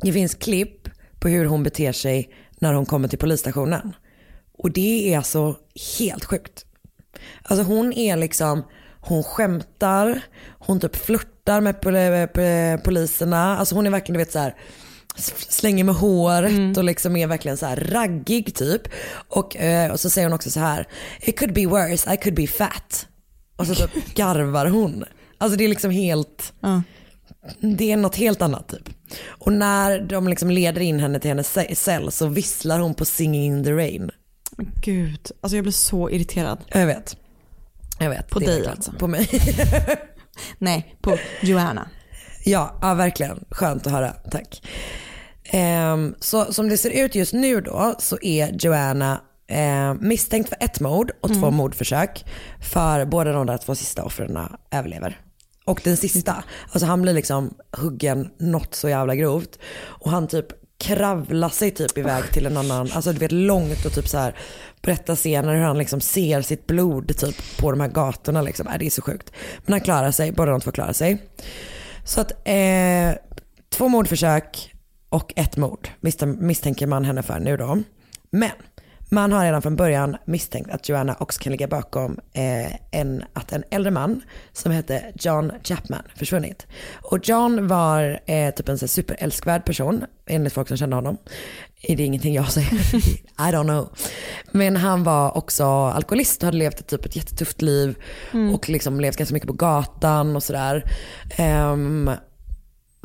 det 0.00 0.12
finns 0.12 0.34
klipp 0.34 0.88
på 1.20 1.28
hur 1.28 1.44
hon 1.44 1.62
beter 1.62 1.92
sig 1.92 2.30
när 2.58 2.72
hon 2.72 2.86
kommer 2.86 3.08
till 3.08 3.18
polisstationen. 3.18 3.92
Och 4.66 4.72
det 4.72 5.12
är 5.12 5.16
alltså 5.16 5.56
helt 5.98 6.24
sjukt. 6.24 6.64
Alltså 7.42 7.62
hon 7.64 7.92
är 7.92 8.16
liksom, 8.16 8.64
hon 9.00 9.22
skämtar, 9.22 10.20
hon 10.58 10.80
typ 10.80 10.96
flörtar 10.96 11.60
med 11.60 11.80
pol- 11.80 12.26
pol- 12.34 12.78
poliserna. 12.84 13.58
Alltså 13.58 13.74
hon 13.74 13.86
är 13.86 13.90
verkligen 13.90 14.12
du 14.18 14.24
vet 14.24 14.32
så 14.32 14.38
här 14.38 14.54
slänger 15.48 15.84
med 15.84 15.94
håret 15.94 16.76
och 16.78 16.84
liksom 16.84 17.16
är 17.16 17.26
verkligen 17.26 17.56
så 17.56 17.66
här 17.66 17.76
raggig 17.76 18.54
typ. 18.54 18.82
Och, 19.28 19.56
eh, 19.56 19.92
och 19.92 20.00
så 20.00 20.10
säger 20.10 20.26
hon 20.28 20.34
också 20.34 20.50
så 20.50 20.60
här, 20.60 20.86
it 21.20 21.38
could 21.38 21.54
be 21.54 21.66
worse, 21.66 22.14
I 22.14 22.16
could 22.16 22.34
be 22.36 22.46
fat. 22.46 23.06
Och 23.56 23.66
så 23.66 23.74
typ 23.74 23.90
garvar 24.14 24.66
hon. 24.66 25.04
Alltså 25.38 25.58
det 25.58 25.64
är 25.64 25.68
liksom 25.68 25.90
helt, 25.90 26.52
det 27.60 27.92
är 27.92 27.96
något 27.96 28.16
helt 28.16 28.42
annat 28.42 28.68
typ. 28.68 28.88
Och 29.26 29.52
när 29.52 30.00
de 30.00 30.28
liksom 30.28 30.50
leder 30.50 30.80
in 30.80 31.00
henne 31.00 31.20
till 31.20 31.28
hennes 31.28 31.56
ce- 31.56 31.74
cell 31.74 32.12
så 32.12 32.26
visslar 32.26 32.78
hon 32.78 32.94
på 32.94 33.04
Singing 33.04 33.44
in 33.46 33.64
the 33.64 33.72
rain. 33.72 34.10
Men 34.56 34.72
gud, 34.80 35.30
alltså 35.40 35.56
jag 35.56 35.64
blir 35.64 35.72
så 35.72 36.10
irriterad. 36.10 36.58
Jag 36.68 36.86
vet. 36.86 37.16
Jag 37.98 38.10
vet. 38.10 38.30
På 38.30 38.38
dig 38.38 38.66
alltså? 38.66 38.92
På 38.92 39.06
mig. 39.06 39.28
Nej, 40.58 40.96
på 41.00 41.18
Joanna. 41.42 41.88
Ja, 42.44 42.78
ja, 42.80 42.94
verkligen. 42.94 43.44
Skönt 43.50 43.86
att 43.86 43.92
höra. 43.92 44.10
Tack. 44.10 44.62
Ehm, 45.44 46.14
så 46.20 46.52
som 46.52 46.68
det 46.68 46.78
ser 46.78 46.90
ut 46.90 47.14
just 47.14 47.32
nu 47.32 47.60
då 47.60 47.94
så 47.98 48.18
är 48.22 48.66
Joanna 48.66 49.20
eh, 49.46 49.94
misstänkt 49.94 50.48
för 50.48 50.56
ett 50.60 50.80
mord 50.80 51.12
och 51.20 51.34
två 51.34 51.50
mordförsök. 51.50 52.24
För 52.72 53.04
båda 53.04 53.32
de 53.32 53.46
där 53.46 53.58
två 53.58 53.74
sista 53.74 54.04
offren 54.04 54.38
överlever. 54.70 55.20
Och 55.64 55.80
den 55.84 55.96
sista, 55.96 56.44
alltså 56.72 56.86
han 56.86 57.02
blir 57.02 57.12
liksom 57.12 57.54
huggen 57.72 58.30
något 58.38 58.74
så 58.74 58.88
jävla 58.88 59.14
grovt. 59.14 59.58
Och 59.76 60.10
han 60.10 60.28
typ 60.28 60.46
kravlar 60.78 61.48
sig 61.48 61.70
typ 61.70 61.98
iväg 61.98 62.32
till 62.32 62.46
en 62.46 62.56
annan, 62.56 62.90
alltså 62.92 63.12
du 63.12 63.18
vet 63.18 63.32
långt 63.32 63.84
och 63.84 63.92
typ 63.92 64.08
så 64.08 64.18
här 64.18 64.34
berättar 64.82 65.16
scener 65.16 65.54
hur 65.54 65.62
han 65.62 65.78
liksom 65.78 66.00
ser 66.00 66.42
sitt 66.42 66.66
blod 66.66 67.16
typ 67.18 67.58
på 67.58 67.70
de 67.70 67.80
här 67.80 67.88
gatorna 67.88 68.42
liksom. 68.42 68.66
Äh, 68.66 68.78
det 68.78 68.86
är 68.86 68.90
så 68.90 69.02
sjukt. 69.02 69.32
Men 69.64 69.72
han 69.72 69.80
klarar 69.80 70.10
sig, 70.10 70.32
båda 70.32 70.50
de 70.50 70.60
två 70.60 70.70
klarar 70.70 70.92
sig. 70.92 71.18
Så 72.04 72.20
att 72.20 72.32
eh, 72.44 73.18
två 73.68 73.88
mordförsök 73.88 74.74
och 75.08 75.32
ett 75.36 75.56
mord 75.56 75.88
misstänker 76.38 76.86
man 76.86 77.04
henne 77.04 77.22
för 77.22 77.38
nu 77.38 77.56
då. 77.56 77.82
Men 78.30 78.50
man 79.08 79.32
har 79.32 79.44
redan 79.44 79.62
från 79.62 79.76
början 79.76 80.16
misstänkt 80.24 80.70
att 80.70 80.88
Joanna 80.88 81.16
också 81.18 81.40
kan 81.40 81.50
ligga 81.50 81.68
bakom 81.68 82.20
eh, 82.32 82.72
en, 82.90 83.24
att 83.32 83.52
en 83.52 83.64
äldre 83.70 83.90
man 83.90 84.22
som 84.52 84.72
hette 84.72 85.12
John 85.14 85.52
Chapman 85.62 86.02
försvunnit. 86.16 86.66
Och 87.02 87.28
John 87.28 87.68
var 87.68 88.20
eh, 88.26 88.54
typ 88.54 88.68
en 88.68 88.78
så 88.78 88.88
superälskvärd 88.88 89.64
person 89.64 90.04
enligt 90.26 90.52
folk 90.52 90.68
som 90.68 90.76
kände 90.76 90.96
honom. 90.96 91.16
Det 91.82 91.92
är 91.92 92.00
ingenting 92.00 92.34
jag 92.34 92.52
säger, 92.52 92.72
I 93.38 93.52
don't 93.52 93.64
know. 93.64 93.88
Men 94.52 94.76
han 94.76 95.04
var 95.04 95.36
också 95.36 95.64
alkoholist 95.64 96.42
och 96.42 96.46
hade 96.46 96.58
levt 96.58 96.80
ett, 96.80 96.86
typ 96.86 97.04
ett 97.06 97.16
jättetufft 97.16 97.62
liv 97.62 97.96
och 98.54 98.68
liksom 98.68 99.00
levt 99.00 99.16
ganska 99.16 99.32
mycket 99.32 99.48
på 99.48 99.52
gatan 99.52 100.36
och 100.36 100.42
sådär. 100.42 100.84
Ehm, 101.36 102.10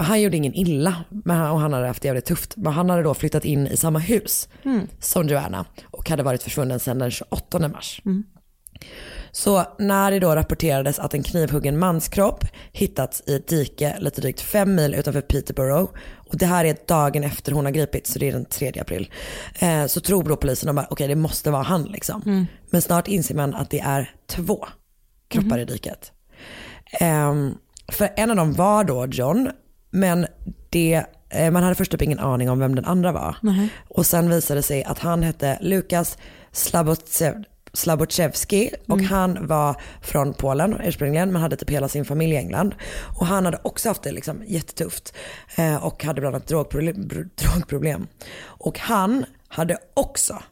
han 0.03 0.21
gjorde 0.21 0.37
ingen 0.37 0.53
illa 0.53 0.95
och 1.25 1.59
han 1.59 1.73
hade 1.73 1.87
haft 1.87 2.01
det 2.01 2.07
jävligt 2.07 2.25
tufft. 2.25 2.57
Men 2.57 2.73
han 2.73 2.89
hade 2.89 3.03
då 3.03 3.13
flyttat 3.13 3.45
in 3.45 3.67
i 3.67 3.77
samma 3.77 3.99
hus 3.99 4.49
som 4.99 5.27
Joanna 5.27 5.65
och 5.83 6.09
hade 6.09 6.23
varit 6.23 6.43
försvunnen 6.43 6.79
sedan 6.79 6.99
den 6.99 7.11
28 7.11 7.67
mars. 7.67 8.01
Så 9.31 9.63
när 9.79 10.11
det 10.11 10.19
då 10.19 10.35
rapporterades 10.35 10.99
att 10.99 11.13
en 11.13 11.23
knivhuggen 11.23 11.79
manskropp 11.79 12.45
hittats 12.71 13.23
i 13.25 13.35
ett 13.35 13.47
dike 13.47 13.97
lite 13.99 14.21
drygt 14.21 14.41
fem 14.41 14.75
mil 14.75 14.95
utanför 14.95 15.21
Peterborough 15.21 15.91
och 16.15 16.37
det 16.37 16.45
här 16.45 16.65
är 16.65 16.77
dagen 16.87 17.23
efter 17.23 17.51
hon 17.51 17.65
har 17.65 17.71
gripits 17.71 18.13
så 18.13 18.19
det 18.19 18.27
är 18.27 18.31
den 18.31 18.45
3 18.45 18.73
april. 18.81 19.11
Eh, 19.59 19.85
så 19.85 20.01
tror 20.01 20.23
då 20.23 20.35
polisen 20.35 20.77
att 20.77 20.91
okej 20.91 21.07
det 21.07 21.15
måste 21.15 21.51
vara 21.51 21.63
han 21.63 21.83
liksom. 21.83 22.21
Men 22.69 22.81
snart 22.81 23.07
inser 23.07 23.35
man 23.35 23.55
att 23.55 23.69
det 23.69 23.79
är 23.79 24.15
två 24.27 24.67
kroppar 25.27 25.59
i 25.59 25.65
diket. 25.65 26.11
Ehm, 26.99 27.55
för 27.87 28.09
en 28.15 28.29
av 28.29 28.35
dem 28.35 28.53
var 28.53 28.83
då 28.83 29.05
John, 29.05 29.49
men 29.91 30.27
det, 30.69 31.03
eh, 31.29 31.51
man 31.51 31.63
hade 31.63 31.75
först 31.75 31.93
upp 31.93 32.01
ingen 32.01 32.19
aning 32.19 32.49
om 32.49 32.59
vem 32.59 32.75
den 32.75 32.85
andra 32.85 33.11
var. 33.11 33.35
Och 33.87 34.05
sen 34.05 34.29
visade 34.29 34.59
det 34.59 34.63
sig 34.63 34.83
att 34.83 34.99
han 34.99 35.23
hette 35.23 35.57
Lukas 35.61 36.17
Slabotsev, 36.51 37.43
och 38.87 38.99
han 39.01 39.47
var 39.47 39.75
från 40.01 40.33
Polen 40.33 40.81
ursprungligen 40.83 41.31
men 41.31 41.41
hade 41.41 41.55
typ 41.55 41.69
hela 41.69 41.87
sin 41.87 42.05
familj 42.05 42.33
i 42.33 42.37
England. 42.37 42.75
Och 43.19 43.25
han 43.25 43.45
hade 43.45 43.59
också 43.63 43.89
haft 43.89 44.03
det 44.03 44.11
liksom 44.11 44.43
jättetufft 44.47 45.13
eh, 45.57 45.75
och 45.85 46.03
hade 46.03 46.21
bland 46.21 46.35
annat 46.35 46.47
drogproblem. 47.35 48.07
Och 48.43 48.79
han 48.79 49.25
hade 49.47 49.77
också 49.93 50.43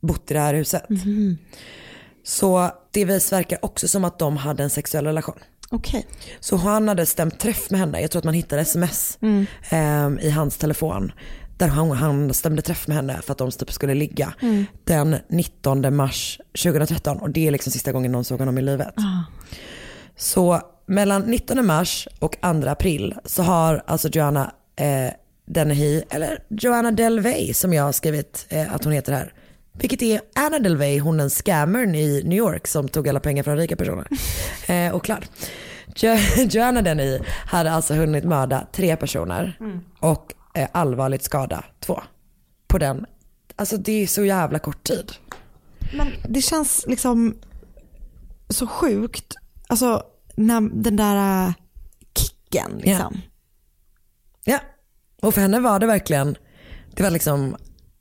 bott 0.00 0.30
i 0.30 0.34
det 0.34 0.40
här 0.40 0.54
huset. 0.54 0.84
Så 2.24 2.70
det 2.90 3.04
vis 3.04 3.32
verkar 3.32 3.64
också 3.64 3.88
som 3.88 4.04
att 4.04 4.18
de 4.18 4.36
hade 4.36 4.62
en 4.62 4.70
sexuell 4.70 5.04
relation. 5.06 5.38
Okej. 5.72 6.06
Så 6.40 6.56
han 6.56 6.88
hade 6.88 7.06
stämt 7.06 7.40
träff 7.40 7.70
med 7.70 7.80
henne. 7.80 8.00
Jag 8.00 8.10
tror 8.10 8.20
att 8.20 8.24
man 8.24 8.34
hittade 8.34 8.62
sms 8.62 9.18
ehm, 9.70 10.18
i 10.18 10.30
hans 10.30 10.56
telefon. 10.56 11.12
Där 11.56 11.68
han, 11.68 11.90
han 11.90 12.34
stämde 12.34 12.62
träff 12.62 12.88
med 12.88 12.96
henne 12.96 13.20
för 13.22 13.32
att 13.32 13.38
de 13.38 13.50
typ 13.50 13.72
skulle 13.72 13.94
ligga. 13.94 14.32
Den 14.84 15.16
19 15.28 15.96
mars 15.96 16.40
2013 16.62 17.18
och 17.18 17.30
det 17.30 17.46
är 17.46 17.50
liksom 17.50 17.72
sista 17.72 17.92
gången 17.92 18.12
någon 18.12 18.24
såg 18.24 18.38
honom 18.38 18.58
i 18.58 18.62
livet. 18.62 18.94
Så 20.16 20.60
mellan 20.86 21.22
19 21.22 21.66
mars 21.66 22.08
och 22.18 22.36
2 22.42 22.68
april 22.68 23.14
så 23.24 23.42
har 23.42 23.82
alltså 23.86 24.08
Joanna 24.08 24.52
eh, 24.76 25.12
Dennehy, 25.46 26.02
eller 26.10 26.42
Joanna 26.48 26.90
Delvey 26.90 27.54
som 27.54 27.72
jag 27.72 27.82
har 27.84 27.92
skrivit 27.92 28.46
eh, 28.48 28.74
att 28.74 28.84
hon 28.84 28.92
heter 28.92 29.12
här. 29.12 29.32
Vilket 29.80 30.02
är 30.02 30.20
Anna 30.34 30.58
Delvey, 30.58 30.98
hon 30.98 31.16
den 31.16 31.30
scammern 31.30 31.94
i 31.94 32.22
New 32.24 32.38
York 32.38 32.66
som 32.66 32.88
tog 32.88 33.08
alla 33.08 33.20
pengar 33.20 33.42
från 33.42 33.56
rika 33.56 33.76
personer. 33.76 34.06
Eh, 34.66 34.94
och 34.94 35.04
klart. 35.04 35.30
Jo, 35.96 36.16
Joanna 36.50 36.82
Dennehy 36.82 37.20
hade 37.46 37.72
alltså 37.72 37.94
hunnit 37.94 38.24
mörda 38.24 38.66
tre 38.72 38.96
personer 38.96 39.58
och 40.00 40.34
eh, 40.54 40.68
allvarligt 40.72 41.22
skada 41.22 41.64
två. 41.80 42.02
På 42.66 42.78
den, 42.78 43.06
alltså 43.56 43.76
det 43.76 43.92
är 43.92 44.06
så 44.06 44.24
jävla 44.24 44.58
kort 44.58 44.84
tid. 44.84 45.12
Men 45.96 46.12
det 46.28 46.42
känns 46.42 46.84
liksom 46.86 47.36
så 48.48 48.66
sjukt, 48.66 49.34
alltså 49.66 50.02
när 50.36 50.60
den 50.60 50.96
där 50.96 51.46
äh, 51.46 51.52
kicken 52.14 52.78
liksom. 52.78 53.20
Ja, 54.44 54.58
och 55.22 55.34
för 55.34 55.40
henne 55.40 55.60
var 55.60 55.78
det 55.78 55.86
verkligen, 55.86 56.36
det 56.94 57.02
var 57.02 57.10
liksom, 57.10 57.56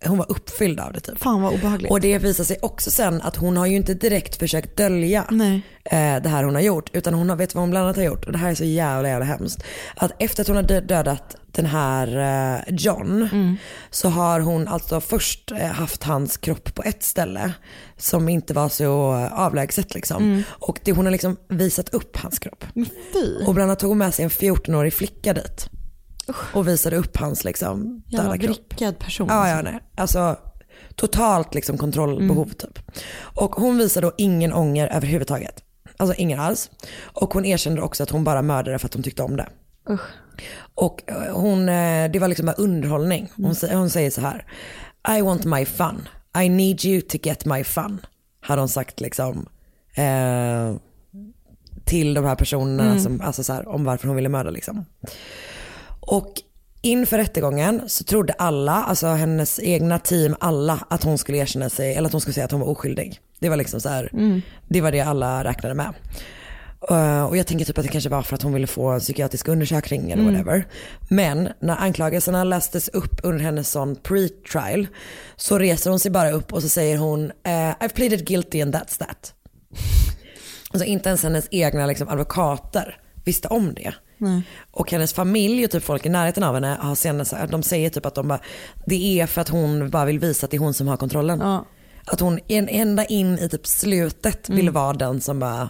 hon 0.05 0.17
var 0.17 0.31
uppfylld 0.31 0.79
av 0.79 0.93
det 0.93 0.99
typ. 0.99 1.19
Fan 1.19 1.41
vad 1.41 1.53
obehagligt. 1.53 1.91
Och 1.91 1.99
det 2.01 2.17
visar 2.17 2.43
sig 2.43 2.57
också 2.61 2.91
sen 2.91 3.21
att 3.21 3.35
hon 3.35 3.57
har 3.57 3.65
ju 3.65 3.75
inte 3.75 3.93
direkt 3.93 4.35
försökt 4.35 4.77
dölja 4.77 5.25
Nej. 5.31 5.61
eh, 5.85 6.21
det 6.23 6.29
här 6.29 6.43
hon 6.43 6.55
har 6.55 6.61
gjort. 6.61 6.89
Utan 6.93 7.13
hon 7.13 7.29
har, 7.29 7.35
vet 7.35 7.55
vad 7.55 7.61
hon 7.61 7.69
bland 7.69 7.83
annat 7.85 7.95
har 7.95 8.03
gjort? 8.03 8.25
Och 8.25 8.31
det 8.31 8.37
här 8.37 8.51
är 8.51 8.55
så 8.55 8.63
jävla 8.63 9.09
jävla 9.09 9.25
hemskt. 9.25 9.63
Att 9.95 10.11
efter 10.19 10.41
att 10.43 10.47
hon 10.47 10.55
har 10.55 10.63
dö- 10.63 10.81
dödat 10.81 11.35
den 11.51 11.65
här 11.65 12.07
eh, 12.67 12.73
John 12.75 13.29
så 13.89 14.09
har 14.09 14.39
hon 14.39 14.67
alltså 14.67 15.01
först 15.01 15.51
eh, 15.51 15.57
haft 15.67 16.03
hans 16.03 16.37
kropp 16.37 16.75
på 16.75 16.83
ett 16.83 17.03
ställe 17.03 17.53
som 17.97 18.29
inte 18.29 18.53
var 18.53 18.69
så 18.69 18.91
avlägset 19.31 19.95
liksom. 19.95 20.43
Och 20.49 20.79
det, 20.83 20.91
hon 20.91 21.05
har 21.05 21.11
liksom 21.11 21.37
visat 21.47 21.93
upp 21.93 22.17
hans 22.17 22.39
kropp. 22.39 22.65
Fy. 23.13 23.45
Och 23.45 23.53
bland 23.53 23.69
annat 23.69 23.79
tog 23.79 23.89
hon 23.89 23.97
med 23.97 24.13
sig 24.13 24.23
en 24.23 24.29
14-årig 24.31 24.93
flicka 24.93 25.33
dit. 25.33 25.69
Och 26.53 26.67
visade 26.67 26.95
upp 26.95 27.17
hans 27.17 27.43
liksom 27.43 28.03
döda 28.05 28.37
kropp. 28.37 28.49
vrickad 28.69 28.99
person. 28.99 29.27
Ja, 29.29 29.49
ja, 29.49 29.61
nej. 29.61 29.79
Alltså 29.97 30.37
totalt 30.95 31.53
liksom 31.55 31.77
kontrollbehov 31.77 32.45
typ. 32.45 32.79
Och 33.19 33.55
hon 33.55 33.77
visade 33.77 34.07
då 34.07 34.13
ingen 34.17 34.53
ånger 34.53 34.87
överhuvudtaget. 34.87 35.63
Alltså 35.97 36.15
ingen 36.17 36.39
alls. 36.39 36.71
Och 37.01 37.33
hon 37.33 37.45
erkände 37.45 37.81
också 37.81 38.03
att 38.03 38.09
hon 38.09 38.23
bara 38.23 38.41
mördade 38.41 38.79
för 38.79 38.85
att 38.87 38.93
hon 38.93 39.03
tyckte 39.03 39.23
om 39.23 39.37
det. 39.37 39.47
Och 40.75 41.03
eh, 41.07 41.15
hon, 41.35 41.69
eh, 41.69 42.11
det 42.11 42.19
var 42.19 42.27
liksom 42.27 42.45
bara 42.45 42.55
underhållning. 42.55 43.29
Hon, 43.35 43.51
sä- 43.53 43.75
hon 43.75 43.89
säger 43.89 44.11
så 44.11 44.21
här. 44.21 44.45
I 45.17 45.21
want 45.21 45.45
my 45.45 45.65
fun. 45.65 46.07
I 46.43 46.49
need 46.49 46.85
you 46.85 47.01
to 47.01 47.17
get 47.23 47.45
my 47.45 47.63
fun. 47.63 48.01
Hade 48.41 48.61
hon 48.61 48.69
sagt 48.69 48.99
liksom. 49.01 49.45
Eh, 49.95 50.75
till 51.85 52.13
de 52.13 52.25
här 52.25 52.35
personerna 52.35 52.83
Mm. 52.85 52.99
som, 52.99 53.21
alltså 53.21 53.43
så 53.43 53.53
här, 53.53 53.67
om 53.67 53.83
varför 53.83 54.07
hon 54.07 54.15
ville 54.15 54.29
mörda 54.29 54.49
liksom. 54.49 54.85
Och 55.99 56.33
inför 56.81 57.17
rättegången 57.17 57.81
så 57.87 58.03
trodde 58.03 58.33
alla, 58.33 58.73
alltså 58.83 59.07
hennes 59.07 59.59
egna 59.59 59.99
team, 59.99 60.35
alla 60.39 60.85
att 60.89 61.03
hon 61.03 61.17
skulle 61.17 61.37
erkänna 61.37 61.69
sig, 61.69 61.93
eller 61.95 62.05
att 62.07 62.11
hon 62.11 62.21
skulle 62.21 62.33
säga 62.33 62.45
att 62.45 62.51
hon 62.51 62.61
var 62.61 62.67
oskyldig. 62.67 63.19
Det 63.39 63.49
var 63.49 63.57
liksom 63.57 63.81
så 63.81 63.89
här, 63.89 64.09
Mm. 64.13 64.41
det 64.67 64.81
var 64.81 64.91
det 64.91 65.01
alla 65.01 65.43
räknade 65.43 65.75
med. 65.75 65.93
Uh, 66.91 67.23
och 67.23 67.37
jag 67.37 67.47
tänker 67.47 67.65
typ 67.65 67.77
att 67.77 67.85
det 67.85 67.91
kanske 67.91 68.09
var 68.09 68.21
för 68.21 68.35
att 68.35 68.41
hon 68.41 68.53
ville 68.53 68.67
få 68.67 68.89
en 68.89 68.99
psykiatrisk 68.99 69.47
undersökning 69.47 70.11
eller 70.11 70.23
Mm. 70.23 70.33
whatever. 70.33 70.67
Men 71.09 71.49
när 71.59 71.75
anklagelserna 71.75 72.43
lästes 72.43 72.87
upp 72.89 73.19
under 73.23 73.43
hennes 73.43 73.69
sån 73.71 73.95
pre-trial 73.95 74.87
så 75.35 75.59
reser 75.59 75.89
hon 75.89 75.99
sig 75.99 76.11
bara 76.11 76.31
upp 76.31 76.53
och 76.53 76.61
så 76.61 76.69
säger 76.69 76.97
hon 76.97 77.25
eh, 77.43 77.51
I've 77.51 77.93
pleaded 77.93 78.27
guilty 78.27 78.61
and 78.61 78.75
that's 78.75 78.97
that. 78.99 79.33
Alltså 80.71 80.85
inte 80.85 81.09
ens 81.09 81.23
hennes 81.23 81.47
egna 81.51 81.85
liksom, 81.85 82.09
advokater 82.09 83.01
visste 83.25 83.47
om 83.47 83.73
det. 83.73 83.93
Nej. 84.21 84.41
Och 84.71 84.91
hennes 84.91 85.13
familj 85.13 85.65
och 85.65 85.71
typ 85.71 85.83
folk 85.83 86.05
i 86.05 86.09
närheten 86.09 86.43
av 86.43 86.53
henne 86.53 86.77
har 86.81 86.95
senare 86.95 87.47
de 87.47 87.63
säger 87.63 87.89
typ 87.89 88.05
att 88.05 88.15
de 88.15 88.27
bara, 88.27 88.39
det 88.85 89.19
är 89.21 89.25
för 89.27 89.41
att 89.41 89.49
hon 89.49 89.89
bara 89.89 90.05
vill 90.05 90.19
visa 90.19 90.45
att 90.45 90.51
det 90.51 90.57
är 90.57 90.59
hon 90.59 90.73
som 90.73 90.87
har 90.87 90.97
kontrollen. 90.97 91.41
Att 92.05 92.19
hon 92.19 92.39
ända 92.47 93.05
in 93.05 93.39
i 93.39 93.49
typ 93.49 93.67
slutet 93.67 94.49
vill 94.49 94.59
Mm. 94.59 94.73
vara 94.73 94.93
den 94.93 95.21
som 95.21 95.39
bara 95.39 95.69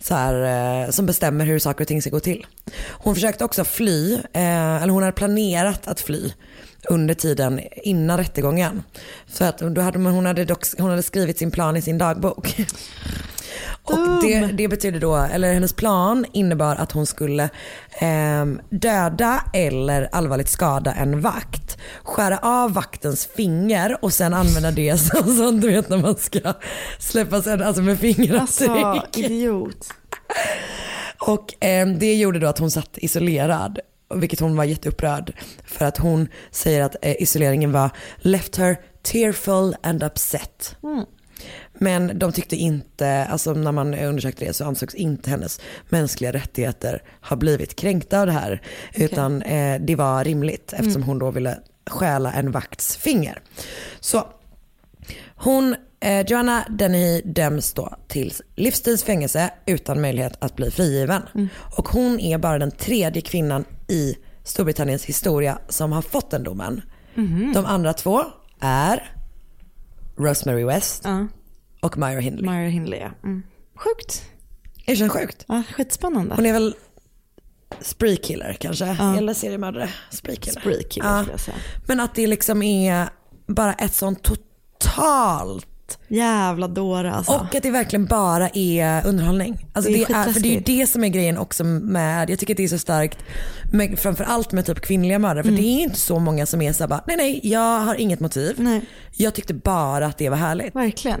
så 0.00 0.14
här, 0.14 0.84
eh, 0.84 0.90
som 0.90 1.06
bestämmer 1.06 1.44
hur 1.44 1.58
saker 1.58 1.84
och 1.84 1.88
ting 1.88 2.02
ska 2.02 2.10
gå 2.10 2.20
till. 2.20 2.46
Hon 2.90 3.14
försökte 3.14 3.44
också 3.44 3.64
fly, 3.64 4.14
eh, 4.14 4.82
eller 4.82 4.88
hon 4.88 5.02
hade 5.02 5.12
planerat 5.12 5.88
att 5.88 6.00
fly 6.00 6.32
under 6.88 7.14
tiden 7.14 7.60
innan 7.82 8.18
rättegången. 8.18 8.82
Så 9.28 9.44
att 9.44 9.58
då 9.58 9.80
hade 9.80 9.98
hon, 9.98 10.26
hade 10.26 10.44
dock, 10.44 10.66
hon 10.78 10.90
hade 10.90 11.02
skrivit 11.02 11.38
sin 11.38 11.50
plan 11.50 11.76
i 11.76 11.82
sin 11.82 11.98
dagbok. 11.98 12.56
Och 13.84 13.98
det, 14.22 14.46
det 14.46 14.68
betyder 14.68 15.00
då, 15.00 15.16
eller 15.16 15.54
hennes 15.54 15.72
plan 15.72 16.26
innebar 16.32 16.76
att 16.76 16.92
hon 16.92 17.06
skulle 17.06 17.48
ehm, 17.98 18.60
döda 18.70 19.44
eller 19.52 20.08
allvarligt 20.12 20.48
skada 20.48 20.92
en 20.92 21.20
vakt. 21.20 21.78
Skära 22.02 22.38
av 22.38 22.72
vaktens 22.72 23.26
finger 23.26 24.04
och 24.04 24.12
sen 24.12 24.34
använda 24.34 24.70
det 24.70 24.98
som, 25.00 25.36
som 25.36 25.60
du 25.60 25.68
vet 25.68 25.88
när 25.88 25.98
man 25.98 26.16
ska 26.16 26.54
släppa 26.98 27.42
sen, 27.42 27.62
alltså 27.62 27.82
med 27.82 27.98
fingeravtryck. 27.98 28.70
Alltså, 28.70 29.20
idiot. 29.20 29.88
Och 31.26 31.54
ehm, 31.60 31.98
det 31.98 32.14
gjorde 32.14 32.38
då 32.38 32.46
att 32.46 32.58
hon 32.58 32.70
satt 32.70 32.98
isolerad. 32.98 33.78
Vilket 34.14 34.40
hon 34.40 34.56
var 34.56 34.64
jätteupprörd. 34.64 35.32
För 35.64 35.84
att 35.84 35.98
hon 35.98 36.28
säger 36.50 36.82
att 36.82 36.96
eh, 37.02 37.22
isoleringen 37.22 37.72
var 37.72 37.90
left 38.16 38.56
her 38.56 38.76
tearful 39.02 39.74
and 39.82 40.02
upset. 40.02 40.76
Mm. 40.82 41.04
Men 41.82 42.18
de 42.18 42.32
tyckte 42.32 42.56
inte, 42.56 43.24
alltså 43.30 43.52
när 43.52 43.72
man 43.72 43.94
undersökte 43.94 44.44
det 44.44 44.52
så 44.52 44.64
ansågs 44.64 44.94
inte 44.94 45.30
hennes 45.30 45.60
mänskliga 45.88 46.32
rättigheter 46.32 47.02
ha 47.28 47.36
blivit 47.36 47.76
kränkta 47.76 48.20
av 48.20 48.26
det 48.26 48.32
här. 48.32 48.62
Utan 48.94 49.42
eh, 49.42 49.80
det 49.80 49.96
var 49.96 50.24
rimligt 50.24 50.72
eftersom 50.72 50.92
Mm. 51.02 51.08
hon 51.08 51.18
då 51.18 51.30
ville 51.30 51.58
stjäla 51.86 52.32
en 52.32 52.50
vakts 52.50 52.96
finger. 52.96 53.40
Så 54.00 54.26
hon, 55.36 55.76
eh, 56.00 56.26
Joanna 56.26 56.64
Dennehy 56.70 57.22
döms 57.24 57.72
då 57.72 57.96
till 58.08 58.32
livstidsfängelse 58.56 59.50
utan 59.66 60.00
möjlighet 60.00 60.32
att 60.38 60.56
bli 60.56 60.70
frigiven. 60.70 61.22
Och 61.76 61.88
hon 61.88 62.20
är 62.20 62.38
bara 62.38 62.58
den 62.58 62.70
tredje 62.70 63.22
kvinnan 63.22 63.64
i 63.88 64.16
Storbritanniens 64.44 65.04
historia 65.04 65.58
som 65.68 65.92
har 65.92 66.02
fått 66.02 66.30
den 66.30 66.42
domen. 66.42 66.82
Mhm. 67.14 67.52
De 67.54 67.66
andra 67.66 67.92
två 67.92 68.24
är 68.60 69.12
Rosemary 70.16 70.64
West 70.64 71.04
och 71.82 71.98
Myra 71.98 72.20
Hindley. 72.20 72.50
Myra 72.50 72.68
Hindley 72.68 73.00
ja. 73.00 73.10
Mm. 73.24 73.42
Sjukt. 73.76 74.22
Är 74.86 74.96
det 74.96 75.08
sjukt? 75.08 75.44
Ja, 75.48 75.62
skitspännande. 75.76 76.34
Hon 76.34 76.46
är 76.46 76.52
väl 76.52 76.74
spree 77.80 78.16
killer 78.16 78.56
kanske? 78.60 78.96
Ja. 78.98 79.16
Eller 79.16 79.34
seriemördare? 79.34 79.88
Spree 80.10 80.36
killer. 80.36 80.60
Spree 80.60 80.82
killer 80.82 81.08
Ja. 81.08 81.18
skulle 81.20 81.32
jag 81.32 81.40
säga. 81.40 81.56
Men 81.86 82.00
att 82.00 82.14
det 82.14 82.26
liksom 82.26 82.62
är 82.62 83.08
bara 83.46 83.72
ett 83.74 83.94
sånt 83.94 84.22
totalt 84.22 85.66
Jävla 86.08 86.68
dåre 86.68 87.12
alltså. 87.12 87.32
Och 87.32 87.54
att 87.54 87.62
det 87.62 87.70
verkligen 87.70 88.06
bara 88.06 88.48
är 88.54 89.06
underhållning. 89.06 89.66
Alltså 89.72 89.90
Det 89.92 90.02
är 90.02 90.06
det 90.06 90.14
är, 90.14 90.32
för 90.32 90.40
det 90.40 90.48
är 90.48 90.54
ju 90.54 90.60
det 90.60 90.86
som 90.86 91.04
är 91.04 91.08
grejen 91.08 91.38
också 91.38 91.64
med, 91.64 92.30
jag 92.30 92.38
tycker 92.38 92.54
att 92.54 92.56
det 92.56 92.64
är 92.64 92.68
så 92.68 92.78
starkt, 92.78 93.18
med, 93.72 93.98
framförallt 93.98 94.52
med 94.52 94.66
typ 94.66 94.80
kvinnliga 94.80 95.18
mördare. 95.18 95.42
För 95.42 95.50
Mm. 95.50 95.62
det 95.62 95.68
är 95.68 95.82
inte 95.82 95.98
så 95.98 96.18
många 96.18 96.46
som 96.46 96.62
är 96.62 96.72
så 96.72 96.82
här 96.82 96.88
bara, 96.88 97.04
nej 97.06 97.16
nej 97.16 97.40
jag 97.42 97.80
har 97.80 97.94
inget 97.94 98.20
motiv. 98.20 98.80
Jag 99.16 99.34
tyckte 99.34 99.54
bara 99.54 100.06
att 100.06 100.18
det 100.18 100.28
var 100.28 100.36
härligt. 100.36 100.74
Verkligen. 100.76 101.20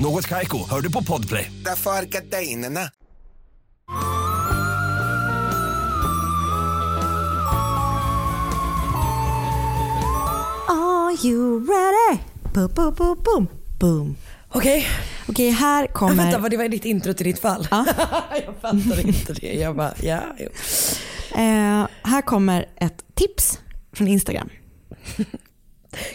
Något 0.00 0.26
Kaiko, 0.26 0.68
hör 0.70 0.80
du 0.80 0.92
på 0.92 1.04
Podplay. 1.04 1.52
Därför 1.64 1.90
är 1.90 2.02
gardinerna. 2.02 2.80
Are 10.68 11.26
you 11.26 11.66
ready? 11.66 12.18
Boom, 12.54 12.70
boom, 12.74 12.94
boom, 12.94 13.18
boom, 13.24 13.48
boom. 13.80 14.16
Okej. 14.48 14.86
Okej, 15.28 15.50
här 15.50 15.86
kommer... 15.86 16.14
Vänta, 16.14 16.38
vad 16.38 16.50
det 16.50 16.56
var 16.56 16.68
ditt 16.68 16.84
intro 16.84 17.14
till 17.14 17.26
ditt 17.26 17.38
fall? 17.38 17.68
jag 18.30 18.54
fattar 18.60 19.06
inte 19.06 19.32
det. 19.32 19.54
Jag 19.54 19.76
bara, 19.76 19.94
ja, 20.02 20.20
jo. 20.38 20.48
Eh, 21.34 21.86
här 22.02 22.22
kommer 22.22 22.68
ett 22.76 23.04
tips 23.14 23.58
från 23.92 24.08
Instagram. 24.08 24.48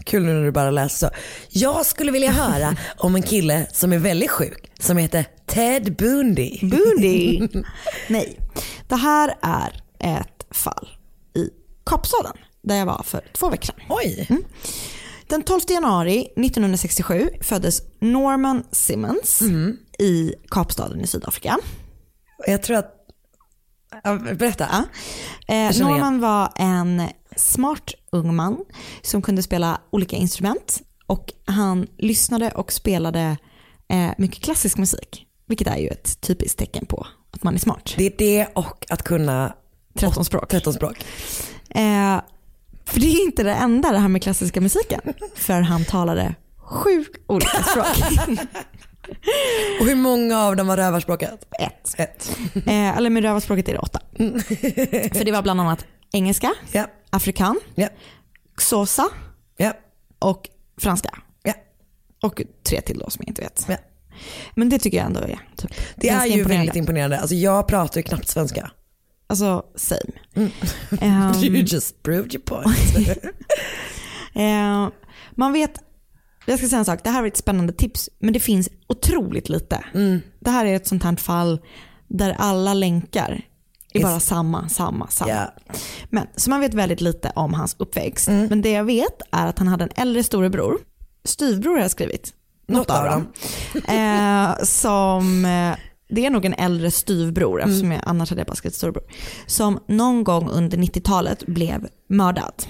Kul 0.04 0.24
nu 0.24 0.34
när 0.34 0.44
du 0.44 0.52
bara 0.52 0.72
läser 0.72 1.08
så. 1.08 1.14
Jag 1.50 1.86
skulle 1.86 2.12
vilja 2.12 2.32
höra 2.32 2.76
om 2.98 3.16
en 3.16 3.24
kille 3.24 3.68
som 3.72 3.94
är 3.94 3.98
väldigt 3.98 4.32
sjuk 4.32 4.72
som 4.80 4.98
heter 4.98 5.26
Ted 5.46 5.96
Bundy. 5.96 6.60
Bundy? 6.62 7.48
Nej, 8.08 8.40
det 8.88 8.96
här 8.96 9.36
är 9.42 9.70
ett 10.00 10.46
fall 10.52 10.90
i 11.36 11.50
Kapstaden 11.86 12.38
där 12.64 12.76
jag 12.76 12.86
var 12.86 13.04
för 13.04 13.22
två 13.34 13.50
veckor 13.50 13.66
sedan. 13.66 13.76
Oj. 13.90 14.26
Mm. 14.30 14.44
Den 15.28 15.44
12 15.44 15.62
januari 15.68 16.20
1967 16.22 17.30
föddes 17.42 17.82
Norman 18.00 18.64
Simmons 18.72 19.42
i 20.00 20.34
Kapstaden 20.50 21.02
i 21.02 21.08
Sydafrika. 21.08 21.58
Jag 22.48 22.64
tror 22.64 22.78
att, 22.78 22.92
berätta. 24.38 24.68
Ja. 24.72 24.84
Eh, 25.56 25.72
känner 25.72 25.90
igen. 25.90 26.02
Norman 26.02 26.20
var 26.20 26.52
en 26.56 27.02
smart 27.36 27.94
ung 28.16 28.36
man 28.36 28.66
som 29.02 29.22
kunde 29.22 29.44
spela 29.44 29.82
olika 29.92 30.16
instrument 30.16 30.82
och 31.08 31.34
han 31.46 31.88
lyssnade 31.98 32.50
och 32.52 32.72
spelade 32.72 33.38
eh, 33.90 34.12
mycket 34.18 34.44
klassisk 34.44 34.78
musik. 34.78 35.26
Vilket 35.48 35.68
är 35.68 35.78
ju 35.78 35.88
ett 35.88 36.22
typiskt 36.22 36.60
tecken 36.60 36.86
på 36.86 37.08
att 37.32 37.44
man 37.44 37.56
är 37.56 37.60
smart. 37.60 37.94
Det 37.98 38.06
är 38.06 38.14
det 38.18 38.48
och 38.54 38.86
att 38.90 39.04
kunna 39.04 39.54
13 40.00 40.26
språk. 40.26 40.50
13 40.50 40.74
språk. 40.74 41.06
Eh, 41.70 42.22
för 42.86 43.00
det 43.00 43.08
är 43.08 43.26
inte 43.26 43.44
det 43.44 43.54
enda 43.54 43.92
det 43.92 43.98
här 43.98 44.08
med 44.08 44.24
klassiska 44.24 44.62
musiken. 44.62 45.02
För 45.36 45.62
han 45.62 45.86
talade 45.86 46.36
sju 46.58 47.06
olika 47.28 47.64
språk. 47.64 47.86
Och 49.80 49.86
hur 49.86 49.96
många 49.96 50.40
av 50.40 50.56
dem 50.56 50.68
var 50.68 50.78
rövarspråket? 50.78 51.46
Ett. 51.60 52.00
Ett. 52.00 52.38
Eh, 52.56 52.98
eller 52.98 53.10
med 53.10 53.24
rövarspråket 53.24 53.68
är 53.70 53.74
det 53.74 53.80
åtta. 53.80 54.00
För 55.18 55.26
det 55.26 55.32
var 55.32 55.42
bland 55.42 55.62
annat 55.62 55.86
engelska, 56.12 56.54
Ja. 56.72 56.88
Afrikan, 57.16 57.60
Ja. 57.76 57.88
xhosa 58.58 59.10
Ja. 59.58 59.74
och 60.20 60.50
franska. 60.78 61.10
Ja. 61.44 61.54
Och 62.24 62.42
tre 62.70 62.82
till 62.82 62.98
då 63.00 63.10
som 63.10 63.20
jag 63.26 63.30
inte 63.32 63.42
vet. 63.42 63.66
Ja. 63.70 63.78
Men 64.56 64.70
det 64.70 64.80
tycker 64.80 64.98
jag 64.98 65.06
ändå 65.06 65.20
är 65.20 65.40
typ, 65.58 65.72
Det 65.96 66.10
är 66.10 66.26
ju 66.26 66.32
imponerande. 66.32 66.58
väldigt 66.58 66.76
imponerande. 66.76 67.20
Alltså 67.20 67.36
jag 67.36 67.68
pratar 67.68 68.00
ju 68.00 68.04
knappt 68.04 68.28
svenska. 68.28 68.72
Alltså 69.28 69.64
same. 69.76 70.12
Mm. 70.36 70.52
Ehm, 71.02 71.34
you 71.44 71.56
just 71.68 72.04
proved 72.04 72.34
your 72.36 72.46
point. 72.46 73.18
Eh, 74.38 74.90
man 75.32 75.54
vet, 75.54 75.80
jag 76.46 76.60
ska 76.60 76.68
säga 76.68 76.80
en 76.80 76.86
sak, 76.86 77.00
det 77.04 77.10
här 77.10 77.24
är 77.24 77.28
ett 77.28 77.38
spännande 77.38 77.74
tips, 77.74 78.10
men 78.20 78.34
det 78.34 78.40
finns 78.40 78.70
otroligt 78.88 79.50
lite. 79.50 79.84
Mm. 79.94 80.20
Det 80.40 80.50
här 80.50 80.66
är 80.66 80.76
ett 80.76 80.88
sånt 80.88 81.04
här 81.04 81.16
fall 81.16 81.60
där 82.08 82.36
alla 82.40 82.74
länkar 82.74 83.42
är 83.96 84.00
Is- 84.00 84.04
bara 84.04 84.20
samma, 84.20 84.70
samma, 84.70 85.08
samma. 85.08 85.32
Ja. 85.32 85.54
Men, 86.10 86.28
så 86.36 86.50
man 86.50 86.60
vet 86.60 86.74
väldigt 86.74 87.02
lite 87.02 87.32
om 87.36 87.54
hans 87.54 87.76
uppväxt. 87.80 88.28
Mm. 88.28 88.48
Men 88.48 88.62
det 88.62 88.72
jag 88.72 88.84
vet 88.84 89.22
är 89.32 89.48
att 89.48 89.60
han 89.60 89.68
hade 89.68 89.84
en 89.84 89.90
äldre 89.96 90.24
storebror, 90.24 90.78
styvbror 91.24 91.74
har 91.74 91.82
jag 91.82 91.92
skrivit, 91.92 92.34
något, 92.68 92.90
av 92.90 93.06
dem, 93.06 93.28
eh, 93.88 94.64
som 94.64 95.46
eh, 95.46 95.76
det 96.10 96.26
är 96.26 96.30
nog 96.30 96.46
en 96.46 96.54
äldre 96.54 96.92
styvbror, 96.92 97.62
Mm. 97.62 97.70
eftersom 97.72 97.92
jag, 97.92 98.02
annars 98.06 98.30
hade 98.30 98.40
jag 98.40 98.48
bara 98.48 98.56
skrivit 98.56 98.76
storebror, 98.78 99.04
som 99.46 99.80
någon 99.88 100.24
gång 100.24 100.50
under 100.50 100.78
90-talet 100.78 101.46
blev 101.46 101.88
mördad. 102.10 102.64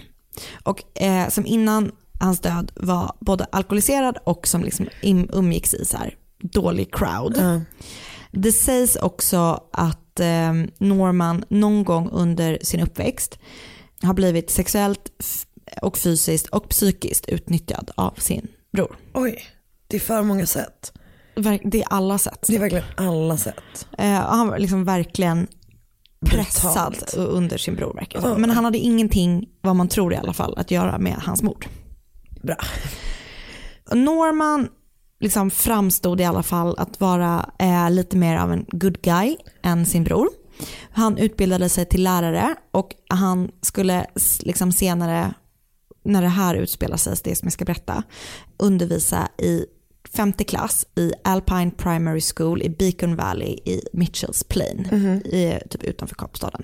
Och 0.64 1.02
eh, 1.02 1.30
som 1.30 1.46
innan 1.46 1.92
hans 2.20 2.40
död 2.40 2.72
var 2.76 3.12
både 3.20 3.46
alkoholiserad 3.52 4.18
och 4.26 4.48
som 4.48 4.64
liksom 4.64 4.88
umgicks 5.34 5.74
i 5.74 5.86
så 5.86 5.98
här 5.98 6.16
dålig 6.42 6.94
crowd. 6.96 7.38
Ja. 7.38 7.62
Det 8.32 8.52
sägs 8.52 8.96
också 8.96 9.64
att 9.74 10.00
eh, 10.20 10.54
Norman 10.78 11.46
någon 11.50 11.84
gång 11.84 12.10
under 12.12 12.60
sin 12.62 12.80
uppväxt 12.80 13.40
har 14.02 14.14
blivit 14.14 14.50
sexuellt 14.50 15.12
och 15.82 15.98
fysiskt 15.98 16.48
och 16.48 16.70
psykiskt 16.70 17.30
utnyttjad 17.30 17.92
av 17.96 18.14
sin 18.18 18.48
bror. 18.74 18.96
Oj, 19.14 19.44
det 19.88 19.98
är 19.98 20.02
för 20.02 20.22
många 20.22 20.46
sätt. 20.46 20.94
Det 21.64 21.82
är 21.82 21.88
alla 21.90 22.18
sätt. 22.18 22.46
Det 22.48 22.56
är 22.56 22.60
verkligen 22.60 22.86
alla 22.98 23.38
sätt. 23.38 23.88
Eh, 23.98 24.12
han 24.12 24.48
var 24.48 24.60
liksom 24.60 24.84
verkligen 24.84 25.48
pressad 26.26 26.96
under 27.16 27.58
sin 27.58 27.76
bror. 27.76 28.06
som. 28.12 28.30
Ja. 28.30 28.38
Men 28.38 28.50
han 28.50 28.66
hade 28.66 28.78
ingenting, 28.78 29.50
vad 29.62 29.76
man 29.76 29.88
tror 29.88 30.14
i 30.14 30.18
alla 30.18 30.34
fall, 30.34 30.58
att 30.58 30.72
göra 30.72 30.98
med 30.98 31.16
hans 31.16 31.44
mord. 31.44 31.66
Bra. 32.44 32.58
Norman 33.94 34.68
liksom 35.26 35.52
framstod 35.52 36.22
i 36.22 36.24
alla 36.24 36.44
fall 36.44 36.76
att 36.78 37.00
vara 37.00 37.50
eh, 37.60 37.92
lite 37.92 38.18
mer 38.18 38.38
av 38.38 38.52
en 38.52 38.66
good 38.68 39.02
guy 39.02 39.36
än 39.64 39.86
sin 39.86 40.04
bror. 40.04 40.30
Han 40.92 41.18
utbildade 41.18 41.70
sig 41.70 41.86
till 41.86 42.04
lärare 42.04 42.56
och 42.72 42.96
han 43.10 43.52
skulle 43.62 44.06
liksom 44.40 44.72
senare, 44.72 45.34
när 46.06 46.22
det 46.22 46.28
här 46.28 46.56
utspelar 46.56 46.98
sig, 46.98 47.16
det 47.24 47.36
som 47.36 47.46
jag 47.46 47.54
ska 47.54 47.66
berätta, 47.66 48.04
undervisa 48.58 49.28
i 49.38 49.66
femte 50.14 50.44
klass 50.44 50.86
i 50.96 51.12
Alpine 51.24 51.72
Primary 51.72 52.22
School 52.36 52.62
i 52.62 52.70
Beacon 52.70 53.16
Valley 53.16 53.48
i 53.66 53.82
Mitchells 53.94 54.44
Plain, 54.44 54.88
Mhm. 54.92 55.18
i, 55.18 55.60
typ 55.70 55.84
utanför 55.84 56.16
Kapstaden. 56.16 56.64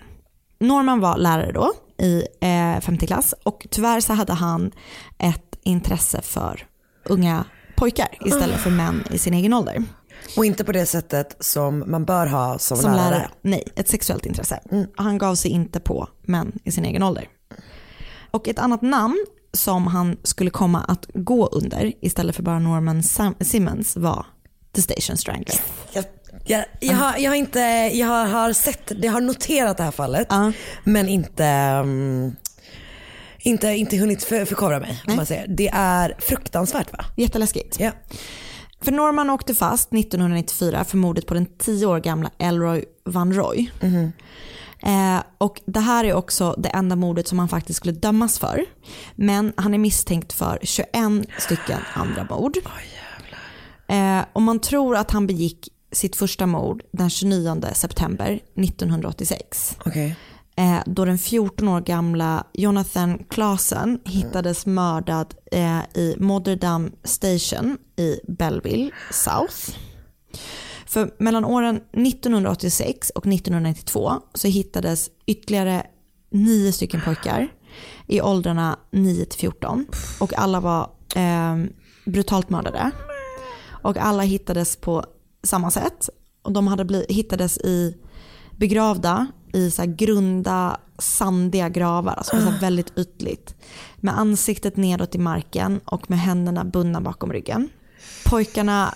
Norman 0.60 1.00
var 1.00 1.18
lärare 1.18 1.52
då 1.52 1.72
i 2.06 2.24
eh, 2.42 2.80
femte 2.82 3.08
klass 3.08 3.34
och 3.44 3.68
tyvärr 3.70 4.00
så 4.02 4.14
hade 4.14 4.34
han 4.34 4.72
ett 5.18 5.60
intresse 5.64 6.22
för 6.22 6.68
unga 7.06 7.46
pojkar 7.82 8.08
istället 8.26 8.60
för 8.60 8.70
män 8.70 9.04
i 9.12 9.18
sin 9.18 9.34
egen 9.34 9.54
ålder. 9.54 9.84
Och 10.38 10.46
inte 10.46 10.64
på 10.64 10.72
det 10.72 10.86
sättet 10.86 11.36
som 11.40 11.84
man 11.88 12.06
bör 12.06 12.26
ha 12.28 12.60
som, 12.60 12.78
Som 12.78 12.92
lärare. 12.92 13.10
lärare, 13.10 13.30
nej, 13.42 13.64
ett 13.76 13.88
sexuellt 13.90 14.26
intresse. 14.26 14.60
Han 14.96 15.18
gav 15.18 15.36
sig 15.36 15.52
inte 15.52 15.80
på 15.80 16.08
män 16.22 16.52
i 16.64 16.72
sin 16.72 16.86
egen 16.86 17.04
ålder. 17.04 17.28
Och 18.32 18.48
ett 18.48 18.60
annat 18.60 18.82
namn 18.82 19.26
som 19.54 19.88
han 19.88 20.18
skulle 20.24 20.50
komma 20.50 20.80
att 20.88 21.06
gå 21.14 21.46
under 21.48 21.92
istället 22.02 22.36
för 22.36 22.44
bara 22.44 22.60
Norman 22.60 23.02
Sam- 23.04 23.36
Simmons 23.44 23.98
var 23.98 24.26
The 24.76 24.82
Station 24.82 25.18
Strangler. 25.18 25.56
Jag, 25.94 26.06
jag, 26.46 26.66
jag, 26.80 26.96
har, 26.96 27.18
jag 27.18 27.32
har 27.32 27.36
inte, 27.36 27.60
jag 27.94 28.08
har, 28.08 28.26
har 28.26 28.54
sett, 28.54 28.92
jag 29.02 29.12
har 29.12 29.22
noterat 29.22 29.78
det 29.78 29.84
här 29.84 29.92
fallet. 29.92 30.28
Men 30.84 31.10
inte, 31.10 31.46
mm, 31.46 32.36
inte, 33.42 33.68
inte 33.68 33.98
hunnit 33.98 34.24
för, 34.24 34.46
förkovra 34.46 34.80
mig. 34.80 35.04
Om 35.08 35.16
man 35.16 35.26
säger. 35.26 35.48
Det 35.48 35.70
är 35.74 36.16
fruktansvärt 36.20 36.94
va? 36.94 37.06
Jätteläskigt. 37.18 37.80
Ja. 37.80 37.92
För 38.82 38.92
Norman 38.92 39.30
åkte 39.30 39.56
fast 39.56 39.94
1994 39.94 40.84
för 40.84 40.98
mordet 40.98 41.26
på 41.28 41.34
den 41.34 41.46
10 41.58 41.86
år 41.86 42.00
gamla 42.00 42.32
Elroy 42.38 42.86
Van 43.06 43.34
Roy. 43.34 43.72
Eh, 44.84 45.24
och 45.38 45.62
det 45.66 45.80
här 45.80 46.04
är 46.06 46.14
också 46.14 46.56
det 46.58 46.70
enda 46.70 46.96
mordet 46.96 47.28
som 47.28 47.40
han 47.40 47.50
faktiskt 47.50 47.78
skulle 47.78 47.94
dömas 47.94 48.40
för. 48.40 48.66
Men 49.16 49.54
han 49.58 49.74
är 49.74 49.78
misstänkt 49.78 50.34
för 50.34 50.60
21 50.62 50.88
stycken 51.38 51.80
andra 51.94 52.28
mord. 52.30 52.58
eh, 53.88 54.26
och 54.34 54.42
man 54.42 54.60
tror 54.60 54.96
att 54.96 55.12
han 55.12 55.28
begick 55.28 55.70
sitt 55.92 56.16
första 56.16 56.46
mord 56.46 56.84
den 56.92 57.10
29 57.10 57.62
september 57.74 58.40
1986. 58.56 59.78
Okej. 59.86 60.16
Eh, 60.56 60.80
då 60.86 61.06
den 61.06 61.18
14 61.18 61.68
år 61.68 61.82
gamla 61.82 62.44
Jonathan 62.54 63.24
Klasen 63.30 64.00
hittades 64.06 64.66
mördad 64.66 65.34
eh, 65.52 65.80
i 65.94 66.16
Modderdam 66.20 66.92
Station 67.04 67.78
i 67.96 68.20
Belleville 68.28 68.92
South. 69.12 69.78
För 70.86 71.14
mellan 71.18 71.46
åren 71.46 71.76
1986 71.76 73.10
och 73.10 73.28
1992 73.28 74.14
så 74.34 74.48
hittades 74.48 75.10
ytterligare 75.26 75.88
nio 76.30 76.72
stycken 76.72 77.02
pojkar 77.02 77.48
i 78.08 78.22
åldrarna 78.22 78.80
9 78.92 79.26
till 79.26 79.40
14 79.40 79.86
och 80.20 80.34
alla 80.38 80.60
var 80.60 80.90
eh, 81.16 81.58
brutalt 82.06 82.50
mördade. 82.50 82.92
Och 83.84 83.98
alla 83.98 84.24
hittades 84.24 84.76
på 84.76 85.06
samma 85.44 85.72
sätt 85.72 86.10
och 86.42 86.52
de 86.52 86.68
hade 86.68 87.06
hittades 87.10 87.58
i 87.58 87.98
begravda 88.58 89.28
i 89.54 89.72
så 89.72 89.84
grunda 89.86 90.78
sandiga 91.00 91.70
gravar, 91.70 92.14
alltså 92.14 92.40
så 92.40 92.50
här 92.50 92.60
väldigt 92.60 92.98
ytligt. 92.98 93.56
Med 93.96 94.20
ansiktet 94.20 94.78
nedåt 94.78 95.16
i 95.16 95.18
marken 95.18 95.80
och 95.86 96.10
med 96.10 96.20
händerna 96.20 96.66
bundna 96.66 97.02
bakom 97.02 97.34
ryggen. 97.34 97.70
Pojkarna 98.26 98.94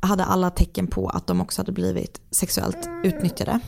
hade 0.00 0.24
alla 0.24 0.50
tecken 0.50 0.86
på 0.86 1.08
att 1.08 1.26
de 1.26 1.40
också 1.40 1.62
hade 1.62 1.72
blivit 1.72 2.20
sexuellt 2.30 2.88
utnyttjade. 3.04 3.60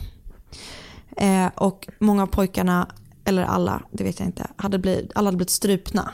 Eh, 1.17 1.47
och 1.55 1.87
många 1.99 2.23
av 2.23 2.27
pojkarna, 2.27 2.87
eller 3.25 3.43
alla, 3.43 3.81
det 3.91 4.03
vet 4.03 4.19
jag 4.19 4.27
inte, 4.27 4.47
hade 4.55 4.79
blivit, 4.79 5.11
alla 5.15 5.27
hade 5.27 5.37
blivit 5.37 5.49
strupna. 5.49 6.11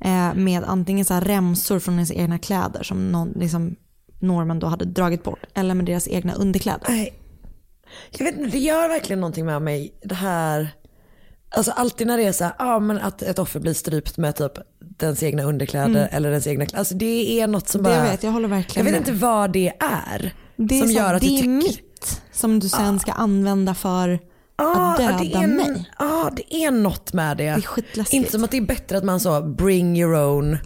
Eh, 0.00 0.34
med 0.34 0.64
antingen 0.64 1.04
så 1.04 1.14
här 1.14 1.20
remsor 1.20 1.78
från 1.78 1.96
deras 1.96 2.12
egna 2.12 2.38
kläder 2.38 2.82
som 2.82 3.12
någon, 3.12 3.28
liksom 3.28 3.76
Norman 4.18 4.58
då 4.58 4.66
hade 4.66 4.84
dragit 4.84 5.22
bort, 5.22 5.44
eller 5.54 5.74
med 5.74 5.86
deras 5.86 6.08
egna 6.08 6.34
underkläder. 6.34 6.86
Nej. 6.88 7.19
Jag 8.10 8.24
vet 8.24 8.34
inte, 8.38 8.50
det 8.50 8.58
gör 8.58 8.88
verkligen 8.88 9.20
någonting 9.20 9.46
med 9.46 9.62
mig 9.62 9.94
det 10.02 10.14
här. 10.14 10.68
Alltså 11.54 11.70
alltid 11.70 12.06
när 12.06 12.16
det 12.16 12.22
är 12.24 12.32
så 12.32 12.44
här, 12.44 12.52
ja 12.58 12.78
men 12.78 12.98
att 12.98 13.22
ett 13.22 13.38
offer 13.38 13.60
blir 13.60 13.74
strypt 13.74 14.16
med 14.16 14.36
typ 14.36 14.52
dens 14.78 15.22
egna 15.22 15.42
underkläder 15.42 15.86
Mm. 15.88 16.08
eller 16.12 16.30
dens 16.30 16.46
egna. 16.46 16.66
Alltså 16.74 16.94
det 16.94 17.40
är 17.40 17.46
något 17.46 17.68
som 17.68 17.82
Det 17.82 17.90
bara. 17.90 18.02
vet 18.02 18.22
jag, 18.22 18.30
håller 18.30 18.48
verkligen 18.48 18.86
Jag 18.86 18.92
vet 18.92 19.00
inte 19.00 19.12
vad 19.12 19.52
det 19.52 19.72
är. 20.12 20.34
Det 20.56 20.74
är 20.74 20.78
som 20.80 20.88
så 20.88 20.94
gör 20.94 21.14
att 21.14 21.22
det 21.22 21.40
är 21.40 21.48
mitt 21.48 22.20
som 22.32 22.60
du 22.60 22.68
sen 22.68 23.00
ska 23.00 23.12
använda 23.12 23.74
för 23.74 24.18
Ja, 24.58 24.90
att 24.92 24.96
döda 24.98 25.18
det 25.18 25.32
är, 25.34 25.46
mig. 25.46 25.90
Ja, 25.98 26.30
det 26.36 26.54
är 26.64 26.70
något 26.70 27.12
med 27.12 27.36
det. 27.36 27.42
Det 27.44 27.48
är 27.50 27.60
skitläskigt. 27.60 28.12
Inte 28.14 28.30
som 28.32 28.44
att 28.44 28.50
det 28.50 28.56
är 28.56 28.60
bättre 28.66 28.98
att 28.98 29.04
man 29.04 29.20
så 29.20 29.42
bring 29.42 29.98
your 29.98 30.14
own 30.14 30.58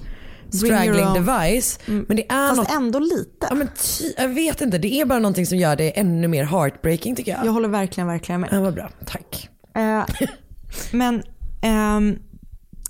own. 1.07 1.14
device. 1.14 1.78
Men 1.86 2.16
det 2.16 2.32
är 2.32 2.49
Fast 2.49 2.57
något, 2.57 2.70
ändå 2.70 2.99
lite. 2.99 3.47
ja, 3.51 3.55
men 3.55 3.68
ty, 3.68 4.12
jag 4.16 4.28
vet 4.28 4.61
inte, 4.61 4.78
det 4.78 4.95
är 4.95 5.05
bara 5.05 5.18
någonting 5.18 5.47
som 5.47 5.59
gör 5.59 5.76
det 5.76 5.99
ännu 5.99 6.28
mer 6.28 6.45
heartbreaking 6.45 7.16
tycker 7.16 7.32
jag. 7.32 7.47
Jag 7.47 7.53
håller 7.53 7.68
verkligen, 7.68 8.09
verkligen 8.09 8.40
med. 8.40 8.51
Ja, 8.53 8.61
vad 8.61 8.74
bra, 8.74 8.90
tack. 9.07 9.49
Eh, 9.76 10.05
men 10.92 11.22
ehm, 11.62 12.18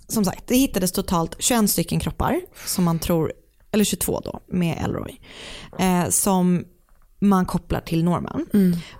som 0.08 0.24
sagt, 0.24 0.46
det 0.46 0.56
hittades 0.56 0.92
totalt 0.92 1.36
21 1.38 1.70
stycken 1.70 2.00
kroppar 2.00 2.40
som 2.66 2.84
man 2.84 2.98
tror, 2.98 3.32
eller 3.72 3.84
22 3.84 4.20
då 4.24 4.40
med 4.48 4.78
Elroy, 4.84 5.20
eh, 5.78 6.08
som 6.08 6.64
man 7.18 7.46
kopplar 7.46 7.80
till 7.80 8.04
Norman. 8.04 8.46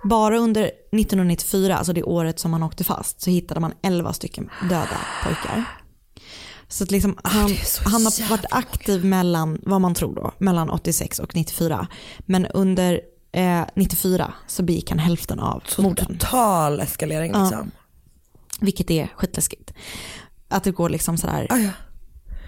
Bara 0.03 0.37
under 0.37 0.63
1994, 0.63 1.77
alltså 1.77 1.93
det 1.93 2.03
året 2.03 2.39
som 2.39 2.53
han 2.53 2.63
åkte 2.63 2.83
fast, 2.83 3.21
så 3.21 3.29
hittade 3.29 3.59
man 3.59 3.73
11 3.83 4.13
stycken 4.13 4.49
döda 4.61 4.99
pojkar. 5.23 5.63
Så 6.67 6.83
att 6.83 6.91
liksom, 6.91 7.17
han, 7.23 7.51
han 7.85 8.05
har 8.05 8.29
varit 8.29 8.45
aktiv 8.51 9.05
mellan, 9.05 9.59
vad 9.63 9.81
man 9.81 9.93
tror 9.93 10.15
då, 10.15 10.31
mellan 10.37 10.69
86 10.69 11.19
och 11.19 11.35
94. 11.35 11.87
Men 12.19 12.45
under 12.45 13.01
eh, 13.31 13.61
94 13.75 14.33
så 14.47 14.63
begick 14.63 14.89
han 14.89 14.99
hälften 14.99 15.39
av 15.39 15.63
morden. 15.77 16.05
Total 16.05 16.79
eskalering 16.79 17.31
Ja. 17.33 17.43
liksom. 17.43 17.71
Vilket 18.59 18.91
är 18.91 19.07
skitläskigt. 19.15 19.73
Att 20.47 20.63
det 20.63 20.71
går 20.71 20.89
liksom 20.89 21.17
sådär. 21.17 21.47
Ah, 21.49 21.57
ja. 21.57 21.69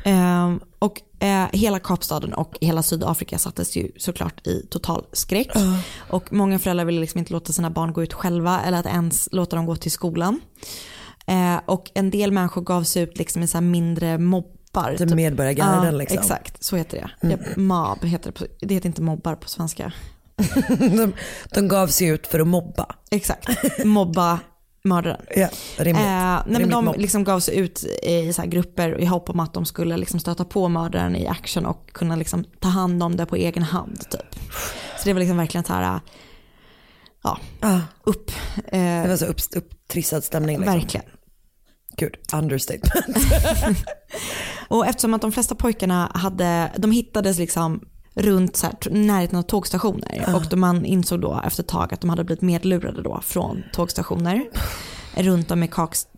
Ehm, 0.03 0.59
och 0.79 1.01
eh, 1.19 1.47
hela 1.53 1.79
Kapstaden 1.79 2.33
och 2.33 2.57
hela 2.61 2.83
Sydafrika 2.83 3.37
sattes 3.39 3.75
ju 3.77 3.91
såklart 3.97 4.47
i 4.47 4.67
total 4.69 5.05
skräck. 5.13 5.51
Och 6.09 6.33
många 6.33 6.59
föräldrar 6.59 6.85
ville 6.85 6.99
liksom 7.01 7.19
inte 7.19 7.33
låta 7.33 7.53
sina 7.53 7.69
barn 7.69 7.93
gå 7.93 8.03
ut 8.03 8.13
själva 8.13 8.61
eller 8.61 8.79
att 8.79 8.85
ens 8.85 9.29
låta 9.31 9.55
dem 9.55 9.65
gå 9.65 9.75
till 9.75 9.91
skolan. 9.91 10.39
Eh, 11.27 11.59
och 11.65 11.91
en 11.95 12.09
del 12.09 12.31
människor 12.31 12.61
gav 12.61 12.83
sig 12.83 13.03
ut 13.03 13.17
liksom 13.17 13.43
i 13.43 13.47
så 13.47 13.61
mindre 13.61 14.17
mobbar. 14.17 14.95
Typ 14.97 15.09
medborgargarden 15.09 15.85
ja, 15.85 15.91
liksom. 15.91 16.19
Exakt, 16.19 16.63
så 16.63 16.75
heter 16.75 16.97
det. 16.97 17.27
Mm. 17.27 17.39
Ja, 17.55 17.61
mob 17.61 18.03
heter 18.05 18.31
det, 18.31 18.39
på, 18.39 18.45
det 18.59 18.73
heter 18.73 18.87
inte 18.87 19.01
mobbar 19.01 19.35
på 19.35 19.49
svenska. 19.49 19.91
de, 20.79 21.13
de 21.53 21.67
gav 21.67 21.87
sig 21.87 22.07
ut 22.07 22.27
för 22.27 22.39
att 22.39 22.47
mobba. 22.47 22.95
Exakt, 23.11 23.49
mobba 23.85 24.39
mördaren. 24.83 25.21
Ja, 25.35 25.49
rimligt. 25.77 26.05
Eh, 26.05 26.09
nej, 26.09 26.41
men 26.45 26.55
Rimligt 26.55 26.71
de 26.71 26.85
mobb. 26.85 26.95
liksom 26.97 27.23
gav 27.23 27.39
sig 27.39 27.57
ut 27.57 27.83
i 28.03 28.33
så 28.33 28.41
grupper 28.45 28.99
i 29.01 29.05
hopp 29.05 29.29
om 29.29 29.39
att 29.39 29.53
de 29.53 29.65
skulle 29.65 29.97
liksom 29.97 30.19
stöta 30.19 30.45
på 30.45 30.67
mördaren 30.69 31.15
i 31.15 31.27
action 31.27 31.65
och 31.65 31.89
kunna 31.93 32.15
liksom 32.15 32.43
ta 32.59 32.67
hand 32.69 33.03
om 33.03 33.15
det 33.17 33.25
på 33.25 33.35
egen 33.35 33.63
hand. 33.63 33.99
Typ. 34.09 34.35
Så 34.97 35.03
det 35.05 35.13
var 35.13 35.19
liksom 35.19 35.37
verkligen 35.37 35.63
så 35.65 35.73
här, 35.73 35.99
ja, 37.23 37.39
upp. 38.03 38.31
Eh, 38.55 38.79
Det 38.79 39.07
var 39.07 39.17
så 39.17 39.25
upp, 39.25 39.39
upptrissad 39.55 40.23
stämning. 40.23 40.57
Liksom. 40.59 40.73
Verkligen. 40.73 41.05
Gud, 41.99 42.17
understatement. 42.33 43.17
Och 44.67 44.87
eftersom 44.87 45.13
att 45.13 45.21
de 45.21 45.31
flesta 45.31 45.55
pojkarna 45.55 46.11
hade, 46.13 46.71
de 46.77 46.91
hittades 46.91 47.37
liksom 47.37 47.81
runt 48.13 48.55
så 48.55 48.65
här, 48.65 48.75
närheten 48.91 49.39
av 49.39 49.43
tågstationer 49.43 50.23
Ja. 50.27 50.35
och 50.35 50.45
då 50.49 50.57
man 50.57 50.85
insåg 50.85 51.21
då 51.21 51.41
efter 51.45 51.63
ett 51.63 51.69
tag 51.69 51.93
att 51.93 52.01
de 52.01 52.09
hade 52.09 52.23
blivit 52.23 52.41
medlurade 52.41 53.01
då 53.01 53.21
från 53.23 53.63
tågstationer 53.73 54.43
runt 55.15 55.51
om 55.51 55.63
i 55.63 55.69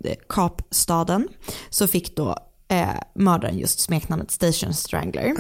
eh, 0.03 0.13
Kapstaden 0.30 1.27
så 1.69 1.88
fick 1.88 2.15
då 2.15 2.38
eh, 2.70 2.89
mördaren 3.15 3.57
just 3.57 3.80
smeknamnet 3.80 4.32
Station 4.32 4.74
Strangler. 4.74 5.34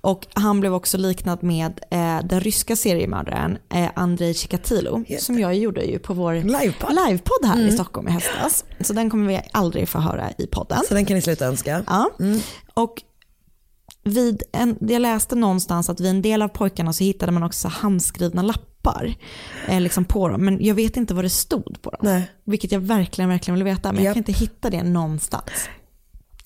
Och 0.00 0.26
han 0.34 0.60
blev 0.60 0.74
också 0.74 0.98
liknad 0.98 1.42
med 1.42 1.80
eh, 1.90 2.18
den 2.24 2.40
ryska 2.40 2.76
seriemördaren 2.76 3.58
eh, 3.74 3.88
Andrei 3.94 4.34
Chikatilo 4.34 5.04
som 5.18 5.38
jag 5.38 5.54
gjorde 5.54 5.84
ju 5.84 5.98
på 5.98 6.14
vår 6.14 6.34
livepodd, 6.34 6.94
livepodd 7.06 7.44
här 7.44 7.56
i 7.58 7.62
Mm. 7.62 7.74
Stockholm 7.74 8.08
i 8.08 8.10
höstas. 8.10 8.64
Så 8.80 8.92
den 8.92 9.10
kommer 9.10 9.28
vi 9.28 9.40
aldrig 9.52 9.88
få 9.88 9.98
höra 9.98 10.30
i 10.38 10.46
podden. 10.46 10.78
Så 10.88 10.94
den 10.94 11.06
kan 11.06 11.14
ni 11.14 11.22
sluta 11.22 11.46
önska. 11.46 11.84
Ja. 11.86 12.10
Och 12.74 13.02
vid 14.04 14.42
en, 14.52 14.76
jag 14.80 15.02
läste 15.02 15.34
någonstans 15.34 15.90
att 15.90 16.00
vid 16.00 16.10
en 16.10 16.22
del 16.22 16.42
av 16.42 16.48
pojkarna 16.48 16.92
så 16.92 17.04
hittade 17.04 17.32
man 17.32 17.42
också 17.42 17.68
handskrivna 17.68 18.42
lappar 18.42 19.14
eh, 19.68 19.80
liksom 19.80 20.04
på 20.04 20.28
dem. 20.28 20.44
Men 20.44 20.64
jag 20.64 20.74
vet 20.74 20.96
inte 20.96 21.14
vad 21.14 21.24
det 21.24 21.28
stod 21.30 21.82
på 21.82 21.90
dem. 21.90 22.00
Nej. 22.02 22.30
Vilket 22.44 22.72
jag 22.72 22.80
verkligen, 22.80 23.28
verkligen 23.30 23.54
vill 23.54 23.64
veta. 23.64 23.92
Men 23.92 23.96
jag 24.04 24.04
Japp. 24.10 24.14
kan 24.14 24.20
inte 24.20 24.32
hitta 24.32 24.70
det 24.70 24.82
någonstans. 24.82 25.50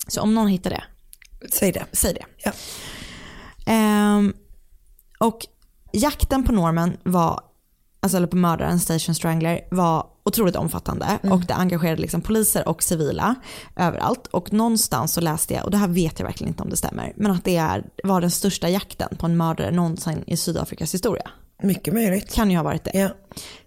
Så 0.07 0.21
om 0.21 0.33
någon 0.35 0.47
hittar 0.47 0.69
det, 0.69 0.83
Säg 1.51 1.71
det. 1.71 1.85
säg 1.91 2.13
det. 2.13 2.25
Ja. 2.37 2.51
Ehm, 3.65 4.33
och 5.19 5.39
jakten 5.91 6.43
på 6.43 6.51
Norman 6.51 6.97
var, 7.03 7.39
alltså 7.99 8.17
eller 8.17 8.27
på 8.27 8.35
mördaren 8.35 8.79
Station 8.79 9.15
Strangler 9.15 9.61
var 9.71 10.05
otroligt 10.25 10.55
omfattande 10.55 11.05
Mm. 11.23 11.33
och 11.33 11.45
det 11.45 11.53
engagerade 11.53 12.01
liksom 12.01 12.21
poliser 12.21 12.67
och 12.67 12.83
civila 12.83 13.35
överallt. 13.75 14.27
Och 14.27 14.53
någonstans 14.53 15.13
så 15.13 15.21
läste 15.21 15.53
jag, 15.53 15.65
och 15.65 15.71
det 15.71 15.77
här 15.77 15.87
vet 15.87 16.19
jag 16.19 16.25
verkligen 16.25 16.49
inte 16.53 16.63
om 16.63 16.69
det 16.69 16.77
stämmer, 16.77 17.13
men 17.15 17.31
att 17.31 17.43
det 17.43 17.55
är, 17.57 17.83
var 18.03 18.21
den 18.21 18.31
största 18.31 18.69
jakten 18.69 19.17
på 19.17 19.25
en 19.25 19.37
mördare 19.37 19.71
någonsin 19.71 20.23
i 20.27 20.37
Sydafrikas 20.37 20.93
historia. 20.93 21.29
Mycket 21.63 21.93
möjligt. 21.93 22.33
Kan 22.33 22.51
ju 22.51 22.57
ha 22.57 22.63
varit 22.63 22.83
det. 22.83 22.91
Ja. 22.93 23.09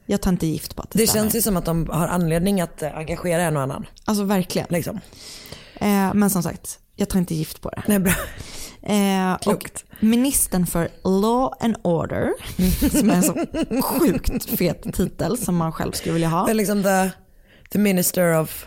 Jag 0.06 0.20
tar 0.22 0.30
inte 0.30 0.46
gift 0.46 0.76
på 0.76 0.82
att 0.82 0.90
det, 0.90 0.98
Det 0.98 1.06
stämmer. 1.06 1.24
känns 1.24 1.34
ju 1.36 1.42
som 1.42 1.56
att 1.56 1.64
de 1.64 1.88
har 1.90 2.08
anledning 2.08 2.60
att 2.60 2.82
eh, 2.82 2.96
engagera 2.96 3.42
en 3.42 3.56
och 3.56 3.62
annan. 3.62 3.86
Alltså 4.04 4.24
verkligen. 4.24 4.66
Liksom. 4.70 5.00
Eh, 5.80 6.14
men 6.14 6.30
som 6.30 6.42
sagt, 6.42 6.78
jag 6.96 7.08
tar 7.08 7.18
inte 7.18 7.34
gift 7.34 7.60
på 7.60 7.70
det. 7.70 7.82
Nej, 7.86 7.98
bra. 7.98 8.12
Eh, 8.82 9.34
och 9.46 9.70
ministern 10.00 10.66
för 10.66 10.88
Law 11.04 11.54
and 11.60 11.76
Order, 11.82 12.30
som 12.98 13.10
är 13.10 13.14
en 13.14 13.22
så 13.22 13.34
sjukt 13.82 14.58
fet 14.58 14.94
titel 14.94 15.38
som 15.38 15.56
man 15.56 15.72
själv 15.72 15.92
skulle 15.92 16.12
vilja 16.12 16.28
ha. 16.28 16.44
Det 16.44 16.52
är 16.52 16.54
liksom 16.54 16.82
the, 16.82 17.10
the 17.72 17.78
minister 17.78 18.40
of... 18.40 18.66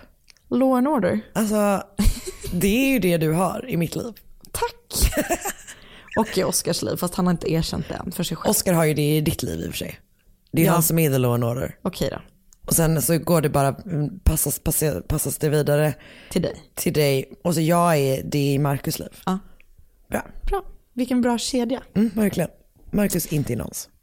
Law 0.50 0.78
and 0.78 0.88
Order. 0.88 1.20
Alltså, 1.34 1.84
det 2.54 2.68
är 2.86 2.90
ju 2.90 3.00
det 3.00 3.18
du 3.18 3.32
har 3.32 3.66
i 3.70 3.78
mitt 3.78 3.96
liv. 3.96 4.14
Tack. 4.52 5.12
och 6.18 6.38
i 6.38 6.44
Oscars 6.44 6.82
liv, 6.82 6.96
fast 6.96 7.16
han 7.16 7.28
har 7.28 7.32
inte 7.32 7.52
erkänt 7.52 7.86
det 7.90 7.96
än 7.96 8.12
för 8.12 8.24
sig 8.24 8.38
själv. 8.38 8.50
Oscar 8.52 8.74
har 8.74 8.84
ju 8.86 8.94
det 8.94 9.18
i 9.18 9.22
ditt 9.22 9.44
liv 9.44 9.60
i 9.60 9.68
och 9.68 9.72
för 9.72 9.78
sig. 9.78 10.00
Det 10.52 10.62
är 10.62 10.66
Ja. 10.66 10.72
han 10.72 10.84
som 10.84 11.00
är 11.00 11.10
the 11.12 11.18
law 11.18 11.34
and 11.34 11.44
order. 11.44 11.76
Okej 11.82 12.10
då. 12.12 12.22
Och 12.66 12.74
sen 12.76 13.02
så 13.02 13.18
går 13.18 13.42
det 13.42 13.50
bara, 13.50 13.68
mm, 13.68 14.20
passas, 14.20 14.60
passas, 14.60 15.04
passas 15.08 15.38
det 15.38 15.50
vidare 15.50 15.94
Till 16.32 16.42
dig. 16.42 16.56
till 16.76 16.94
dig. 16.94 17.34
Och 17.44 17.54
så 17.54 17.62
jag 17.62 17.98
är 17.98 18.24
det 18.24 18.54
i 18.54 18.60
Marcus 18.60 19.00
liv. 19.00 19.10
Ja. 19.26 19.40
Bra. 20.10 20.22
Bra. 20.42 20.64
Vilken 20.94 21.22
bra 21.22 21.38
kedja. 21.38 21.82
Mm, 21.96 22.10
verkligen. 22.16 22.50
Marcus 22.92 23.26
inte 23.28 23.54
i 23.54 23.56
någons. 23.56 23.90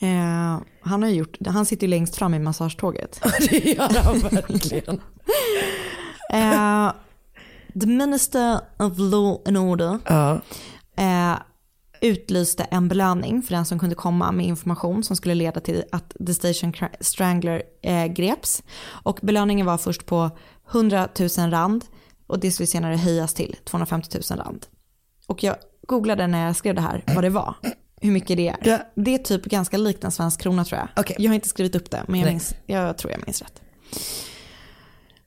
Eh, 0.00 0.60
han, 0.80 1.02
har 1.02 1.08
gjort, 1.08 1.36
han 1.46 1.66
sitter 1.66 1.86
ju 1.86 1.90
längst 1.90 2.16
fram 2.16 2.34
i 2.34 2.38
massagetåget. 2.38 3.20
det 3.50 3.58
gör 3.64 4.02
han 4.02 4.18
verkligen. 4.18 5.00
Eh, 6.32 6.92
the 7.80 7.86
Minister 7.86 8.60
of 8.78 8.92
Law 8.98 9.40
and 9.46 9.56
Order 9.58 9.98
Ja. 10.06 10.40
eh, 10.96 11.36
utlyste 12.02 12.64
en 12.64 12.88
belöning 12.88 13.42
för 13.42 13.54
den 13.54 13.66
som 13.66 13.78
kunde 13.78 13.94
komma 13.94 14.32
med 14.32 14.46
information 14.46 15.04
som 15.04 15.16
skulle 15.16 15.34
leda 15.34 15.60
till 15.60 15.84
att 15.92 16.16
The 16.26 16.34
Station 16.34 16.72
Strangler 17.00 17.62
eh, 17.82 18.06
greps. 18.06 18.62
Och 18.84 19.18
belöningen 19.22 19.66
var 19.66 19.78
först 19.78 20.06
på 20.06 20.30
100 20.70 21.08
000 21.38 21.50
rand 21.50 21.84
och 22.26 22.40
det 22.40 22.50
skulle 22.50 22.66
senare 22.66 22.96
höjas 22.96 23.34
till 23.34 23.56
250 23.64 24.18
000 24.30 24.38
rand. 24.38 24.66
Och 25.26 25.42
jag 25.42 25.56
googlade 25.88 26.26
när 26.26 26.46
jag 26.46 26.56
skrev 26.56 26.74
det 26.74 26.80
här 26.80 27.04
vad 27.14 27.24
det 27.24 27.30
var. 27.30 27.54
Hur 28.00 28.10
mycket 28.10 28.36
det 28.36 28.48
är. 28.48 28.56
Ja. 28.64 28.78
Det 28.94 29.14
är 29.14 29.18
typ 29.18 29.44
ganska 29.44 29.76
likt 29.76 30.04
en 30.04 30.12
svensk 30.12 30.40
krona 30.40 30.64
tror 30.64 30.78
jag. 30.78 30.88
Okej. 30.96 31.16
Jag 31.18 31.30
har 31.30 31.34
inte 31.34 31.48
skrivit 31.48 31.74
upp 31.74 31.90
det 31.90 32.04
men 32.08 32.20
jag, 32.20 32.28
minns, 32.28 32.54
jag 32.66 32.98
tror 32.98 33.12
jag 33.12 33.26
minns 33.26 33.42
rätt. 33.42 33.62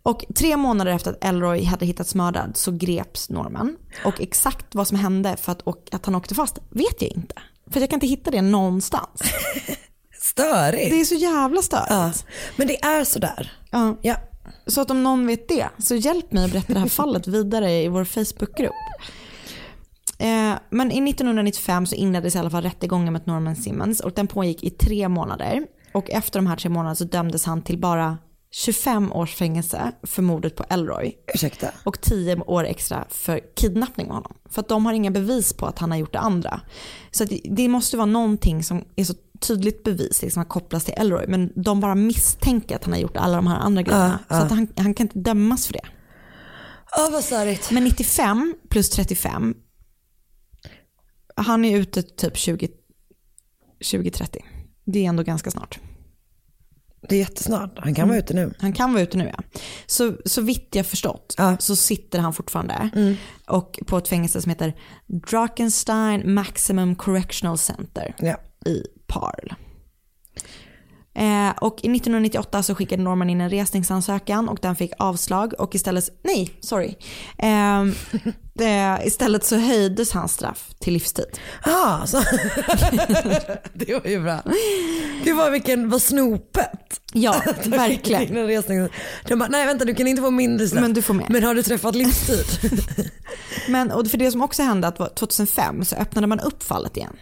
Och 0.05 0.25
tre 0.35 0.57
månader 0.57 0.91
efter 0.91 1.11
att 1.11 1.23
Elroy 1.23 1.63
hade 1.63 1.85
hittats 1.85 2.15
mördad 2.15 2.57
så 2.57 2.71
greps 2.71 3.29
Norman. 3.29 3.77
Och 4.05 4.21
exakt 4.21 4.75
vad 4.75 4.87
som 4.87 4.97
hände 4.97 5.37
för 5.37 5.51
att, 5.51 5.61
och 5.61 5.89
att 5.91 6.05
han 6.05 6.15
åkte 6.15 6.35
fast 6.35 6.57
vet 6.69 7.01
jag 7.01 7.11
inte. 7.11 7.35
För 7.71 7.79
jag 7.79 7.89
kan 7.89 7.97
inte 7.97 8.07
hitta 8.07 8.31
det 8.31 8.41
någonstans. 8.41 9.21
Störigt. 10.21 10.91
Det 10.91 11.01
är 11.01 11.05
så 11.05 11.15
jävla 11.15 11.61
stört. 11.61 11.87
Ja. 11.89 12.11
Men 12.55 12.67
det 12.67 12.83
är 12.83 13.03
sådär. 13.03 13.53
Ja. 13.71 13.97
Ja. 14.01 14.15
Så 14.67 14.81
att 14.81 14.91
om 14.91 15.03
någon 15.03 15.27
vet 15.27 15.47
det, 15.47 15.69
så 15.77 15.95
hjälp 15.95 16.31
mig 16.31 16.45
att 16.45 16.51
berätta 16.51 16.73
det 16.73 16.79
här 16.79 16.87
fallet 17.01 17.27
vidare 17.27 17.71
i 17.71 17.87
vår 17.87 18.03
Facebookgrupp. 18.03 18.73
Eh, 20.19 20.53
men 20.69 20.91
i 20.91 21.09
1995 21.09 21.85
så 21.85 21.95
inleddes 21.95 22.35
i 22.35 22.39
alla 22.39 22.49
fall 22.49 22.63
rättegången 22.63 23.13
mot 23.13 23.25
Norman 23.25 23.55
Simmons 23.55 23.99
och 23.99 24.11
den 24.11 24.27
pågick 24.27 24.63
i 24.63 24.69
tre 24.69 25.09
månader. 25.09 25.67
Och 25.91 26.09
efter 26.09 26.39
de 26.39 26.47
här 26.47 26.55
tre 26.55 26.69
månaderna 26.69 26.95
så 26.95 27.03
dömdes 27.03 27.45
han 27.45 27.61
till 27.61 27.79
bara 27.79 28.17
25 28.57 29.11
års 29.11 29.35
fängelse 29.35 29.91
för 30.03 30.21
mordet 30.21 30.55
på 30.55 30.65
Elroy. 30.69 31.13
Ursäkta. 31.33 31.67
Och 31.83 32.01
10 32.01 32.35
år 32.35 32.63
extra 32.65 33.05
för 33.09 33.55
kidnappning 33.55 34.07
av 34.07 34.13
honom. 34.13 34.33
För 34.49 34.61
att 34.61 34.67
de 34.69 34.85
har 34.85 34.93
inga 34.93 35.11
bevis 35.11 35.53
på 35.53 35.65
att 35.65 35.79
han 35.79 35.91
har 35.91 35.97
gjort 35.97 36.13
det 36.13 36.19
andra. 36.19 36.61
Så 37.11 37.23
det- 37.25 37.41
det 37.55 37.67
måste 37.67 37.97
vara 37.97 38.05
någonting 38.05 38.63
som 38.63 38.83
är 38.95 39.03
så 39.03 39.13
tydligt 39.39 39.83
bevis 39.83 40.21
liksom, 40.21 40.41
att 40.41 40.49
kopplas 40.49 40.85
till 40.85 40.93
Elroy. 40.97 41.25
Men 41.27 41.51
de 41.55 41.79
bara 41.79 41.95
misstänker 41.95 42.75
att 42.75 42.83
han 42.83 42.93
har 42.93 42.99
gjort 42.99 43.17
alla 43.17 43.35
de 43.35 43.47
här 43.47 43.57
andra 43.59 43.81
grejerna. 43.81 44.19
ja. 44.29 44.37
Så 44.39 44.43
att 44.45 44.49
han, 44.51 44.67
han 44.77 44.93
kan 44.93 45.05
inte 45.07 45.19
dömas 45.19 45.65
för 45.67 45.73
det. 45.73 45.85
Ja, 46.91 47.09
vad 47.11 47.23
störigt. 47.23 47.71
Men 47.71 47.83
95 47.83 48.55
plus 48.69 48.89
35, 48.89 49.53
han 51.35 51.65
är 51.65 51.77
ute 51.77 52.01
typ 52.03 52.37
20 52.37 52.69
2030. 53.91 54.45
Det 54.85 54.99
är 55.05 55.09
ändå 55.09 55.23
ganska 55.23 55.51
snart. 55.51 55.79
Det 57.09 57.15
är 57.15 57.19
jättesnart. 57.19 57.71
Han 57.79 57.95
kan 57.95 58.07
vara 58.07 58.17
ute 58.19 58.33
nu. 58.33 58.53
Han 58.59 58.73
kan 58.73 58.93
vara 58.93 59.03
ute 59.03 59.17
nu 59.17 59.31
ja. 59.37 59.43
Så, 59.85 60.13
så 60.25 60.41
vitt 60.41 60.69
jag 60.75 60.85
förstått 60.85 61.35
Ja. 61.37 61.57
så 61.59 61.75
sitter 61.75 62.19
han 62.19 62.33
fortfarande 62.33 62.89
och 63.47 63.79
på 63.87 63.97
ett 63.97 64.07
fängelse 64.07 64.41
som 64.41 64.49
heter 64.49 64.73
Drakenstein 65.29 66.33
Maximum 66.33 66.95
Correctional 66.95 67.57
Center 67.57 68.15
Ja. 68.19 68.35
i 68.71 68.83
Parl. 69.07 69.53
Eh, 71.15 71.49
och 71.61 71.75
i 71.83 71.87
1998 71.95 72.63
så 72.63 72.75
skickade 72.75 73.03
Norman 73.03 73.29
in 73.29 73.41
en 73.41 73.49
resningsansökan 73.49 74.49
och 74.49 74.59
den 74.61 74.75
fick 74.75 74.91
avslag 74.97 75.53
och 75.57 75.75
istället, 75.75 76.03
nej, 76.23 76.51
sorry. 76.59 76.95
Eh, 77.37 77.85
det, 78.53 78.99
istället 79.05 79.45
så 79.45 79.57
höjdes 79.57 80.11
hans 80.11 80.33
straff 80.33 80.69
till 80.79 80.93
livstid. 80.93 81.25
Ah, 81.63 82.05
så. 82.05 82.17
det 83.73 83.93
var 83.93 84.09
ju 84.09 84.23
bra. 84.23 84.41
Gud 85.23 85.37
vad, 85.37 85.51
vilken, 85.51 85.89
vad 85.89 86.01
snopet. 86.01 87.01
Ja, 87.13 87.41
verkligen. 87.65 88.21
Innan 88.21 88.47
resningen. 88.47 88.89
De 89.27 89.39
bara, 89.39 89.49
nej 89.49 89.65
vänta 89.65 89.85
du 89.85 89.95
kan 89.95 90.07
inte 90.07 90.21
få 90.21 90.31
mindre 90.31 90.67
straff. 90.67 90.81
Men 90.81 90.93
du 90.93 91.01
får 91.01 91.13
mer. 91.13 91.25
Men 91.29 91.43
har 91.43 91.55
du 91.55 91.63
träffat 91.63 91.95
livstid? 91.95 92.45
Men 93.67 93.91
och 93.91 94.07
för 94.07 94.17
det 94.17 94.31
som 94.31 94.41
också 94.41 94.63
hände 94.63 94.87
att 94.87 94.99
var 94.99 95.09
2005 95.09 95.85
så 95.85 95.95
öppnade 95.95 96.27
man 96.27 96.39
upp 96.39 96.63
fallet 96.63 96.97
igen. 96.97 97.15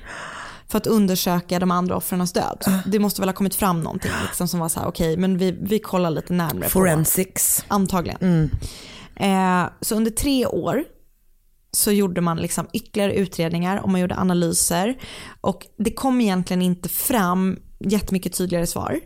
För 0.73 0.77
att 0.77 0.87
undersöka 0.87 1.59
de 1.59 1.71
andra 1.71 1.95
offrens 1.95 2.33
död. 2.33 2.63
Det 2.85 2.99
måste 2.99 3.21
väl 3.21 3.29
ha 3.29 3.33
kommit 3.33 3.55
fram 3.55 3.81
någonting 3.81 4.11
liksom, 4.27 4.47
som 4.47 4.59
var 4.59 4.69
så 4.69 4.79
här, 4.79 4.87
okej 4.87 5.17
men 5.17 5.37
vi, 5.37 5.51
vi 5.61 5.79
kollar 5.79 6.09
lite 6.09 6.33
närmare 6.33 6.63
på 6.63 6.69
Forensics. 6.69 7.65
Antagligen. 7.67 8.49
Eh, 9.15 9.65
så 9.81 9.95
under 9.95 10.11
tre 10.11 10.45
år 10.45 10.83
så 11.71 11.91
gjorde 11.91 12.21
man 12.21 12.37
liksom 12.37 12.67
ytterligare 12.73 13.13
utredningar 13.13 13.77
och 13.83 13.89
man 13.89 14.01
gjorde 14.01 14.15
analyser. 14.15 14.95
Och 15.41 15.67
det 15.77 15.91
kom 15.91 16.21
egentligen 16.21 16.61
inte 16.61 16.89
fram 16.89 17.59
jättemycket 17.79 18.37
tydligare 18.37 18.67
svar. 18.67 18.99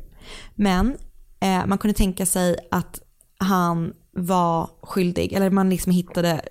Men 0.56 0.98
eh, 1.40 1.66
man 1.66 1.78
kunde 1.78 1.98
tänka 1.98 2.26
sig 2.26 2.58
att 2.72 3.00
han 3.38 3.94
var 4.12 4.70
skyldig, 4.82 5.34
eller 5.34 5.50
man 5.50 5.70
liksom 5.70 5.92
hittade 5.92 6.42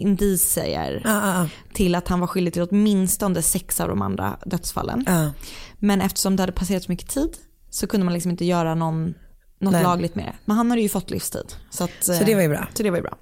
indicier 0.00 1.02
Ah, 1.04 1.42
ah, 1.42 1.48
till 1.72 1.94
att 1.94 2.08
han 2.08 2.20
var 2.20 2.26
skyldig 2.26 2.52
till 2.52 2.62
åtminstone 2.70 3.42
sex 3.42 3.80
av 3.80 3.88
de 3.88 4.02
andra 4.02 4.36
dödsfallen. 4.46 5.04
ah. 5.08 5.28
Men 5.78 6.00
eftersom 6.00 6.36
det 6.36 6.42
hade 6.42 6.52
passerat 6.52 6.82
så 6.82 6.92
mycket 6.92 7.08
tid 7.08 7.36
så 7.70 7.86
kunde 7.86 8.04
man 8.04 8.14
liksom 8.14 8.30
inte 8.30 8.44
göra 8.44 8.74
någon, 8.74 9.14
något 9.60 9.72
Nej. 9.72 9.82
lagligt 9.82 10.14
med 10.14 10.24
det. 10.24 10.34
Men 10.44 10.56
han 10.56 10.70
hade 10.70 10.82
ju 10.82 10.88
fått 10.88 11.10
livstid. 11.10 11.52
Så, 11.70 11.84
att, 11.84 11.90
Så 12.00 12.24
det 12.24 12.34
var 12.34 12.42
ju 12.42 12.48
bra. 12.48 12.66
Så 12.74 12.82
det 12.82 12.90
var 12.90 12.96
ju 12.98 13.02
bra. 13.02 13.16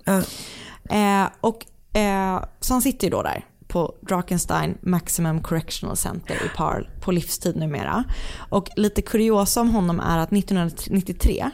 Eh, 0.90 1.28
och, 1.40 1.66
eh, 1.98 2.44
så 2.60 2.74
han 2.74 2.82
sitter 2.82 3.06
ju 3.06 3.10
då 3.10 3.22
där 3.22 3.44
på 3.68 3.94
Drakenstein 4.08 4.78
Maximum 4.82 5.42
Correctional 5.42 5.96
Center 5.96 6.34
i 6.34 6.56
Parl 6.56 6.86
på 7.00 7.12
livstid 7.12 7.56
numera. 7.56 8.04
Och 8.48 8.68
lite 8.76 9.02
kuriosa 9.02 9.60
om 9.60 9.70
honom 9.70 10.00
är 10.00 10.18
att 10.18 10.32
1993 10.32 11.50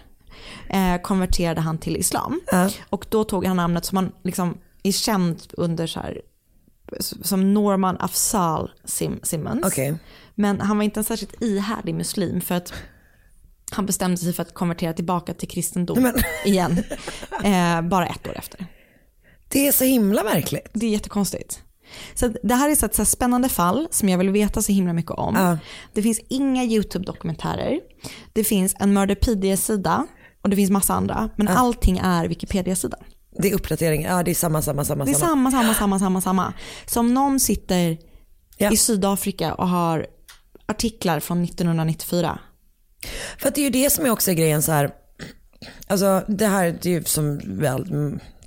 eh, 0.70 0.96
konverterade 1.02 1.60
han 1.60 1.78
till 1.78 1.96
islam. 1.96 2.40
Och 2.90 3.06
då 3.08 3.24
tog 3.24 3.46
han 3.46 3.56
namnet 3.56 3.84
som 3.84 3.96
han 3.96 4.12
liksom 4.24 4.58
är 4.84 4.92
känd 4.92 5.42
under 5.52 5.86
så 5.86 6.00
här, 6.00 6.20
som 7.22 7.54
Norman 7.54 7.96
Afzal 8.00 8.70
Sim 8.84 9.20
Simmons. 9.22 9.66
Okej. 9.66 9.94
Men 10.34 10.60
han 10.60 10.76
var 10.76 10.84
inte 10.84 11.00
en 11.00 11.04
särskilt 11.04 11.42
ihärdig 11.42 11.94
muslim 11.94 12.40
för 12.40 12.54
att 12.54 12.72
han 13.70 13.86
bestämde 13.86 14.16
sig 14.16 14.32
för 14.32 14.42
att 14.42 14.54
konvertera 14.54 14.92
tillbaka 14.92 15.34
till 15.34 15.48
kristendom 15.48 16.12
igen. 16.44 16.84
Eh, 17.44 17.82
bara 17.82 18.06
ett 18.06 18.28
år 18.28 18.38
efter. 18.38 18.66
Det 19.48 19.68
är 19.68 19.72
så 19.72 19.84
himla 19.84 20.24
märkligt. 20.24 20.68
Det 20.72 20.86
är 20.86 20.90
jättekonstigt. 20.90 21.62
Så 22.14 22.32
det 22.42 22.54
här 22.54 22.70
är 22.70 22.74
så 22.74 22.86
ett 22.86 22.94
så 22.94 23.04
spännande 23.04 23.48
fall 23.48 23.88
som 23.90 24.08
jag 24.08 24.18
vill 24.18 24.30
veta 24.30 24.62
så 24.62 24.72
himla 24.72 24.92
mycket 24.92 25.10
om. 25.12 25.34
Ja. 25.34 25.58
Det 25.92 26.02
finns 26.02 26.20
inga 26.28 26.64
YouTube-dokumentärer. 26.64 27.80
Det 28.32 28.44
finns 28.44 28.76
en 28.78 28.92
Murderpedia-sida 28.92 30.06
och 30.42 30.50
det 30.50 30.56
finns 30.56 30.70
massa 30.70 30.94
andra. 30.94 31.30
Men 31.36 31.48
allting 31.48 31.98
är 31.98 32.28
Wikipedia-sidan. 32.28 33.00
Det 33.38 33.50
är 33.50 33.54
uppdatering, 33.54 34.02
ja 34.02 34.22
det 34.22 34.30
är 34.30 34.34
samma, 34.34 34.62
samma, 34.62 34.84
samma. 34.84 35.04
Det 35.04 35.10
är 35.10 35.14
samma, 35.14 35.50
samma, 35.50 35.74
samma, 35.74 35.98
samma, 35.98 36.20
samma. 36.20 36.52
Så 36.86 37.00
om 37.00 37.14
någon 37.14 37.40
sitter 37.40 37.98
Ja. 38.56 38.72
i 38.72 38.76
Sydafrika 38.76 39.54
och 39.54 39.68
har 39.68 40.06
artiklar 40.66 41.20
från 41.20 41.44
1994. 41.44 42.38
För 43.38 43.48
att 43.48 43.54
det 43.54 43.60
är 43.60 43.64
ju 43.64 43.70
det 43.70 43.90
som 43.90 44.06
är 44.06 44.10
också 44.10 44.32
grejen 44.32 44.62
så 44.62 44.72
här. 44.72 44.90
Alltså 45.86 46.24
det 46.28 46.46
här 46.46 46.78
det 46.82 46.88
är 46.88 46.92
ju 46.92 47.04
som 47.04 47.40
väl, 47.44 47.84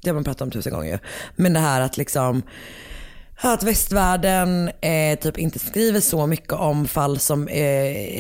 det 0.02 0.10
har 0.10 0.14
man 0.14 0.24
pratat 0.24 0.42
om 0.42 0.52
tusen 0.52 0.74
gånger 0.74 0.92
ju. 0.92 1.00
Men 1.36 1.54
det 1.54 1.60
här 1.60 1.82
att 1.82 1.98
liksom 1.98 2.42
att 3.42 3.64
västvärlden 3.64 4.70
eh, 4.82 5.20
typ 5.20 5.38
inte 5.38 5.60
skriver 5.60 6.00
så 6.00 6.28
mycket 6.28 6.54
om 6.54 6.88
fall 6.88 7.20
som 7.20 7.48
eh, 7.48 7.58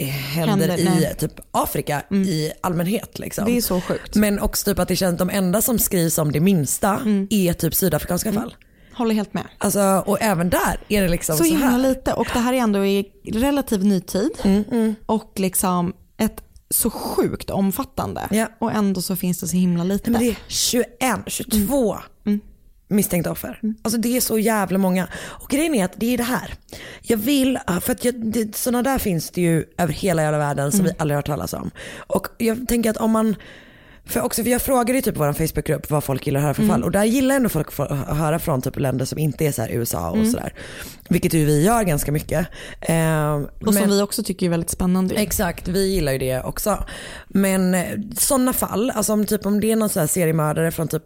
händer, 0.07 0.67
Händer, 0.67 0.79
i 0.79 0.83
nej. 0.83 1.15
typ 1.17 1.39
Afrika 1.51 2.01
i 2.11 2.51
allmänhet. 2.61 3.19
Liksom. 3.19 3.45
Det 3.45 3.57
är 3.57 3.61
så 3.61 3.81
sjukt. 3.81 4.15
Men 4.15 4.39
också 4.39 4.65
typ 4.65 4.79
att 4.79 4.87
det 4.87 4.95
känns 4.95 5.17
de 5.19 5.29
enda 5.29 5.61
som 5.61 5.79
skrivs 5.79 6.17
om 6.17 6.31
det 6.31 6.39
minsta 6.39 7.01
är 7.29 7.53
typ 7.53 7.75
sydafrikanska 7.75 8.33
fall. 8.33 8.55
Håller 8.93 9.15
helt 9.15 9.33
med. 9.33 9.47
Alltså, 9.57 10.03
och 10.05 10.21
även 10.21 10.49
där 10.49 10.79
är 10.87 11.01
det 11.01 11.07
liksom 11.07 11.37
så 11.37 11.43
så, 11.43 11.49
himla 11.49 11.67
här. 11.67 11.77
lite 11.77 12.13
och 12.13 12.27
det 12.33 12.39
här 12.39 12.53
är 12.53 12.57
ändå 12.57 12.85
i 12.85 13.11
relativ 13.25 13.85
nytid 13.85 14.29
Mm, 14.43 14.95
och 15.05 15.31
liksom 15.35 15.93
ett 16.17 16.43
så 16.69 16.89
sjukt 16.89 17.49
omfattande 17.49 18.47
och 18.59 18.71
ändå 18.71 19.01
så 19.01 19.15
finns 19.15 19.39
det 19.39 19.47
så 19.47 19.55
himla 19.55 19.83
lite. 19.83 20.11
Men 20.11 20.21
det 20.21 20.29
är 20.29 20.37
21, 20.47 20.87
22 21.27 21.97
misstänkta 22.87 23.31
offer. 23.31 23.59
Alltså 23.81 23.99
det 23.99 24.17
är 24.17 24.21
så 24.21 24.39
jävla 24.39 24.77
många. 24.77 25.07
Och 25.15 25.49
grejen 25.49 25.75
är 25.75 25.85
att 25.85 25.93
det 25.95 26.13
är 26.13 26.17
det 26.17 26.23
här. 26.23 26.53
Jag 27.01 27.17
vill, 27.17 27.59
för 27.81 27.91
att 27.91 28.05
jag, 28.05 28.25
det, 28.25 28.55
sådana 28.55 28.83
där 28.83 28.97
finns 28.97 29.29
det 29.31 29.41
ju 29.41 29.65
över 29.77 29.93
hela 29.93 30.21
jävla 30.21 30.37
världen 30.37 30.71
som 30.71 30.85
vi 30.85 30.91
aldrig 30.97 31.15
har 31.15 31.17
hört 31.17 31.25
talas 31.25 31.53
om. 31.53 31.71
Och 31.97 32.27
jag 32.37 32.67
tänker 32.67 32.89
att 32.89 32.97
om 32.97 33.11
man 33.11 33.35
för, 34.05 34.21
också, 34.21 34.43
för 34.43 34.49
jag 34.49 34.61
frågade 34.61 34.93
ju 34.93 35.01
typ 35.01 35.15
på 35.15 35.23
vår 35.25 35.33
Facebookgrupp 35.33 35.89
vad 35.89 36.03
folk 36.03 36.27
gillar 36.27 36.39
att 36.39 36.43
höra 36.43 36.53
för 36.53 36.63
Mm. 36.63 36.73
fall 36.73 36.83
och 36.83 36.91
där 36.91 37.03
gillar 37.03 37.35
ändå 37.35 37.49
folk 37.49 37.67
att 37.79 38.17
höra 38.17 38.39
från 38.39 38.61
typ 38.61 38.79
länder 38.79 39.05
som 39.05 39.17
inte 39.19 39.45
är 39.45 39.51
så 39.51 39.65
USA 39.67 40.09
och 40.09 40.17
Mm. 40.17 40.31
sådär. 40.31 40.53
Vilket 41.09 41.33
ju 41.33 41.45
vi 41.45 41.63
gör 41.63 41.83
ganska 41.83 42.11
mycket. 42.11 42.47
Eh, 42.81 43.35
Och 43.65 43.73
som 43.73 43.89
vi 43.89 44.01
också 44.01 44.23
tycker 44.23 44.45
är 44.45 44.49
väldigt 44.49 44.69
spännande. 44.69 45.15
Exakt, 45.15 45.67
vi 45.67 45.93
gillar 45.93 46.11
ju 46.11 46.17
det 46.17 46.41
också. 46.41 46.83
Men 47.27 47.75
sådana 48.17 48.53
fall, 48.53 48.91
alltså 48.95 49.13
om, 49.13 49.25
typ, 49.25 49.45
om 49.45 49.59
det 49.59 49.71
är 49.71 49.75
någon 49.75 49.89
så 49.89 49.99
här 49.99 50.07
seriemördare 50.07 50.71
från 50.71 50.87
typ 50.87 51.03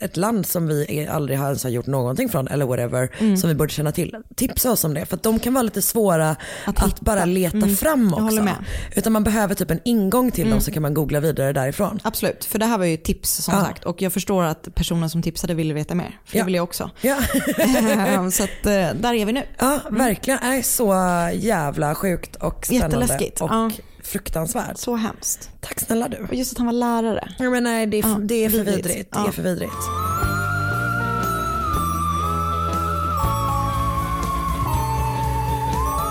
ett 0.00 0.16
land 0.16 0.46
som 0.46 0.66
vi 0.68 1.08
aldrig 1.10 1.38
har 1.38 1.46
ens 1.46 1.62
har 1.64 1.70
gjort 1.70 1.86
någonting 1.86 2.28
från 2.28 2.48
eller 2.48 2.66
whatever 2.66 3.10
Mm. 3.18 3.36
som 3.36 3.48
vi 3.48 3.54
borde 3.54 3.70
känna 3.72 3.92
till. 3.92 4.16
Tipsa 4.36 4.70
oss 4.72 4.84
om 4.84 4.94
det 4.94 5.06
för 5.06 5.16
att 5.16 5.22
de 5.22 5.38
kan 5.38 5.54
vara 5.54 5.62
lite 5.62 5.82
svåra 5.82 6.36
att, 6.64 7.00
bara 7.00 7.24
leta 7.24 7.56
Mm, 7.56 7.76
fram 7.76 8.00
jag 8.04 8.12
också. 8.12 8.22
håller 8.24 8.42
med. 8.42 8.54
Utan 8.96 9.12
man 9.12 9.24
behöver 9.24 9.54
typ 9.54 9.70
en 9.70 9.80
ingång 9.84 10.30
till 10.30 10.44
Mm. 10.44 10.50
dem 10.50 10.60
så 10.60 10.70
kan 10.72 10.82
man 10.82 10.94
googla 10.94 11.20
vidare 11.20 11.52
därifrån. 11.52 11.98
Absolut, 12.02 12.44
för 12.44 12.58
det 12.58 12.66
här 12.66 12.78
var 12.78 12.84
ju 12.84 12.96
tips 12.96 13.30
som 13.44 13.54
Ja. 13.54 13.64
sagt 13.64 13.84
och 13.84 14.02
jag 14.02 14.12
förstår 14.12 14.42
att 14.44 14.74
personen 14.74 15.10
som 15.10 15.22
tipsade 15.22 15.54
ville 15.54 15.74
veta 15.74 15.94
mer. 15.94 16.18
För 16.24 16.36
Ja. 16.36 16.42
det 16.42 16.46
vill 16.46 16.54
jag 16.54 16.64
också. 16.64 16.90
Ja. 17.00 17.16
så 18.32 18.44
att, 18.44 18.66
eh, 18.66 19.00
där 19.00 19.14
är 19.14 19.26
vi 19.26 19.32
nu. 19.32 19.39
Ja, 19.58 19.80
verkligen. 19.90 20.38
Det 20.42 20.46
är 20.46 20.62
så 20.62 20.94
jävla 21.38 21.94
sjukt 21.94 22.36
och 22.36 22.66
spännande. 22.66 22.96
Och 23.40 23.50
Ja. 23.50 23.70
fruktansvärt. 24.04 24.78
Så 24.78 24.96
hemskt. 24.96 25.50
Tack 25.60 25.80
snälla 25.80 26.08
du. 26.08 26.16
Och 26.28 26.34
just 26.34 26.52
att 26.52 26.58
han 26.58 26.66
var 26.66 26.72
lärare. 26.72 27.28
Ja, 27.38 27.50
men 27.50 27.64
nej, 27.64 27.86
det 27.86 27.98
är, 27.98 28.08
Ja, 28.08 28.16
det 28.20 28.44
är 28.44 28.50
för 28.50 28.58
vidrigt. 28.58 28.86
vidrigt. 28.86 29.12
Det 29.12 29.18
Ja. 29.18 29.28
är 29.28 29.32
för 29.32 29.42
vidrigt. 29.42 29.72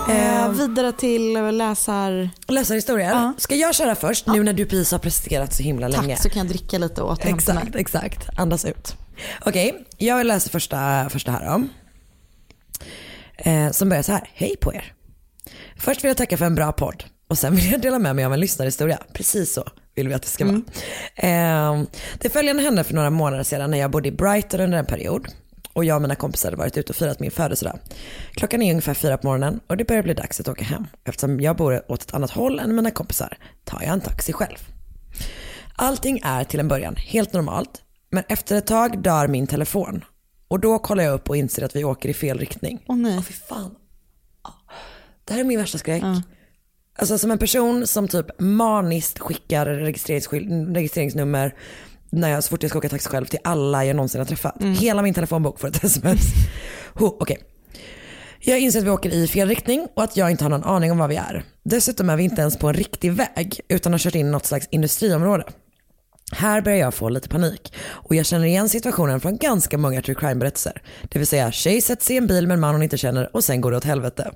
Eh, 0.08 0.48
vidare 0.50 0.92
till 0.92 1.32
läsar... 1.56 2.30
Läsarhistorier. 2.48 3.32
Ska 3.38 3.54
jag 3.54 3.74
köra 3.74 3.94
först 3.94 4.26
nu 4.26 4.42
när 4.42 4.52
du 4.52 4.66
precis 4.66 4.92
har 4.92 4.98
presterat 4.98 5.54
så 5.54 5.62
himla 5.62 5.90
Tack, 5.90 6.02
länge? 6.02 6.16
så 6.16 6.28
kan 6.30 6.38
jag 6.38 6.48
dricka 6.48 6.78
lite 6.78 7.02
och 7.02 7.10
återhämta 7.12 7.54
mig. 7.54 7.62
Exakt, 7.66 7.76
exakt. 7.76 8.38
Andas 8.38 8.64
ut. 8.64 8.94
Okej, 9.46 9.84
jag 9.98 10.26
läser 10.26 10.50
första, 10.50 11.08
första 11.10 11.32
här 11.32 11.46
då. 11.46 11.64
Eh, 13.40 13.70
som 13.70 13.88
börjar 13.88 14.02
så 14.02 14.12
här. 14.12 14.30
Hej 14.34 14.56
på 14.56 14.74
er. 14.74 14.92
Först 15.76 16.04
vill 16.04 16.08
jag 16.08 16.16
tacka 16.16 16.36
för 16.36 16.44
en 16.44 16.54
bra 16.54 16.72
podd 16.72 17.04
och 17.28 17.38
sen 17.38 17.54
vill 17.56 17.70
jag 17.70 17.80
dela 17.80 17.98
med 17.98 18.16
mig 18.16 18.24
av 18.24 18.32
en 18.32 18.40
lyssnarhistoria. 18.40 18.98
Precis 19.12 19.52
så 19.52 19.68
vill 19.94 20.08
vi 20.08 20.14
att 20.14 20.22
det 20.22 20.28
ska 20.28 20.44
vara. 20.44 20.62
Eh, 21.16 21.82
det 22.18 22.30
följande 22.30 22.62
hände 22.62 22.84
för 22.84 22.94
några 22.94 23.10
månader 23.10 23.44
sedan 23.44 23.70
när 23.70 23.78
jag 23.78 23.90
bodde 23.90 24.08
i 24.08 24.12
Brighton 24.12 24.60
under 24.60 24.78
en 24.78 24.86
period. 24.86 25.28
Och 25.72 25.84
jag 25.84 25.96
och 25.96 26.02
mina 26.02 26.14
kompisar 26.14 26.48
hade 26.48 26.56
varit 26.56 26.76
ute 26.76 26.92
och 26.92 26.96
firat 26.96 27.20
min 27.20 27.30
födelsedag. 27.30 27.78
Klockan 28.32 28.62
är 28.62 28.70
ungefär 28.70 28.94
fyra 28.94 29.18
på 29.18 29.26
morgonen 29.26 29.60
och 29.66 29.76
det 29.76 29.84
börjar 29.84 30.02
bli 30.02 30.14
dags 30.14 30.40
att 30.40 30.48
åka 30.48 30.64
hem. 30.64 30.86
Eftersom 31.04 31.40
jag 31.40 31.56
bor 31.56 31.92
åt 31.92 32.02
ett 32.02 32.14
annat 32.14 32.30
håll 32.30 32.58
än 32.58 32.74
mina 32.74 32.90
kompisar 32.90 33.38
tar 33.64 33.82
jag 33.82 33.92
en 33.92 34.00
taxi 34.00 34.32
själv. 34.32 34.58
Allting 35.76 36.20
är 36.24 36.44
till 36.44 36.60
en 36.60 36.68
början 36.68 36.96
helt 36.96 37.32
normalt, 37.32 37.82
men 38.10 38.24
efter 38.28 38.56
ett 38.56 38.66
tag 38.66 39.02
dör 39.02 39.28
min 39.28 39.46
telefon. 39.46 40.04
Och 40.50 40.60
då 40.60 40.78
kollar 40.78 41.04
jag 41.04 41.14
upp 41.14 41.28
och 41.28 41.36
inser 41.36 41.64
att 41.64 41.76
vi 41.76 41.84
åker 41.84 42.08
i 42.08 42.14
fel 42.14 42.38
riktning. 42.38 42.82
Åh 42.86 42.96
nej. 42.96 43.22
fy 43.22 43.32
fan. 43.34 43.74
Det 45.24 45.32
här 45.32 45.40
är 45.40 45.44
min 45.44 45.58
värsta 45.58 45.78
skräck. 45.78 46.02
Alltså 46.98 47.18
som 47.18 47.30
en 47.30 47.38
person 47.38 47.86
som 47.86 48.08
typ 48.08 48.40
maniskt 48.40 49.18
skickar 49.18 49.66
registreringsnummer 49.66 51.54
när 52.10 52.28
jag, 52.30 52.44
så 52.44 52.50
fort 52.50 52.62
jag 52.62 52.70
ska 52.70 52.78
åka 52.78 52.88
taxi 52.88 53.08
själv 53.08 53.26
till 53.26 53.38
alla 53.44 53.84
jag 53.84 53.96
någonsin 53.96 54.20
har 54.20 54.26
träffat. 54.26 54.62
Hela 54.62 55.02
min 55.02 55.14
telefonbok 55.14 55.60
får 55.60 55.68
ett 55.68 55.84
sms. 55.84 56.22
Ho, 56.94 57.06
Okej. 57.06 57.38
Jag 58.40 58.60
inser 58.60 58.78
att 58.78 58.86
vi 58.86 58.90
åker 58.90 59.10
i 59.10 59.26
fel 59.26 59.48
riktning 59.48 59.86
och 59.96 60.02
att 60.02 60.16
jag 60.16 60.30
inte 60.30 60.44
har 60.44 60.50
någon 60.50 60.64
aning 60.64 60.92
om 60.92 60.98
var 60.98 61.08
vi 61.08 61.16
är. 61.16 61.44
Dessutom 61.62 62.10
är 62.10 62.16
vi 62.16 62.22
inte 62.22 62.40
ens 62.40 62.56
på 62.56 62.68
en 62.68 62.74
riktig 62.74 63.12
väg 63.12 63.60
utan 63.68 63.92
har 63.92 63.98
kört 63.98 64.14
in 64.14 64.26
i 64.26 64.30
något 64.30 64.46
slags 64.46 64.68
industriområde. 64.70 65.44
Här 66.32 66.60
börjar 66.60 66.78
jag 66.78 66.94
få 66.94 67.08
lite 67.08 67.28
panik 67.28 67.74
och 67.88 68.14
jag 68.14 68.26
känner 68.26 68.46
igen 68.46 68.68
situationen 68.68 69.20
från 69.20 69.36
ganska 69.36 69.78
många 69.78 70.02
true 70.02 70.14
crime-berättelser. 70.14 70.82
Det 71.02 71.18
vill 71.18 71.26
säga 71.26 71.52
tjej 71.52 71.80
sätter 71.80 72.04
sig 72.04 72.14
i 72.14 72.18
en 72.18 72.26
bil 72.26 72.46
med 72.46 72.54
en 72.54 72.60
man 72.60 72.74
hon 72.74 72.82
inte 72.82 72.96
känner 72.96 73.36
och 73.36 73.44
sen 73.44 73.60
går 73.60 73.70
det 73.70 73.76
åt 73.76 73.84
helvete. 73.84 74.30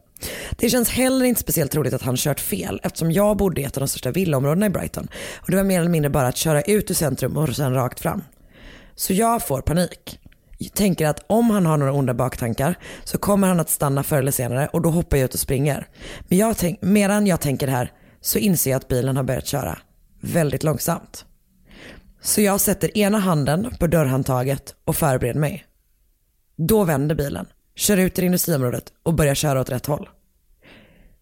Det 0.50 0.70
känns 0.70 0.90
heller 0.90 1.24
inte 1.24 1.40
speciellt 1.40 1.72
troligt 1.72 1.94
att 1.94 2.02
han 2.02 2.16
kört 2.16 2.40
fel 2.40 2.80
eftersom 2.82 3.12
jag 3.12 3.36
bodde 3.36 3.60
i 3.60 3.64
ett 3.64 3.76
av 3.76 3.80
de 3.80 3.88
största 3.88 4.10
villaområdena 4.10 4.66
i 4.66 4.70
Brighton 4.70 5.08
och 5.36 5.50
det 5.50 5.56
var 5.56 5.64
mer 5.64 5.80
eller 5.80 5.90
mindre 5.90 6.10
bara 6.10 6.28
att 6.28 6.36
köra 6.36 6.62
ut 6.62 6.90
ur 6.90 6.94
centrum 6.94 7.36
och 7.36 7.56
sen 7.56 7.74
rakt 7.74 8.00
fram. 8.00 8.22
Så 8.94 9.12
jag 9.12 9.46
får 9.46 9.60
panik. 9.60 10.18
Jag 10.58 10.72
tänker 10.72 11.06
att 11.06 11.24
om 11.26 11.50
han 11.50 11.66
har 11.66 11.76
några 11.76 11.92
onda 11.92 12.14
baktankar 12.14 12.78
så 13.04 13.18
kommer 13.18 13.48
han 13.48 13.60
att 13.60 13.70
stanna 13.70 14.02
förr 14.02 14.18
eller 14.18 14.32
senare 14.32 14.68
och 14.72 14.82
då 14.82 14.90
hoppar 14.90 15.16
jag 15.16 15.24
ut 15.24 15.34
och 15.34 15.40
springer. 15.40 15.88
Men 16.28 16.38
jag 16.38 16.56
tänk, 16.56 16.82
medan 16.82 17.26
jag 17.26 17.40
tänker 17.40 17.66
det 17.66 17.72
här 17.72 17.92
så 18.20 18.38
inser 18.38 18.70
jag 18.70 18.78
att 18.78 18.88
bilen 18.88 19.16
har 19.16 19.24
börjat 19.24 19.46
köra 19.46 19.78
väldigt 20.20 20.62
långsamt. 20.62 21.24
Så 22.24 22.40
jag 22.40 22.60
sätter 22.60 22.98
ena 22.98 23.18
handen 23.18 23.70
på 23.80 23.86
dörrhandtaget 23.86 24.74
och 24.84 24.96
förbereder 24.96 25.40
mig. 25.40 25.64
Då 26.56 26.84
vänder 26.84 27.14
bilen, 27.14 27.46
kör 27.76 27.96
ut 27.96 28.18
i 28.18 28.24
industriområdet 28.24 28.84
och 29.02 29.14
börjar 29.14 29.34
köra 29.34 29.60
åt 29.60 29.70
rätt 29.70 29.86
håll. 29.86 30.08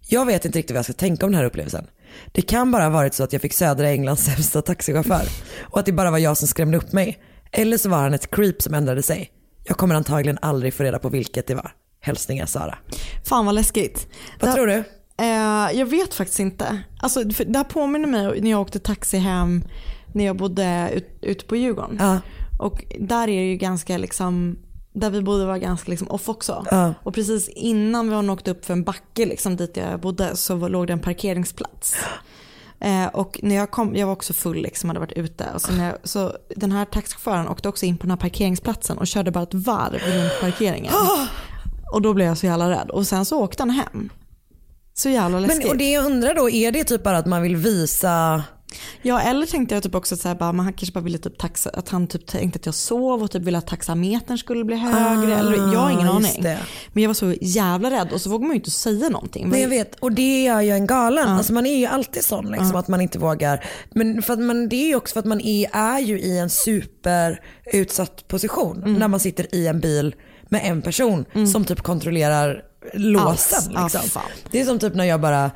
Jag 0.09 0.27
vet 0.27 0.45
inte 0.45 0.59
riktigt 0.59 0.75
vad 0.75 0.79
jag 0.79 0.85
ska 0.85 0.93
tänka 0.93 1.27
om 1.27 1.33
den 1.33 1.39
här 1.39 1.47
upplevelsen. 1.47 1.87
Det 2.33 2.43
kan 2.43 2.71
bara 2.71 2.83
ha 2.83 2.91
varit 2.91 3.15
så 3.15 3.25
att 3.25 3.33
jag 3.33 3.43
fick 3.43 3.53
södra 3.53 3.89
Englands 3.91 4.25
sämsta 4.35 4.63
taxichaufför 4.63 5.23
och 5.61 5.79
att 5.79 5.87
det 5.87 5.93
bara 5.93 6.11
var 6.11 6.19
jag 6.19 6.37
som 6.37 6.49
skrämde 6.49 6.77
upp 6.79 6.93
mig. 6.93 7.19
Eller 7.53 7.79
så 7.79 7.89
var 7.89 7.99
han 7.99 8.15
ett 8.15 8.31
creep 8.31 8.63
som 8.63 8.75
ändrade 8.75 9.03
sig. 9.03 9.31
Jag 9.65 9.77
kommer 9.77 9.95
antagligen 9.95 10.39
aldrig 10.43 10.75
få 10.75 10.83
reda 10.83 10.99
på 10.99 11.09
vilket 11.09 11.47
det 11.47 11.55
var. 11.55 11.73
Hälsningar 12.01 12.47
Sara. 12.47 12.79
Fan 13.25 13.47
vad 13.47 13.55
läskigt. 13.55 14.07
Vad 14.41 14.51
Det- 14.51 14.55
tror 14.55 14.67
du? 14.67 14.85
Eh, 15.21 15.79
jag 15.79 15.87
vet 15.87 16.15
faktiskt 16.15 16.41
inte. 16.41 16.83
Alltså, 17.01 17.25
det 17.25 17.59
här 17.59 17.65
påminner 17.65 18.09
mig 18.09 18.41
när 18.41 18.51
jag 18.51 18.61
åkte 18.61 18.79
taxi 18.79 19.17
hem 19.19 19.65
när 20.15 20.25
jag 20.25 20.37
bodde 20.37 20.91
ut, 20.95 21.19
ute 21.21 21.45
på 21.45 21.57
Djurgården. 21.57 21.97
Ja. 22.01 22.19
Och 22.59 22.85
där 23.01 23.23
är 23.23 23.27
det 23.27 23.51
ju 23.51 23.57
ganska 23.57 23.99
liksom, 23.99 24.59
där 24.93 25.11
vi 25.11 25.23
bodde 25.23 25.45
var 25.45 25.59
ganska 25.59 25.91
liksom 25.91 26.11
off 26.11 26.29
också. 26.29 26.67
Ja. 26.71 26.95
Och 27.03 27.15
precis 27.15 27.49
innan 27.49 28.11
vi 28.11 28.31
åkte 28.31 28.51
upp 28.51 28.65
för 28.65 28.73
en 28.73 28.85
backe 28.85 29.27
liksom 29.27 29.57
dit 29.57 29.77
jag 29.77 30.01
bodde 30.01 30.37
så 30.37 30.55
var, 30.55 30.69
låg 30.69 30.87
det 30.87 30.93
en 30.93 31.01
parkeringsplats. 31.01 31.97
Eh, 32.81 33.07
och 33.07 33.41
när 33.43 33.55
jag 33.55 33.71
kom, 33.71 33.97
jag 33.97 34.07
var 34.07 34.13
också 34.13 34.33
full 34.33 34.63
liksom, 34.63 34.91
hade 34.91 35.01
varit 35.01 35.13
ute. 35.13 35.47
Och 35.55 35.61
så, 35.61 35.73
jag, 35.73 35.95
så 36.05 36.33
den 36.57 36.73
här 36.73 36.85
taxichauffören 36.85 37.49
åkte 37.49 37.69
också 37.69 37.87
in 37.87 37.97
på 37.97 38.03
den 38.03 38.11
här 38.11 38.17
parkeringsplatsen 38.17 38.99
och 38.99 39.07
körde 39.07 39.31
bara 39.31 39.43
ett 39.43 39.55
varv 39.55 40.01
runt 40.07 40.41
parkeringen. 40.41 40.93
Och 41.93 42.03
då 42.03 42.15
blev 42.15 42.27
jag 42.27 42.39
så 42.39 42.47
jävla 42.47 42.71
rädd. 42.71 42.91
Och 42.91 43.07
sen 43.07 43.25
så 43.25 43.43
åkte 43.43 43.63
han 43.63 43.71
hem. 43.71 44.09
Så 44.95 45.09
jävla 45.09 45.41
läskigt. 45.41 45.63
Men, 45.63 45.71
och 45.71 45.77
det 45.77 45.91
jag 45.91 46.05
undrar 46.05 46.35
då, 46.35 46.51
är 46.51 46.73
det 46.73 46.85
typ 46.85 47.03
bara 47.03 47.19
att 47.19 47.27
man 47.27 47.43
vill 47.43 47.57
visa 47.57 48.43
Ja 49.03 49.21
eller 49.21 49.47
tänkte 49.47 49.75
jag 49.75 49.83
typ 49.83 49.95
också 49.95 50.15
att 50.15 50.21
så 50.21 50.29
här, 50.29 50.35
bara, 50.35 50.53
man 50.53 50.73
kanske 50.73 50.93
bara 50.93 51.01
ville 51.05 51.19
typ 51.19 51.39
taxa, 51.39 51.71
att 51.71 51.89
han 51.89 52.07
typ 52.07 52.27
tänkte 52.27 52.57
att 52.59 52.67
jag 52.67 52.75
sov 52.75 53.23
och 53.23 53.31
typ 53.31 53.43
ville 53.43 53.59
att 53.59 53.67
taxametern 53.67 54.39
skulle 54.39 54.65
bli 54.65 54.77
högre. 54.77 55.37
Ah, 55.37 55.39
eller, 55.41 55.73
jag 55.73 55.81
har 55.81 55.91
ingen 55.91 56.07
just 56.07 56.31
aning. 56.31 56.43
det. 56.43 56.59
Men 56.93 57.03
jag 57.03 57.09
var 57.09 57.15
så 57.15 57.35
jävla 57.41 57.91
rädd 57.91 58.13
och 58.13 58.21
så 58.21 58.31
vågar 58.31 58.47
man 58.47 58.51
ju 58.55 58.59
inte 58.61 58.71
säga 58.71 59.09
någonting. 59.09 59.49
Nej 59.49 59.63
jag 59.63 59.69
vet 59.69 59.95
och 60.01 60.13
det 60.13 60.47
är 60.47 60.61
ju 60.61 60.71
en 60.71 60.87
galen. 60.87 61.29
Ja. 61.29 61.37
Alltså 61.37 61.53
man 61.53 61.67
är 61.67 61.77
ju 61.79 61.87
alltid 61.87 62.25
sån 62.25 62.47
liksom, 62.47 62.71
Ja. 62.73 62.79
att 62.79 62.89
man 62.89 63.01
inte 63.01 63.19
vågar. 63.19 63.65
Men, 63.95 64.23
för 64.23 64.33
att 64.33 64.39
man, 64.41 64.69
det 64.69 64.77
är 64.77 64.87
ju 64.89 64.95
också 64.97 65.13
för 65.13 65.21
att 65.21 65.27
man 65.27 65.41
är, 65.41 65.69
är 65.73 65.99
ju 65.99 66.21
i 66.21 66.39
en 66.39 66.51
superutsatt 66.51 68.29
position 68.29 68.77
Mm. 68.83 68.95
när 68.95 69.09
man 69.09 69.21
sitter 69.21 69.55
i 69.55 69.67
en 69.67 69.81
bil 69.81 70.15
med 70.49 70.61
en 70.65 70.83
person 70.83 71.25
som 71.53 71.65
typ 71.65 71.81
kontrollerar 71.83 72.63
låsen. 72.95 73.73
Liksom. 73.83 74.01
fan. 74.01 74.23
det 74.51 74.61
är 74.61 74.65
som 74.65 74.79
typ 74.79 74.95
när 74.95 75.05
jag 75.05 75.21
bara 75.21 75.51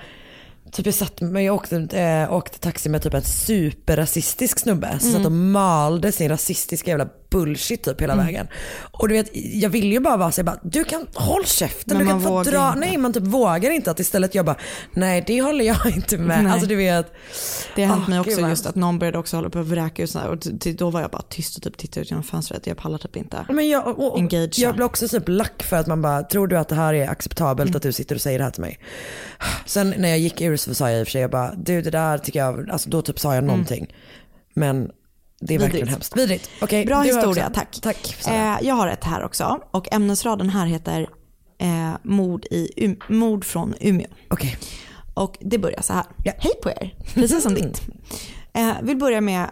Typ 0.77 0.87
jag, 0.87 0.95
satt, 0.95 1.21
men 1.21 1.45
jag 1.45 1.55
åkte, 1.55 1.77
eh, 1.77 2.33
åkte 2.33 2.59
taxi 2.59 2.89
med 2.89 3.03
typ 3.03 3.15
en 3.15 3.23
superrasistisk 3.23 4.59
snubbe 4.59 4.99
som 5.01 5.09
Mm. 5.09 5.19
satt 5.21 5.27
och 5.27 5.33
malde 5.33 6.13
sin 6.13 6.29
rasistiska 6.29 6.91
jävla 6.91 7.09
bullshit 7.39 7.83
typ 7.83 8.01
hela 8.01 8.13
Mm. 8.13 8.27
vägen. 8.27 8.47
Och 8.91 9.09
du 9.09 9.15
vet, 9.15 9.31
jag 9.33 9.71
ville 9.71 9.87
ju 9.95 10.01
bara 10.01 10.17
vara 10.17 10.33
så 10.33 10.39
jag 10.39 10.47
bara, 10.47 10.59
du 10.63 10.85
kan 10.85 11.07
håll 11.15 11.45
käften, 11.47 11.97
Men 11.99 12.07
du 12.07 12.13
kan 12.13 12.23
få 12.23 12.43
dra. 12.43 12.69
inte. 12.69 12.79
Nej 12.81 12.97
man 12.97 13.13
typ 13.13 13.23
vågar 13.23 13.71
inte 13.71 13.91
att 13.91 14.01
istället 14.01 14.35
jag 14.35 14.45
bara, 14.47 14.57
nej 14.95 15.25
det 15.27 15.43
håller 15.43 15.65
jag 15.65 15.87
inte 15.97 16.19
med. 16.19 16.45
Nej. 16.45 16.53
Alltså 16.53 16.69
du 16.69 16.77
vet. 16.77 17.13
Det 17.77 17.85
har 17.85 17.95
hänt 17.97 18.05
Ah, 18.07 18.11
mig 18.11 18.19
gud, 18.19 18.27
också 18.29 18.41
vad 18.41 18.51
just 18.51 18.67
att 18.67 18.75
någon 18.75 18.99
började 18.99 19.19
också 19.19 19.37
hålla 19.37 19.51
på 19.51 19.59
att 19.59 19.67
vräka 19.67 20.03
ut 20.03 20.15
och 20.15 20.39
då 20.77 20.91
var 20.91 21.01
jag 21.01 21.11
bara 21.11 21.23
tyst 21.23 21.57
och 21.57 21.63
typ 21.63 21.77
tittade 21.77 22.01
ut 22.01 22.11
genom 22.11 22.25
fönstret. 22.25 22.67
Jag 22.67 22.77
pallar 22.77 22.99
typ 22.99 23.17
inte. 23.17 23.47
Men 23.49 23.69
jag, 23.69 23.87
och, 23.87 24.15
och, 24.15 24.33
jag 24.57 24.75
blir 24.75 24.85
också 24.85 25.09
typ 25.09 25.25
lack 25.29 25.63
för 25.63 25.77
att 25.77 25.87
man 25.87 26.03
bara, 26.03 26.23
tror 26.23 26.47
du 26.47 26.59
att 26.59 26.69
det 26.69 26.75
här 26.75 26.95
är 26.95 27.09
acceptabelt 27.09 27.69
Mm. 27.69 27.77
att 27.77 27.83
du 27.83 27.93
sitter 27.93 28.15
och 28.15 28.21
säger 28.21 28.39
det 28.39 28.45
här 28.45 28.51
till 28.51 28.61
mig? 28.61 28.79
Sen 29.67 29.95
när 29.99 30.09
jag 30.09 30.19
gick 30.19 30.41
ur 30.41 30.57
så 30.57 30.75
sa 30.75 30.91
jag 30.91 31.01
i 31.01 31.03
och 31.03 31.07
för 31.07 31.13
sig, 31.13 31.21
jag 31.21 31.31
bara, 31.31 31.55
du 31.55 31.83
det 31.83 31.91
där 31.91 32.19
tycker 32.19 32.39
jag, 32.39 32.71
alltså 32.71 32.91
då 32.91 33.03
typ 33.03 33.19
sa 33.19 33.35
jag 33.35 33.45
någonting. 33.45 33.95
Men 34.55 34.91
det 35.41 35.55
är 35.55 35.59
verkligen. 35.59 35.73
Vidrigt. 35.73 35.91
hemskt. 35.91 36.17
Vidrigt. 36.17 36.51
Okej, 36.61 36.87
Bra 36.87 37.01
historia, 37.03 37.47
också. 37.47 37.61
tack. 37.61 37.79
Tack. 37.83 38.27
Eh, 38.29 38.57
jag 38.63 38.75
har 38.75 38.89
ett 38.89 39.05
här 39.05 39.25
också 39.25 39.61
och 39.71 39.93
ämnesraden 39.93 40.51
här 40.51 40.67
heter 40.67 41.09
eh, 41.59 41.93
mord, 42.03 42.45
i, 42.45 42.85
um, 42.87 42.97
mord 43.09 43.45
från 43.45 43.75
Umeå. 43.81 44.07
Okej. 44.31 44.57
Och 45.15 45.37
det 45.41 45.59
börjar 45.59 45.83
så 45.83 45.93
här. 45.93 46.05
Hej 46.25 46.53
på 46.63 46.71
er, 46.71 46.95
precis 47.15 47.43
som 47.43 47.55
ditt. 47.55 47.83
Eh, 48.55 48.73
vill 48.83 48.97
börja 48.97 49.21
med 49.21 49.51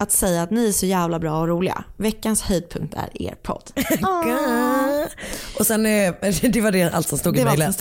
att 0.00 0.12
säga 0.12 0.42
att 0.42 0.50
ni 0.50 0.68
är 0.68 0.72
så 0.72 0.86
jävla 0.86 1.18
bra 1.18 1.40
och 1.40 1.48
roliga. 1.48 1.84
Veckans 1.96 2.42
höjdpunkt 2.42 2.94
är 2.94 3.22
er 3.22 3.34
podd. 3.42 3.70
Och 5.58 5.66
sen, 5.66 5.86
eh, 5.86 6.14
det 6.42 6.60
var 6.60 6.70
det 6.72 6.82
allt 6.94 7.08
som 7.08 7.18
stod 7.18 7.36
i 7.36 7.38
Det 7.38 7.44
mejlet. 7.44 7.80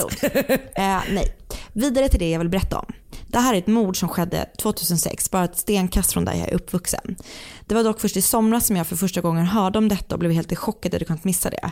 Eh, 0.75 0.99
nej. 1.11 1.35
Vidare 1.73 2.09
till 2.09 2.19
det 2.19 2.29
jag 2.29 2.39
vill 2.39 2.49
berätta 2.49 2.77
om. 2.77 2.93
Det 3.27 3.39
här 3.39 3.53
är 3.53 3.57
ett 3.57 3.67
mord 3.67 3.99
som 3.99 4.09
skedde 4.09 4.49
2006, 4.57 5.31
bara 5.31 5.43
ett 5.43 5.57
stenkast 5.57 6.13
från 6.13 6.25
där 6.25 6.33
jag 6.33 6.49
är 6.49 6.53
uppvuxen. 6.53 7.15
Det 7.65 7.75
var 7.75 7.83
dock 7.83 7.99
först 8.01 8.17
i 8.17 8.21
somras 8.21 8.67
som 8.67 8.75
jag 8.75 8.87
för 8.87 8.95
första 8.95 9.21
gången 9.21 9.45
hörde 9.45 9.77
om 9.79 9.87
detta 9.89 10.15
och 10.15 10.19
blev 10.19 10.31
helt 10.31 10.51
i 10.51 10.55
chock 10.55 10.85
att 10.85 10.93
jag 10.93 11.07
kunnat 11.07 11.23
missa 11.23 11.49
det. 11.49 11.71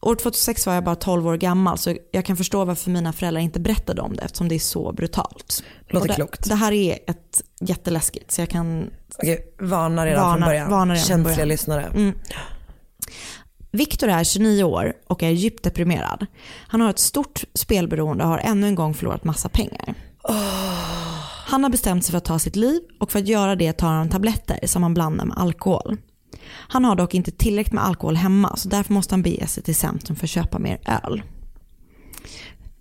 År 0.00 0.14
2006 0.14 0.66
var 0.66 0.74
jag 0.74 0.84
bara 0.84 0.94
12 0.94 1.26
år 1.26 1.36
gammal 1.36 1.78
så 1.78 1.96
jag 2.10 2.24
kan 2.24 2.36
förstå 2.36 2.64
varför 2.64 2.90
mina 2.90 3.12
föräldrar 3.12 3.40
inte 3.40 3.60
berättade 3.60 4.02
om 4.02 4.16
det 4.16 4.22
eftersom 4.22 4.48
det 4.48 4.54
är 4.54 4.58
så 4.58 4.92
brutalt. 4.92 5.62
Låter 5.88 6.08
det, 6.08 6.14
klokt. 6.14 6.48
Det 6.48 6.54
här 6.54 6.72
är 6.72 6.92
ett 7.06 7.42
jätteläskigt 7.60 8.30
så 8.32 8.40
jag 8.40 8.48
kan 8.48 8.90
Okej, 9.18 9.54
varnar 9.60 10.06
redan 10.06 10.22
från 10.22 10.30
Varnar- 10.30 10.46
början. 10.46 10.70
varnar 10.70 10.94
redan 10.94 11.06
från 11.06 11.16
Känsliga 11.16 11.34
början. 11.36 11.48
lyssnare. 11.48 11.82
Mm. 11.84 12.14
Viktor 13.70 14.08
är 14.08 14.24
29 14.24 14.64
år 14.64 14.92
och 15.06 15.22
är 15.22 15.30
djupt 15.30 15.62
deprimerad. 15.64 16.26
Han 16.68 16.80
har 16.80 16.90
ett 16.90 16.98
stort 16.98 17.44
spelberoende 17.54 18.24
och 18.24 18.30
har 18.30 18.38
ännu 18.38 18.66
en 18.66 18.74
gång 18.74 18.94
förlorat 18.94 19.24
massa 19.24 19.48
pengar. 19.48 19.94
Han 21.46 21.62
har 21.64 21.70
bestämt 21.70 22.04
sig 22.04 22.10
för 22.10 22.18
att 22.18 22.24
ta 22.24 22.38
sitt 22.38 22.56
liv 22.56 22.80
och 23.00 23.12
för 23.12 23.18
att 23.18 23.28
göra 23.28 23.56
det 23.56 23.72
tar 23.72 23.88
han 23.88 24.08
tabletter 24.08 24.66
som 24.66 24.82
han 24.82 24.94
blandar 24.94 25.24
med 25.24 25.38
alkohol. 25.38 25.96
Han 26.46 26.84
har 26.84 26.96
dock 26.96 27.14
inte 27.14 27.30
tillräckligt 27.30 27.72
med 27.72 27.84
alkohol 27.84 28.16
hemma 28.16 28.56
så 28.56 28.68
därför 28.68 28.92
måste 28.92 29.14
han 29.14 29.22
bege 29.22 29.46
sig 29.46 29.62
till 29.62 29.74
centrum 29.74 30.16
för 30.16 30.26
att 30.26 30.30
köpa 30.30 30.58
mer 30.58 30.80
öl. 31.04 31.22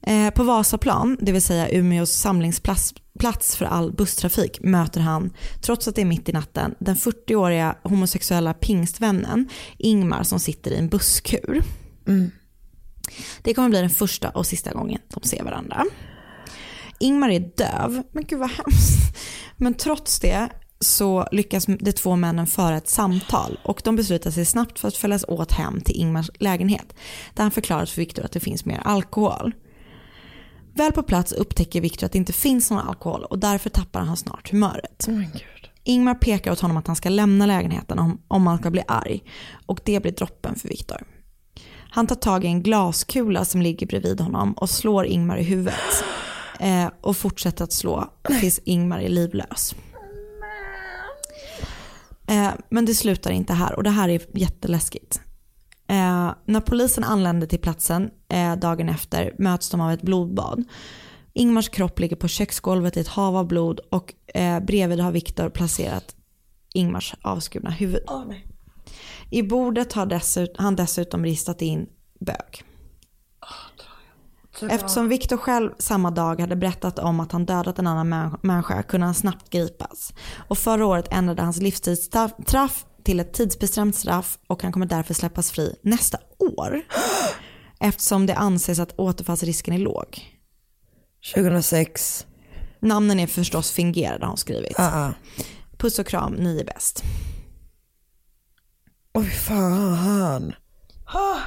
Eh, 0.02 0.30
På 0.30 0.44
Vasaplan, 0.44 1.18
det 1.22 1.32
vill 1.32 1.42
säga 1.42 1.70
Umeås 1.70 2.12
samlingsplats 2.12 2.94
plats 3.20 3.56
för 3.56 3.66
all 3.66 3.92
busstrafik, 3.92 4.60
möter 4.62 5.02
han, 5.02 5.34
trots 5.62 5.88
att 5.88 5.96
det 5.96 6.02
är 6.02 6.06
mitt 6.06 6.30
i 6.30 6.32
natten, 6.32 6.76
den 6.80 6.96
40-åriga 6.96 7.76
homosexuella 7.84 8.54
pingstvännen 8.54 9.50
Ingmar 9.78 10.24
som 10.24 10.40
sitter 10.40 10.72
i 10.72 10.78
en 10.78 10.90
busskur. 10.90 11.64
Det 13.42 13.54
kommer 13.54 13.70
bli 13.70 13.80
den 13.80 13.90
första 13.90 14.30
och 14.30 14.46
sista 14.46 14.74
gången 14.74 15.00
de 15.14 15.28
ser 15.28 15.44
varandra. 15.44 15.86
Ingmar 17.02 17.30
är 17.30 17.40
döv, 17.40 18.04
men 18.12 18.26
gud 18.26 18.40
vad 18.40 18.50
hemskt. 18.50 19.18
Men 19.58 19.74
trots 19.74 20.20
det 20.20 20.50
så 20.80 21.28
lyckas 21.32 21.66
de 21.66 21.92
två 21.92 22.16
männen 22.16 22.48
föra 22.48 22.78
ett 22.78 22.90
samtal 22.90 23.60
och 23.64 23.82
de 23.84 23.96
beslutar 23.96 24.32
sig 24.32 24.46
snabbt 24.46 24.80
för 24.80 24.88
att 24.88 24.98
följas 24.98 25.26
åt 25.28 25.52
hem 25.52 25.82
till 25.82 25.96
Ingmars 25.96 26.30
lägenhet 26.40 26.94
där 27.34 27.44
han 27.44 27.52
förklarar 27.52 27.86
för 27.86 28.02
Viktor 28.02 28.26
att 28.26 28.32
det 28.32 28.40
finns 28.40 28.66
mer 28.66 28.82
alkohol. 28.86 29.54
Väl 30.74 30.92
på 30.92 31.04
plats 31.04 31.32
upptäcker 31.32 31.82
Viktor 31.82 32.06
att 32.06 32.12
det 32.12 32.18
inte 32.18 32.34
finns 32.34 32.72
någon 32.72 32.88
alkohol 32.88 33.24
och 33.24 33.40
därför 33.40 33.70
tappar 33.70 34.00
han 34.00 34.18
snart 34.18 34.52
humöret. 34.52 35.08
Ingmar 35.84 36.16
pekar 36.16 36.52
åt 36.52 36.60
honom 36.60 36.78
att 36.78 36.88
han 36.88 36.96
ska 36.96 37.10
lämna 37.10 37.46
lägenheten 37.46 38.00
om, 38.00 38.22
om 38.28 38.48
han 38.48 38.58
ska 38.58 38.72
bli 38.72 38.84
arg 38.88 39.24
och 39.66 39.80
det 39.86 40.02
blir 40.02 40.12
droppen 40.12 40.56
för 40.56 40.68
Viktor. 40.68 41.04
Han 41.92 42.08
tar 42.08 42.16
tag 42.16 42.46
i 42.46 42.48
en 42.48 42.64
glaskula 42.64 43.46
som 43.46 43.62
ligger 43.62 43.88
bredvid 43.88 44.22
honom 44.22 44.54
och 44.54 44.70
slår 44.70 45.06
Ingmar 45.06 45.38
i 45.38 45.44
huvudet 45.44 46.04
eh, 46.62 46.88
och 47.02 47.18
fortsätter 47.18 47.64
att 47.64 47.74
slå 47.74 48.14
tills 48.40 48.60
Ingmar 48.64 49.00
är 49.00 49.10
livlös. 49.10 49.76
Eh, 52.28 52.50
men 52.70 52.86
det 52.86 52.96
slutar 52.96 53.32
inte 53.32 53.54
här 53.54 53.76
och 53.76 53.84
det 53.84 53.90
här 53.90 54.10
är 54.10 54.22
jätteläskigt. 54.34 55.22
Eh, 55.88 56.34
när 56.46 56.62
polisen 56.62 57.04
anländer 57.04 57.48
till 57.48 57.60
platsen 57.60 58.10
eh, 58.30 58.56
dagen 58.56 58.90
efter 58.90 59.36
möts 59.38 59.70
de 59.70 59.82
av 59.82 59.92
ett 59.92 60.02
blodbad. 60.02 60.64
Ingmars 61.34 61.70
kropp 61.70 62.00
ligger 62.00 62.16
på 62.16 62.28
köksgolvet 62.28 62.98
i 62.98 63.00
ett 63.00 63.08
hav 63.08 63.38
av 63.38 63.48
blod 63.48 63.80
och 63.92 64.14
eh, 64.36 64.60
bredvid 64.60 65.00
har 65.00 65.12
Viktor 65.12 65.50
placerat 65.50 66.16
Ingmars 66.74 67.16
avskurna 67.22 67.70
huvud. 67.70 68.04
I 69.30 69.44
bordet 69.44 69.94
har 69.94 70.06
dessut- 70.06 70.56
han 70.58 70.76
dessutom 70.76 71.26
ristat 71.26 71.62
in 71.62 71.90
bög. 72.20 72.64
Eftersom 74.70 75.10
Viktor 75.10 75.38
själv 75.38 75.72
samma 75.80 76.12
dag 76.12 76.40
hade 76.40 76.56
berättat 76.56 77.00
om 77.00 77.20
att 77.20 77.32
han 77.32 77.46
dödat 77.46 77.80
en 77.80 77.88
annan 77.88 78.14
män- 78.14 78.40
människa 78.42 78.84
kunde 78.84 79.06
han 79.06 79.16
snabbt 79.16 79.50
gripas. 79.50 80.14
Och 80.48 80.58
förra 80.58 80.86
året 80.86 81.08
ändrade 81.12 81.42
hans 81.42 81.58
livstidsstraff 81.58 82.86
till 83.04 83.20
ett 83.20 83.34
tidsbestämt 83.34 83.96
straff 83.96 84.38
och 84.48 84.64
han 84.64 84.72
kommer 84.72 84.86
därför 84.86 85.14
släppas 85.14 85.52
fri 85.52 85.76
nästa 85.82 86.18
år. 86.58 86.82
Eftersom 87.80 88.26
det 88.26 88.36
anses 88.36 88.80
att 88.80 89.00
återfallsrisken 89.00 89.74
är 89.74 89.78
låg. 89.80 90.38
2006. 91.34 92.26
Namnen 92.80 93.20
är 93.20 93.28
förstås 93.28 93.72
fingerade 93.72 94.26
har 94.26 94.28
hon 94.28 94.38
skrivit. 94.38 94.80
Ah, 94.80 95.06
ah. 95.08 95.14
Puss 95.78 96.00
och 96.00 96.08
kram, 96.08 96.34
ni 96.34 96.60
är 96.60 96.66
bäst. 96.66 97.04
Oj 99.14 99.30
fan. 99.30 100.54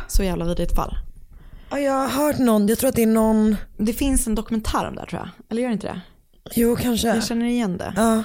Så 0.08 0.22
jävla 0.22 0.44
vidrigt 0.44 0.74
fall. 0.74 0.96
Ja, 1.74 1.80
jag 1.80 1.92
har 1.92 2.08
hört 2.08 2.38
någon, 2.38 2.68
jag 2.68 2.78
tror 2.78 2.88
att 2.88 2.96
det 2.96 3.02
är 3.02 3.06
någon. 3.06 3.56
Det 3.76 3.92
finns 3.92 4.26
en 4.26 4.34
dokumentär 4.34 4.88
om 4.88 4.94
det 4.94 5.00
här 5.00 5.06
tror 5.06 5.20
jag. 5.20 5.28
Eller 5.50 5.62
gör 5.62 5.68
det 5.68 5.72
inte 5.72 5.86
det? 5.86 6.00
Jo 6.54 6.76
kanske. 6.76 7.08
Jag 7.08 7.24
känner 7.24 7.46
igen 7.46 7.78
det. 7.78 7.92
Ja. 7.96 8.24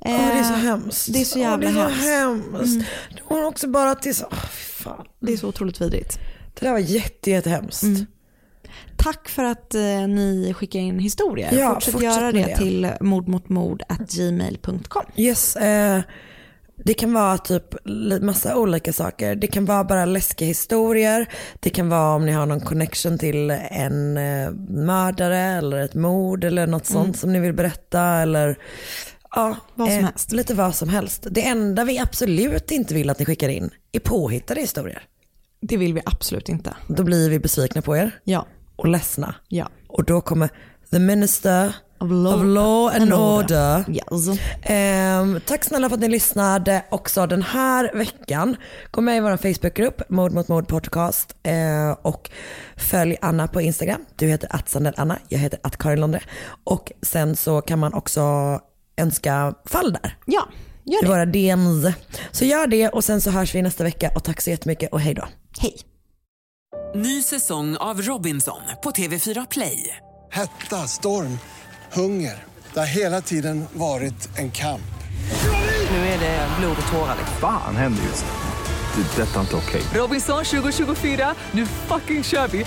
Åh, 0.00 0.10
det 0.10 0.38
är 0.38 0.42
så 0.42 0.54
hemskt. 0.54 1.12
Det 1.12 1.20
är 1.20 1.24
så 1.24 1.38
jävla 1.38 1.68
Åh, 1.68 1.74
det 1.74 1.80
är 1.80 1.88
så 1.88 1.94
hemskt. 2.02 2.74
Mm. 2.74 2.84
Var 3.28 3.44
också 3.44 3.68
bara 3.68 3.94
till 3.94 4.14
så, 4.14 4.30
fy 4.30 4.82
fan. 4.84 5.06
Det 5.20 5.32
är 5.32 5.36
så 5.36 5.48
otroligt 5.48 5.80
vidrigt. 5.80 6.18
Det 6.54 6.66
där 6.66 6.72
var 6.72 6.78
jätte, 6.78 7.30
jättehemskt. 7.30 7.82
Mm. 7.82 8.06
Tack 8.96 9.28
för 9.28 9.44
att 9.44 9.74
eh, 9.74 10.08
ni 10.08 10.54
skickar 10.56 10.80
in 10.80 10.98
historier. 10.98 11.52
Ja, 11.52 11.74
fortsätt, 11.74 11.92
fortsätt 11.92 12.16
göra 12.16 12.32
det, 12.32 12.42
det. 12.42 12.56
till 12.56 12.90
mordmotmord.gmail.com. 13.00 15.04
Yes, 15.16 15.56
eh, 15.56 16.02
det 16.84 16.94
kan 16.94 17.12
vara 17.12 17.38
typ 17.38 17.64
massa 18.22 18.56
olika 18.56 18.92
saker. 18.92 19.34
Det 19.34 19.46
kan 19.46 19.64
vara 19.64 19.84
bara 19.84 20.04
läskiga 20.04 20.48
historier. 20.48 21.28
Det 21.60 21.70
kan 21.70 21.88
vara 21.88 22.14
om 22.14 22.26
ni 22.26 22.32
har 22.32 22.46
någon 22.46 22.60
connection 22.60 23.18
till 23.18 23.50
en 23.50 24.16
eh, 24.16 24.50
mördare 24.68 25.38
eller 25.38 25.80
ett 25.84 25.94
mord 25.94 26.44
eller 26.44 26.66
något 26.66 26.86
sånt 26.86 27.04
Mm. 27.06 27.14
som 27.14 27.32
ni 27.32 27.40
vill 27.40 27.52
berätta. 27.52 28.02
Eller 28.02 28.58
Ja, 29.34 29.56
Vad 29.74 29.88
som 29.88 29.98
eh, 29.98 30.04
helst. 30.04 30.32
Lite 30.32 30.54
vad 30.54 30.74
som 30.74 30.88
helst. 30.88 31.26
Det 31.30 31.46
enda 31.46 31.84
vi 31.84 31.98
absolut 31.98 32.70
inte 32.70 32.94
vill 32.94 33.10
att 33.10 33.18
ni 33.18 33.24
skickar 33.24 33.48
in 33.48 33.70
är 33.92 34.00
påhittade 34.00 34.60
historier. 34.60 35.02
Det 35.60 35.76
vill 35.76 35.94
vi 35.94 36.00
absolut 36.04 36.48
inte. 36.48 36.74
Då 36.88 37.02
blir 37.04 37.30
vi 37.30 37.38
besvikna 37.38 37.82
på 37.82 37.96
er 37.96 38.10
Ja. 38.24 38.46
och 38.76 38.88
ledsna. 38.88 39.34
Ja. 39.48 39.68
Och 39.88 40.04
då 40.04 40.20
kommer 40.20 40.48
the 40.90 40.98
minister 40.98 41.74
Of 42.02 42.10
law, 42.10 42.34
of 42.34 42.44
law 42.44 42.88
and, 42.94 43.02
and 43.02 43.12
order. 43.12 43.78
order. 43.78 43.84
Yes. 43.90 44.38
Ehm, 44.62 45.40
tack 45.46 45.64
snälla 45.64 45.88
för 45.88 45.94
att 45.96 46.00
ni 46.00 46.08
lyssnade 46.08 46.84
också 46.90 47.26
den 47.26 47.42
här 47.42 47.90
veckan. 47.94 48.56
Gå 48.90 49.00
med 49.00 49.16
i 49.16 49.20
vår 49.20 49.36
Facebookgrupp, 49.36 50.10
Mord 50.10 50.32
mot 50.32 50.48
mord 50.48 50.68
podcast. 50.68 51.36
Eh, 51.42 51.90
och 52.02 52.30
följ 52.76 53.16
Anna 53.20 53.48
på 53.48 53.60
Instagram. 53.60 54.04
Du 54.16 54.26
heter 54.26 54.48
att 54.50 54.76
Anna, 54.98 55.18
jag 55.28 55.38
heter 55.38 55.58
att 55.62 55.76
Karin 55.76 56.00
Londre. 56.00 56.20
Och 56.64 56.92
sen 57.02 57.36
så 57.36 57.60
kan 57.60 57.78
man 57.78 57.94
också 57.94 58.22
önska 58.96 59.54
fall 59.66 59.92
där. 59.92 60.16
Ja, 60.26 60.48
gör 60.84 60.98
I 60.98 61.02
det. 61.02 61.08
våra 61.08 61.26
DMs. 61.26 61.94
Så 62.32 62.44
gör 62.44 62.66
det 62.66 62.88
och 62.88 63.04
sen 63.04 63.20
så 63.20 63.30
hörs 63.30 63.54
vi 63.54 63.62
nästa 63.62 63.84
vecka 63.84 64.10
och 64.14 64.24
tack 64.24 64.40
så 64.40 64.50
jättemycket 64.50 64.92
och 64.92 65.00
hej 65.00 65.14
då. 65.14 65.24
Hej. 65.58 65.76
Ny 66.94 67.22
säsong 67.22 67.76
av 67.76 68.02
Robinson 68.02 68.60
på 68.82 68.90
TV4 68.90 69.46
Play. 69.50 69.96
Hetta, 70.30 70.76
storm, 70.76 71.38
hunger. 71.94 72.44
Det 72.74 72.80
har 72.80 72.86
hela 72.86 73.20
tiden 73.20 73.64
varit 73.72 74.38
en 74.38 74.50
kamp. 74.50 74.82
Nu 75.90 75.96
är 75.96 76.18
det 76.20 76.48
blod 76.60 76.76
och 76.84 76.92
tårar. 76.92 77.16
Fan 77.40 77.76
händer 77.76 78.02
just 78.02 78.24
nu. 78.24 79.02
Det. 79.02 79.22
är 79.22 79.26
Detta 79.26 79.36
är 79.36 79.40
inte 79.40 79.56
okej. 79.56 79.82
Robinson 79.94 80.44
2024, 80.44 81.34
nu 81.52 81.66
fucking 81.66 82.24
kör 82.24 82.48
vi! 82.48 82.64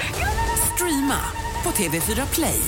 Streama 0.76 1.20
på 1.64 1.70
TV4 1.70 2.28
Play. 2.34 2.62